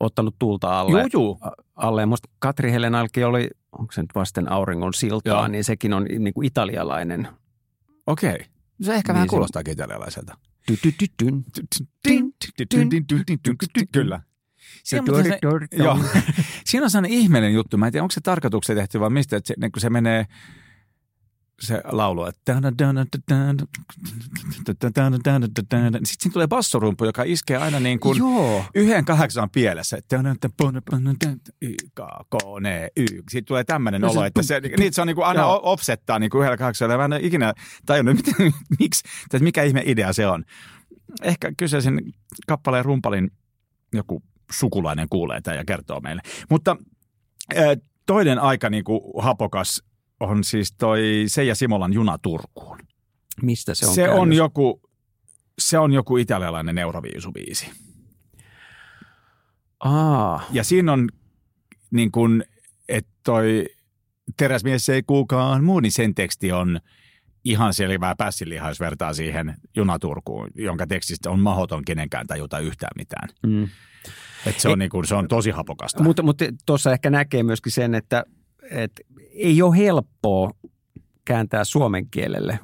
ottanut 0.00 0.34
tulta 0.38 0.80
alle. 0.80 1.00
Juu, 1.00 1.08
juu. 1.12 1.40
alle. 1.76 2.06
Musta 2.06 2.28
Katri 2.38 2.72
Helenalki 2.72 3.24
oli, 3.24 3.50
onko 3.72 3.92
se 3.92 4.00
nyt 4.02 4.10
vasten 4.14 4.52
auringon 4.52 4.94
siltaa, 4.94 5.34
Joo. 5.38 5.48
niin 5.48 5.64
sekin 5.64 5.92
on 5.92 6.04
niin 6.18 6.34
kuin 6.34 6.46
italialainen. 6.46 7.28
Okei. 8.06 8.38
Se 8.82 8.94
ehkä 8.94 9.12
Niin 9.12 9.14
vähän 9.14 9.26
se- 9.28 9.30
kuulostaa 9.30 9.62
italialaiselta. 9.68 10.38
Kyllä. 13.92 14.20
Siinä 14.84 15.04
on, 15.12 15.24
se, 15.24 15.38
joo. 15.76 15.98
Siinä 16.66 16.84
on 16.84 16.90
sellainen 16.90 17.18
ihmeellinen 17.18 17.54
juttu. 17.54 17.76
Mä 17.76 17.86
en 17.86 17.92
tiedä, 17.92 18.04
onko 18.04 18.12
se 18.12 18.20
tarkoituksella 18.20 18.80
tehty 18.80 19.00
vai 19.00 19.10
mistä, 19.10 19.36
että 19.36 19.48
se, 19.48 19.54
niin 19.60 19.72
kun 19.72 19.80
se 19.80 19.90
menee 19.90 20.26
se 21.60 21.80
laulu, 21.84 22.24
että 22.24 22.60
sitten 26.04 26.06
siinä 26.06 26.32
tulee 26.32 26.46
bassorumpu, 26.46 27.04
joka 27.04 27.22
iskee 27.22 27.56
aina 27.56 27.80
niin 27.80 28.00
kuin 28.00 28.18
Joo. 28.18 28.64
yhden 28.74 29.04
kahdeksan 29.04 29.50
pielessä. 29.50 29.98
Y, 31.62 31.74
K, 31.94 32.00
K, 32.30 32.34
N, 32.60 32.66
Y. 32.96 33.06
Siitä 33.30 33.46
tulee 33.46 33.64
tämmöinen 33.64 34.00
No 34.00 34.10
olo, 34.10 34.24
että 34.24 34.42
se, 34.42 34.60
niitä 34.60 34.94
se 34.94 35.00
on 35.00 35.06
niin 35.06 35.16
kuin 35.16 35.26
aina 35.26 35.46
offsettaa 35.46 36.18
niin 36.18 36.30
kuin 36.30 36.40
yhdellä 36.40 36.56
kahdeksalla. 36.56 36.96
Mä 36.96 37.04
en 37.04 37.12
ole 37.12 37.20
ikinä 37.22 37.54
tajunnut, 37.86 38.16
miten, 38.16 38.52
miksi, 38.78 39.02
tai 39.30 39.40
mikä 39.40 39.62
ihme 39.62 39.82
idea 39.86 40.12
se 40.12 40.26
on. 40.26 40.44
Ehkä 41.22 41.52
kyseisen 41.56 42.00
kappaleen 42.46 42.84
rumpalin 42.84 43.30
joku 43.92 44.22
sukulainen 44.52 45.06
kuulee 45.10 45.40
tämän 45.40 45.58
ja 45.58 45.64
kertoo 45.64 46.00
meille. 46.00 46.22
Mutta 46.50 46.76
äh, 47.56 47.64
toinen 48.06 48.38
aika 48.38 48.70
niin 48.70 48.84
kuin 48.84 49.00
hapokas 49.18 49.82
on 50.24 50.44
siis 50.44 50.72
toi 50.72 51.24
Seija 51.26 51.54
Simolan 51.54 51.92
Juna 51.92 52.18
Turkuun. 52.18 52.78
Mistä 53.42 53.74
se 53.74 53.86
on 53.86 53.94
se 53.94 54.08
on 54.08 54.16
käännös? 54.18 54.38
joku, 54.38 54.80
se 55.58 55.78
on 55.78 55.92
joku 55.92 56.16
italialainen 56.16 56.78
euroviisubiisi. 56.78 57.70
Aa, 59.80 60.42
Ja 60.52 60.64
siinä 60.64 60.92
on 60.92 61.08
niin 61.90 62.12
kuin, 62.12 62.44
että 62.88 63.10
toi 63.24 63.66
teräsmies 64.36 64.88
ei 64.88 65.02
kukaan 65.02 65.64
muu, 65.64 65.80
niin 65.80 65.92
sen 65.92 66.14
teksti 66.14 66.52
on 66.52 66.80
ihan 67.44 67.74
selvää 67.74 68.14
pässilihaa, 68.18 68.70
jos 68.70 68.80
vertaa 68.80 69.12
siihen 69.12 69.54
Junaturkuun, 69.76 70.50
jonka 70.54 70.86
tekstistä 70.86 71.30
on 71.30 71.40
mahdoton 71.40 71.84
kenenkään 71.84 72.26
tajuta 72.26 72.58
yhtään 72.58 72.92
mitään. 72.96 73.28
mm. 73.46 73.68
Et 74.46 74.60
se, 74.60 74.68
on 74.68 74.78
niin 74.78 74.90
kuin, 74.90 75.06
se 75.06 75.14
on 75.14 75.28
tosi 75.28 75.50
hapokasta. 75.50 76.02
Mutta, 76.02 76.22
mutta 76.22 76.44
tuossa 76.66 76.92
ehkä 76.92 77.10
näkee 77.10 77.42
myöskin 77.42 77.72
sen, 77.72 77.94
että, 77.94 78.24
että 78.70 79.02
ei 79.32 79.62
ole 79.62 79.76
helppoa 79.76 80.50
kääntää 81.24 81.64
suomen 81.64 82.10
kielelle. 82.10 82.58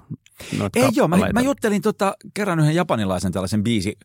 Ei 0.76 0.88
joo, 0.92 1.08
mä, 1.08 1.16
mä 1.34 1.40
juttelin 1.40 1.82
tota, 1.82 2.14
kerran 2.34 2.60
yhden 2.60 2.74
japanilaisen 2.74 3.32
tällaisen 3.32 3.64
biisi 3.64 3.98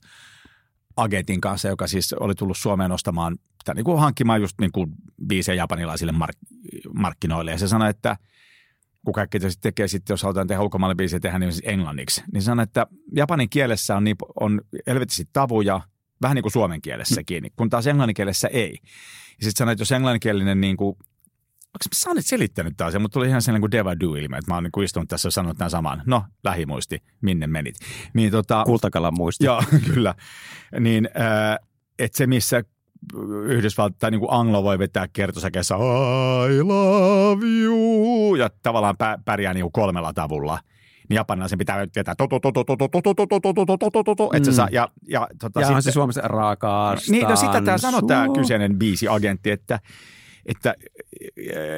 agentin 0.97 1.41
kanssa, 1.41 1.67
joka 1.67 1.87
siis 1.87 2.13
oli 2.13 2.35
tullut 2.35 2.57
Suomeen 2.57 2.91
ostamaan, 2.91 3.37
tai 3.65 3.75
niin 3.75 3.85
kuin 3.85 3.99
hankkimaan 3.99 4.41
just 4.41 4.55
niin 4.61 4.71
kuin 4.71 4.91
biisejä 5.27 5.55
japanilaisille 5.55 6.11
mark- 6.11 6.57
markkinoille. 6.93 7.51
Ja 7.51 7.57
se 7.57 7.67
sanoi, 7.67 7.89
että 7.89 8.17
kun 9.05 9.13
kaikki 9.13 9.39
tietysti 9.39 9.61
tekee 9.61 9.87
sitten, 9.87 10.13
jos 10.13 10.23
halutaan 10.23 10.47
tehdä 10.47 10.61
ulkomaille 10.61 10.95
biisejä 10.95 11.19
tehdä 11.19 11.39
niin 11.39 11.53
siis 11.53 11.65
englanniksi, 11.67 12.23
niin 12.33 12.41
se 12.41 12.45
sanoi, 12.45 12.63
että 12.63 12.87
japanin 13.15 13.49
kielessä 13.49 13.97
on, 13.97 14.03
niin, 14.03 14.15
on 14.39 14.61
helvetisti 14.87 15.25
tavuja, 15.33 15.81
vähän 16.21 16.35
niin 16.35 16.43
kuin 16.43 16.51
suomen 16.51 16.81
kielessäkin, 16.81 17.43
mm. 17.43 17.49
kun 17.55 17.69
taas 17.69 17.87
englannin 17.87 18.13
kielessä 18.13 18.47
ei. 18.47 18.77
Ja 18.81 19.43
sitten 19.43 19.57
sanoi, 19.57 19.71
että 19.71 19.81
jos 19.81 19.91
englanninkielinen 19.91 20.61
niin 20.61 20.77
kuin 20.77 20.95
Onko 21.75 21.83
mä 21.85 21.93
saanut 21.93 22.25
selittänyt 22.25 22.73
taas, 22.77 22.93
mutta 22.99 23.13
tuli 23.13 23.27
ihan 23.27 23.41
sellainen 23.41 23.61
kuin 23.61 23.71
Deva 23.71 23.99
Do-ilme, 23.99 24.37
että 24.37 24.51
mä 24.51 24.55
oon 24.55 24.63
niin 24.63 24.83
istunut 24.83 25.09
tässä 25.09 25.27
ja 25.27 25.31
sanonut 25.31 25.57
tämän 25.57 25.71
saman. 25.71 26.01
No, 26.05 26.23
lähimuisti, 26.43 27.03
minne 27.21 27.47
menit. 27.47 27.75
Niin 28.13 28.31
tota, 28.31 28.63
Kultakalan 28.65 29.13
muisti. 29.13 29.45
Joo, 29.45 29.63
kyllä. 29.93 30.15
Niin, 30.79 31.09
äh, 31.19 31.57
että 31.99 32.17
se 32.17 32.27
missä 32.27 32.63
Yhdysvalta 33.45 33.95
tai 33.99 34.11
niin 34.11 34.19
kuin 34.19 34.33
Anglo 34.33 34.63
voi 34.63 34.79
vetää 34.79 35.07
kertosäkeessä 35.13 35.75
I 35.75 36.61
love 36.63 37.45
you 37.45 38.35
ja 38.35 38.49
tavallaan 38.63 38.95
pä- 38.95 39.21
pärjää 39.25 39.53
niin 39.53 39.63
kuin 39.63 39.71
kolmella 39.71 40.13
tavulla. 40.13 40.59
Niin 41.09 41.15
japanilaisen 41.15 41.57
pitää 41.57 41.77
vetää 41.95 42.15
to 42.15 42.27
to 42.27 42.39
to 42.39 42.51
to 42.51 42.63
to 42.65 42.75
to 42.77 42.87
to 42.87 43.01
to 43.01 43.13
to 43.15 43.39
to 43.39 43.53
to 43.53 43.77
to 43.77 43.89
to 43.91 44.03
to 44.03 44.15
to 44.15 44.29
että 44.33 44.51
se 44.51 44.55
saa 44.55 44.67
ja 44.71 44.89
ja 45.07 45.27
tota 45.39 45.59
Ja 45.61 45.67
onhan 45.67 45.81
se 45.81 45.85
sitten 45.85 45.93
Suomessa 45.93 46.21
rakaastaan 46.21 47.11
niin, 47.11 47.27
no 47.27 47.35
sitä 47.35 47.61
tämä 47.61 47.77
sanoo 47.77 48.01
tämä 48.01 48.27
kyseinen 48.35 48.79
biisi-agentti, 48.79 49.51
että 49.51 49.79
että 50.45 50.75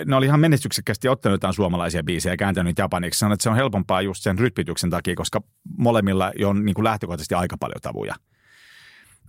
ne 0.06 0.16
oli 0.16 0.26
ihan 0.26 0.40
menestyksekkästi 0.40 1.08
ottanut 1.08 1.34
jotain 1.34 1.54
suomalaisia 1.54 2.04
biisejä 2.04 2.34
ja 2.34 2.38
kääntänyt 2.38 2.78
japaniksi. 2.78 3.20
Sanoin, 3.20 3.34
että 3.34 3.44
se 3.44 3.50
on 3.50 3.56
helpompaa 3.56 4.02
just 4.02 4.24
sen 4.24 4.40
rytmityksen 4.40 4.90
takia, 4.90 5.16
koska 5.16 5.42
molemmilla 5.78 6.32
on 6.46 6.66
niin 6.66 6.74
kuin 6.74 6.84
lähtökohtaisesti 6.84 7.36
aika 7.36 7.58
paljon 7.58 7.82
tavuja. 7.82 8.16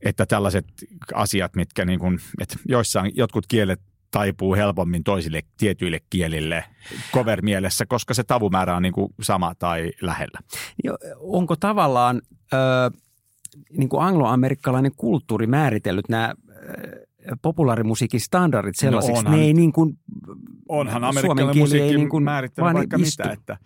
Että 0.04 0.26
tällaiset 0.26 0.66
asiat, 1.14 1.56
mitkä 1.56 1.84
niin 1.84 1.98
kuin, 1.98 2.18
että 2.40 2.56
joissain 2.68 3.12
jotkut 3.14 3.46
kielet 3.46 3.80
taipuu 4.10 4.54
helpommin 4.54 5.04
toisille 5.04 5.42
tietyille 5.58 6.00
kielille 6.10 6.64
cover-mielessä, 7.14 7.86
koska 7.86 8.14
se 8.14 8.24
tavumäärä 8.24 8.76
on 8.76 8.82
niin 8.82 8.92
kuin 8.92 9.14
sama 9.22 9.54
tai 9.58 9.92
lähellä. 10.00 10.40
Onko 11.18 11.56
tavallaan 11.56 12.22
ö, 12.52 12.56
niin 13.78 13.88
kuin 13.88 14.02
angloamerikkalainen 14.02 14.92
kulttuuri 14.96 15.46
määritellyt 15.46 16.08
nämä 16.08 16.34
populaarimusiikin 17.42 18.20
standardit 18.20 18.76
sellaisiksi, 18.76 19.12
no 19.12 19.18
onhan, 19.18 19.38
ne 19.40 19.44
ei 19.44 19.54
niin 19.54 19.72
kuin, 19.72 19.98
onhan 20.68 21.04
amerikkalainen 21.04 21.58
musiikki 21.58 21.96
niin 21.96 22.08
kuin 22.08 22.24
määrittänyt 22.24 22.74
vaikka 22.74 22.96
istu. 22.96 23.22
mitä, 23.22 23.32
että 23.32 23.58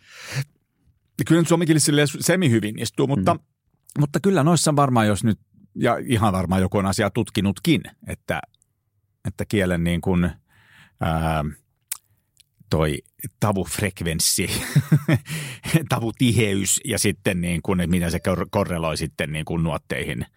kyllä 1.27 1.45
suomenkielisille 1.45 2.03
semi 2.21 2.51
hyvin 2.51 2.79
istuu, 2.79 3.07
mutta, 3.07 3.35
mm. 3.35 3.41
mutta 3.99 4.21
kyllä 4.21 4.43
noissa 4.43 4.77
varmaan, 4.77 5.07
jos 5.07 5.25
nyt, 5.25 5.41
ja 5.75 5.99
ihan 6.07 6.33
varmaan 6.33 6.61
joku 6.61 6.79
on 6.79 6.87
asiaa 6.87 7.11
tutkinutkin, 7.11 7.81
että, 8.07 8.41
että 9.29 9.45
kielen 9.45 9.85
niin 9.85 10.01
kuin, 10.01 10.31
ää, 11.01 11.45
toi 12.71 12.99
tavufrekvenssi, 13.41 14.51
tavutiheys 15.89 16.81
ja 16.85 16.99
sitten 16.99 17.41
niin 17.41 17.63
kuin, 17.63 17.81
että 17.81 17.91
miten 17.91 18.11
se 18.11 18.21
korreloi 18.51 18.97
sitten 18.97 19.33
niin 19.33 19.45
kuin 19.45 19.63
nuotteihin– 19.63 20.27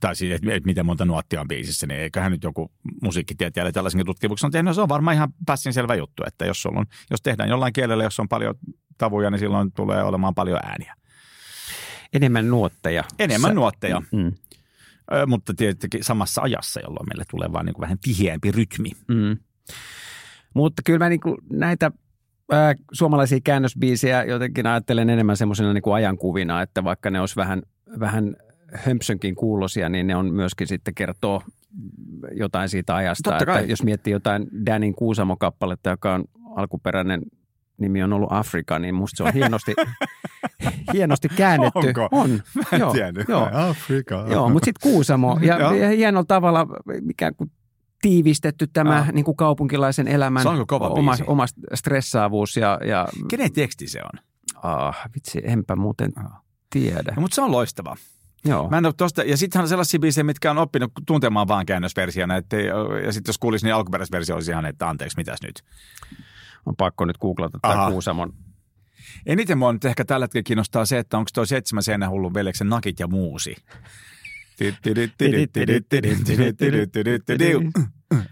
tai 0.00 0.16
siis, 0.16 0.32
että 0.32 0.66
miten 0.66 0.86
monta 0.86 1.04
nuottia 1.04 1.40
on 1.40 1.48
biisissä, 1.48 1.86
niin 1.86 2.00
eiköhän 2.00 2.32
nyt 2.32 2.42
joku 2.42 2.72
musiikkitieteilijä 3.02 3.72
tällaisen 3.72 4.06
tutkimuksen 4.06 4.48
on 4.48 4.52
tehnyt. 4.52 4.70
No 4.70 4.74
se 4.74 4.80
on 4.80 4.88
varmaan 4.88 5.14
ihan 5.14 5.32
pässin 5.46 5.72
selvä 5.72 5.94
juttu, 5.94 6.22
että 6.26 6.44
jos, 6.44 6.66
on, 6.66 6.86
jos 7.10 7.22
tehdään 7.22 7.48
jollain 7.48 7.72
kielellä, 7.72 8.04
jos 8.04 8.20
on 8.20 8.28
paljon 8.28 8.54
tavuja, 8.98 9.30
niin 9.30 9.38
silloin 9.38 9.72
tulee 9.72 10.02
olemaan 10.02 10.34
paljon 10.34 10.58
ääniä. 10.62 10.94
Enemmän 12.12 12.48
nuotteja. 12.48 13.04
Enemmän 13.18 13.50
Sä, 13.50 13.54
nuotteja. 13.54 14.02
Mm. 14.12 14.32
Ö, 15.12 15.26
mutta 15.26 15.54
tietenkin 15.54 16.04
samassa 16.04 16.42
ajassa, 16.42 16.80
jolloin 16.80 17.06
meille 17.08 17.24
tulee 17.30 17.52
vaan 17.52 17.66
niin 17.66 17.74
kuin 17.74 17.82
vähän 17.82 17.98
tiheämpi 17.98 18.52
rytmi. 18.52 18.90
Mm. 19.08 19.36
Mutta 20.54 20.82
kyllä 20.86 20.98
mä 20.98 21.08
niin 21.08 21.20
kuin 21.20 21.36
näitä 21.52 21.90
ää, 22.52 22.74
suomalaisia 22.92 23.38
käännösbiisejä 23.44 24.24
jotenkin 24.24 24.66
ajattelen 24.66 25.10
enemmän 25.10 25.36
semmoisena 25.36 25.72
niin 25.72 25.82
kuin 25.82 25.94
ajankuvina, 25.94 26.62
että 26.62 26.84
vaikka 26.84 27.10
ne 27.10 27.20
olisi 27.20 27.36
vähän, 27.36 27.62
vähän 28.00 28.36
hömpsönkin 28.74 29.34
kuulosia, 29.34 29.88
niin 29.88 30.06
ne 30.06 30.16
on 30.16 30.34
myöskin 30.34 30.66
sitten 30.66 30.94
kertoo 30.94 31.42
jotain 32.32 32.68
siitä 32.68 32.94
ajasta. 32.94 33.30
Totta 33.30 33.46
kai. 33.46 33.60
Että 33.60 33.72
jos 33.72 33.82
miettii 33.82 34.12
jotain 34.12 34.48
Danin 34.66 34.94
Kuusamo-kappaletta, 34.94 35.90
joka 35.90 36.14
on 36.14 36.24
alkuperäinen 36.56 37.22
nimi 37.78 38.02
on 38.02 38.12
ollut 38.12 38.32
Afrika, 38.32 38.78
niin 38.78 38.94
musta 38.94 39.16
se 39.16 39.22
on 39.22 39.32
hienosti, 39.34 39.74
hienosti 40.92 41.28
käännetty. 41.28 41.78
Onko? 41.86 42.08
On. 42.12 42.30
Mä 42.30 42.62
en 42.72 42.80
joo, 42.80 42.92
tiennyt. 42.92 43.28
Joo. 43.28 43.48
Afrika. 43.52 44.26
Joo, 44.30 44.48
mutta 44.48 44.64
sitten 44.64 44.90
Kuusamo 44.90 45.38
ja, 45.48 45.74
ja 45.74 45.88
hienolla 45.88 46.24
tavalla 46.24 46.66
mikä 47.00 47.32
kuin 47.32 47.50
tiivistetty 48.02 48.66
tämä 48.66 48.98
ah. 48.98 49.12
niin 49.12 49.24
kuin 49.24 49.36
kaupunkilaisen 49.36 50.08
elämän 50.08 50.46
oma, 50.90 51.16
oma 51.26 51.46
stressaavuus. 51.74 52.56
Ja, 52.56 52.78
ja... 52.84 53.08
Kenen 53.28 53.52
teksti 53.52 53.86
se 53.86 54.00
on? 54.02 54.20
Ah, 54.62 55.10
vitsi, 55.14 55.40
enpä 55.44 55.76
muuten 55.76 56.12
ah. 56.16 56.42
tiedä. 56.70 57.12
No, 57.16 57.22
mutta 57.22 57.34
se 57.34 57.42
on 57.42 57.52
loistava. 57.52 57.96
Joo. 58.44 58.70
Mä 58.70 58.78
en 58.78 58.86
ole 58.86 58.94
tosta, 58.96 59.22
ja 59.22 59.36
sittenhän 59.36 59.64
on 59.64 59.68
sellaisia 59.68 60.00
biisejä, 60.00 60.24
mitkä 60.24 60.50
on 60.50 60.58
oppinut 60.58 60.92
tuntemaan 61.06 61.48
vaan 61.48 61.66
käännösversiona. 61.66 62.36
Että, 62.36 62.56
ja 63.04 63.12
sitten 63.12 63.28
jos 63.28 63.38
kuulisi, 63.38 63.66
niin 63.66 63.74
alkuperäisversio 63.74 64.34
olisi 64.34 64.50
ihan, 64.50 64.66
että 64.66 64.88
anteeksi, 64.88 65.16
mitäs 65.16 65.42
nyt? 65.42 65.62
On 66.66 66.76
pakko 66.76 67.04
nyt 67.04 67.18
googlata 67.18 67.58
tämä 67.62 67.90
Kuusamon. 67.90 68.32
Eniten 69.26 69.58
mua 69.58 69.72
nyt 69.72 69.84
ehkä 69.84 70.04
tällä 70.04 70.24
hetkellä 70.24 70.42
kiinnostaa 70.42 70.84
se, 70.84 70.98
että 70.98 71.18
onko 71.18 71.30
tuo 71.34 71.44
seitsemän 71.44 71.82
seinä 71.82 72.08
hullun 72.08 72.34
veljeksen 72.34 72.68
nakit 72.68 73.00
ja 73.00 73.08
muusi. 73.08 73.56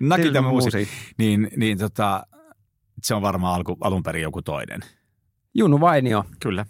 Nakit 0.01 0.35
ja 0.35 0.43
muusi. 0.43 0.89
Niin, 1.19 1.51
niin 1.57 1.79
tota, 1.79 2.27
se 3.03 3.15
on 3.15 3.23
varmaan 3.23 3.55
alku, 3.55 3.77
alun 3.81 4.03
perin 4.03 4.23
joku 4.23 4.43
toinen. 4.43 4.81
Junu 5.55 5.81
Vainio. 5.81 6.25
Kyllä. 6.43 6.67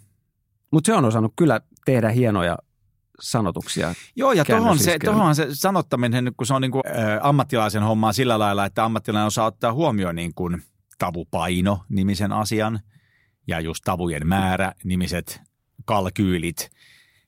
Mutta 0.70 0.86
se 0.86 0.94
on 0.94 1.04
osannut 1.04 1.32
kyllä 1.36 1.60
tehdä 1.84 2.10
hienoja 2.10 2.58
sanotuksia. 3.22 3.94
Joo, 4.16 4.32
ja 4.32 4.44
tuohon 4.44 4.78
se, 4.78 4.98
tohon 5.04 5.34
se 5.34 5.46
sanottaminen, 5.52 6.32
kun 6.36 6.46
se 6.46 6.54
on 6.54 6.62
niin 6.62 6.72
kuin, 6.72 6.82
ä, 6.86 7.20
ammattilaisen 7.22 7.82
hommaa 7.82 8.12
sillä 8.12 8.38
lailla, 8.38 8.66
että 8.66 8.84
ammattilainen 8.84 9.26
osaa 9.26 9.46
ottaa 9.46 9.72
huomioon 9.72 10.16
niin 10.16 10.34
kuin 10.34 10.62
tavupaino 10.98 11.84
nimisen 11.88 12.32
asian 12.32 12.80
ja 13.46 13.60
just 13.60 13.84
tavujen 13.84 14.26
määrä 14.26 14.72
nimiset 14.84 15.40
kalkyylit. 15.84 16.70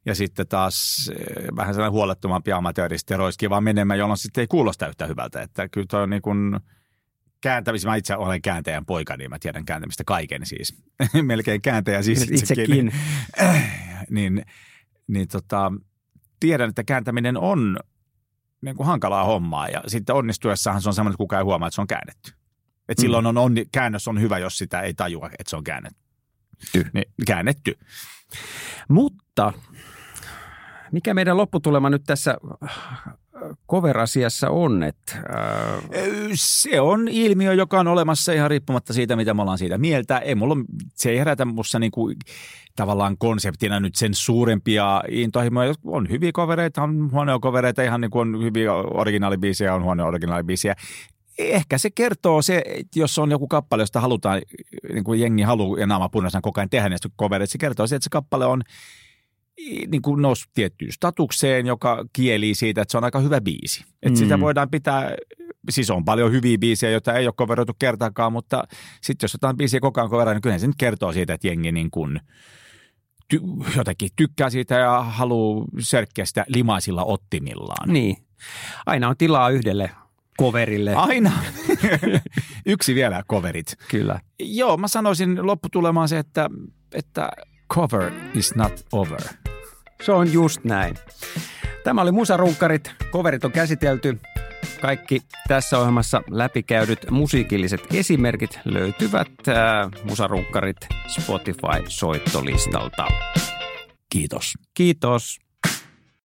Ja 0.07 0.15
sitten 0.15 0.49
taas 0.49 1.11
vähän 1.57 1.75
sellainen 1.75 1.93
huolettomampi 1.93 2.53
amatööristi 2.53 3.17
roiski 3.17 3.51
vaan 3.51 3.65
menemään, 3.65 3.99
jolloin 3.99 4.19
sitten 4.19 4.43
ei 4.43 4.47
kuulosta 4.47 4.89
yhtä 4.89 5.07
hyvältä. 5.07 5.43
Että 5.43 5.69
kyllä 5.69 5.87
toi 5.87 6.03
on 6.03 6.11
niin 6.11 6.23
kuin 6.23 6.61
kääntämistä. 7.43 7.89
Mä 7.89 7.97
itse 7.97 8.17
olen 8.17 8.43
kääntäjän 8.43 8.87
poika, 8.87 9.17
niin 9.17 9.31
mä 9.31 9.39
tiedän 9.39 9.65
kääntämistä 9.65 10.05
kaiken 10.07 10.47
siis. 10.47 10.83
Melkein 11.23 11.63
kääntäjä 11.63 12.03
siis 12.03 12.23
itsekin. 12.23 12.39
itsekin. 12.39 12.93
niin 14.11 14.45
tota, 15.27 15.73
tiedän, 16.41 16.69
että 16.69 16.85
kääntäminen 16.85 17.37
on 17.37 17.79
niin 18.61 18.77
kuin 18.77 18.87
hankalaa 18.87 19.25
hommaa 19.25 19.69
ja 19.69 19.83
sitten 19.87 20.15
onnistuessahan 20.15 20.83
se 20.83 20.89
on 20.89 20.95
semmoinen, 20.95 21.13
että 21.15 21.19
kukaan 21.19 21.41
ei 21.41 21.45
huomaa, 21.45 21.69
että 21.69 21.75
se 21.75 21.81
on 21.81 21.87
käännetty. 21.87 22.33
Et 22.89 22.99
mm. 22.99 23.01
silloin 23.01 23.27
on 23.27 23.39
onni, 23.39 23.65
käännös 23.73 24.09
on 24.09 24.21
hyvä, 24.21 24.39
jos 24.39 24.59
sitä 24.59 24.81
ei 24.81 24.95
tajua, 24.95 25.27
että 25.27 25.51
se 25.51 25.57
on 25.57 25.65
käännetty. 25.65 26.03
Niin, 26.95 27.13
käännetty. 27.27 27.79
Mutta 28.89 29.53
mikä 30.93 31.15
meidän 31.15 31.37
lopputulema 31.37 31.91
nyt 31.91 32.03
tässä 32.07 32.37
cover-asiassa 33.73 34.51
on? 34.51 34.83
Että, 34.83 35.17
äh... 35.17 35.83
Se 36.35 36.81
on 36.81 37.09
ilmiö, 37.09 37.53
joka 37.55 37.81
on 37.81 37.89
olemassa 37.89 38.33
ihan 38.33 38.51
riippumatta 38.51 38.93
siitä, 38.93 39.17
mitä 39.17 39.35
me 39.35 39.43
ollaan 39.43 39.59
siitä 39.59 39.79
mieltä. 39.79 40.19
Ei 40.19 40.35
mulla, 40.35 40.57
se 40.95 41.11
ei 41.11 41.19
herätä 41.19 41.45
musta 41.45 41.79
niinku, 41.79 42.13
tavallaan 42.77 43.19
konseptina 43.19 43.81
nyt 43.81 43.95
sen 43.95 44.15
suurempia 44.15 45.03
intohimoja. 45.09 45.75
On 45.85 46.09
hyviä 46.11 46.31
kovereita, 46.33 46.83
on 46.83 47.11
huonoja 47.13 47.39
kovereita, 47.39 47.83
ihan 47.83 48.01
niin 48.01 48.11
kuin 48.11 48.35
on 48.35 48.45
hyviä 48.45 48.73
originaalibiisejä, 48.75 49.75
on 49.75 49.83
huonoja 49.83 50.09
originaalibiisejä 50.09 50.75
ehkä 51.39 51.79
se 51.79 51.91
kertoo 51.91 52.43
se, 52.43 52.63
jos 52.97 53.19
on 53.19 53.31
joku 53.31 53.49
kappale, 53.49 53.83
josta 53.83 54.01
halutaan, 54.01 54.41
niin 54.93 55.05
kuin 55.05 55.21
jengi 55.21 55.43
haluaa 55.43 55.81
ja 55.81 55.87
naama 55.87 56.09
punaisena 56.09 56.41
koko 56.41 56.61
ajan 56.61 56.71
tehdä 56.71 56.97
covereita, 57.19 57.53
se 57.53 57.59
kertoo 57.59 57.87
se, 57.87 57.97
että 57.97 58.05
se 58.05 58.11
kappale 58.11 58.47
on 58.47 58.63
niin 59.91 60.03
kuin 60.03 60.23
noussut 60.23 60.51
tiettyyn 60.55 60.93
statukseen, 60.93 61.67
joka 61.67 62.05
kieli 62.13 62.55
siitä, 62.55 62.83
että 62.83 62.93
se 62.93 62.99
on 62.99 63.05
aika 63.05 63.21
hyvä 63.21 63.41
biisi. 63.41 63.85
Että 64.03 64.11
mm. 64.11 64.17
sitä 64.17 64.41
voidaan 64.41 64.71
pitää, 64.71 65.15
siis 65.71 65.91
on 65.91 66.05
paljon 66.05 66.33
hyviä 66.33 66.59
biisejä, 66.59 66.91
joita 66.91 67.15
ei 67.15 67.27
ole 67.27 67.35
coveroitu 67.35 67.73
kertaakaan, 67.79 68.33
mutta 68.33 68.65
sitten 69.01 69.25
jos 69.25 69.33
jotain 69.33 69.57
biisiä 69.57 69.81
koko 69.81 70.01
ajan 70.01 70.11
coveroidaan, 70.11 70.35
niin 70.37 70.43
kyllä 70.43 70.59
se 70.59 70.67
nyt 70.67 70.77
kertoo 70.79 71.13
siitä, 71.13 71.35
että 71.35 71.49
jengi 71.49 71.73
niin 71.73 71.91
kuin 71.91 72.21
ty, 73.29 73.41
jotenkin 73.77 74.11
tykkää 74.17 74.51
siitä 74.51 74.75
ja 74.75 75.03
haluaa 75.03 75.65
sörkkiä 75.79 76.25
sitä 76.25 76.45
limaisilla 76.49 77.05
ottimillaan. 77.05 77.93
Niin. 77.93 78.17
Aina 78.87 79.09
on 79.09 79.17
tilaa 79.17 79.51
yhdelle 79.51 79.91
coverille. 80.41 80.95
Aina. 80.95 81.33
Yksi 82.67 82.95
vielä 82.95 83.23
coverit. 83.31 83.77
Kyllä. 83.91 84.21
Joo, 84.39 84.77
mä 84.77 84.89
sanoisin 84.89 85.47
lopputulemaan 85.47 86.09
se, 86.09 86.19
että, 86.19 86.51
että 86.95 87.29
cover 87.75 88.13
is 88.35 88.55
not 88.55 88.87
over. 88.93 89.21
Se 90.03 90.13
on 90.13 90.33
just 90.33 90.65
näin. 90.65 90.95
Tämä 91.85 92.03
oli 92.03 92.13
Musarunkkarit. 92.13 92.91
Coverit 93.13 93.45
on 93.45 93.53
käsitelty. 93.53 94.21
Kaikki 94.81 95.21
tässä 95.49 95.79
ohjelmassa 95.79 96.23
läpikäydyt 96.31 97.11
musiikilliset 97.11 97.81
esimerkit 97.95 98.61
löytyvät 98.65 99.29
äh, 99.49 99.55
Musarunkkarit 100.05 100.77
Spotify-soittolistalta. 101.07 103.07
Kiitos. 104.09 104.55
Kiitos. 104.75 105.42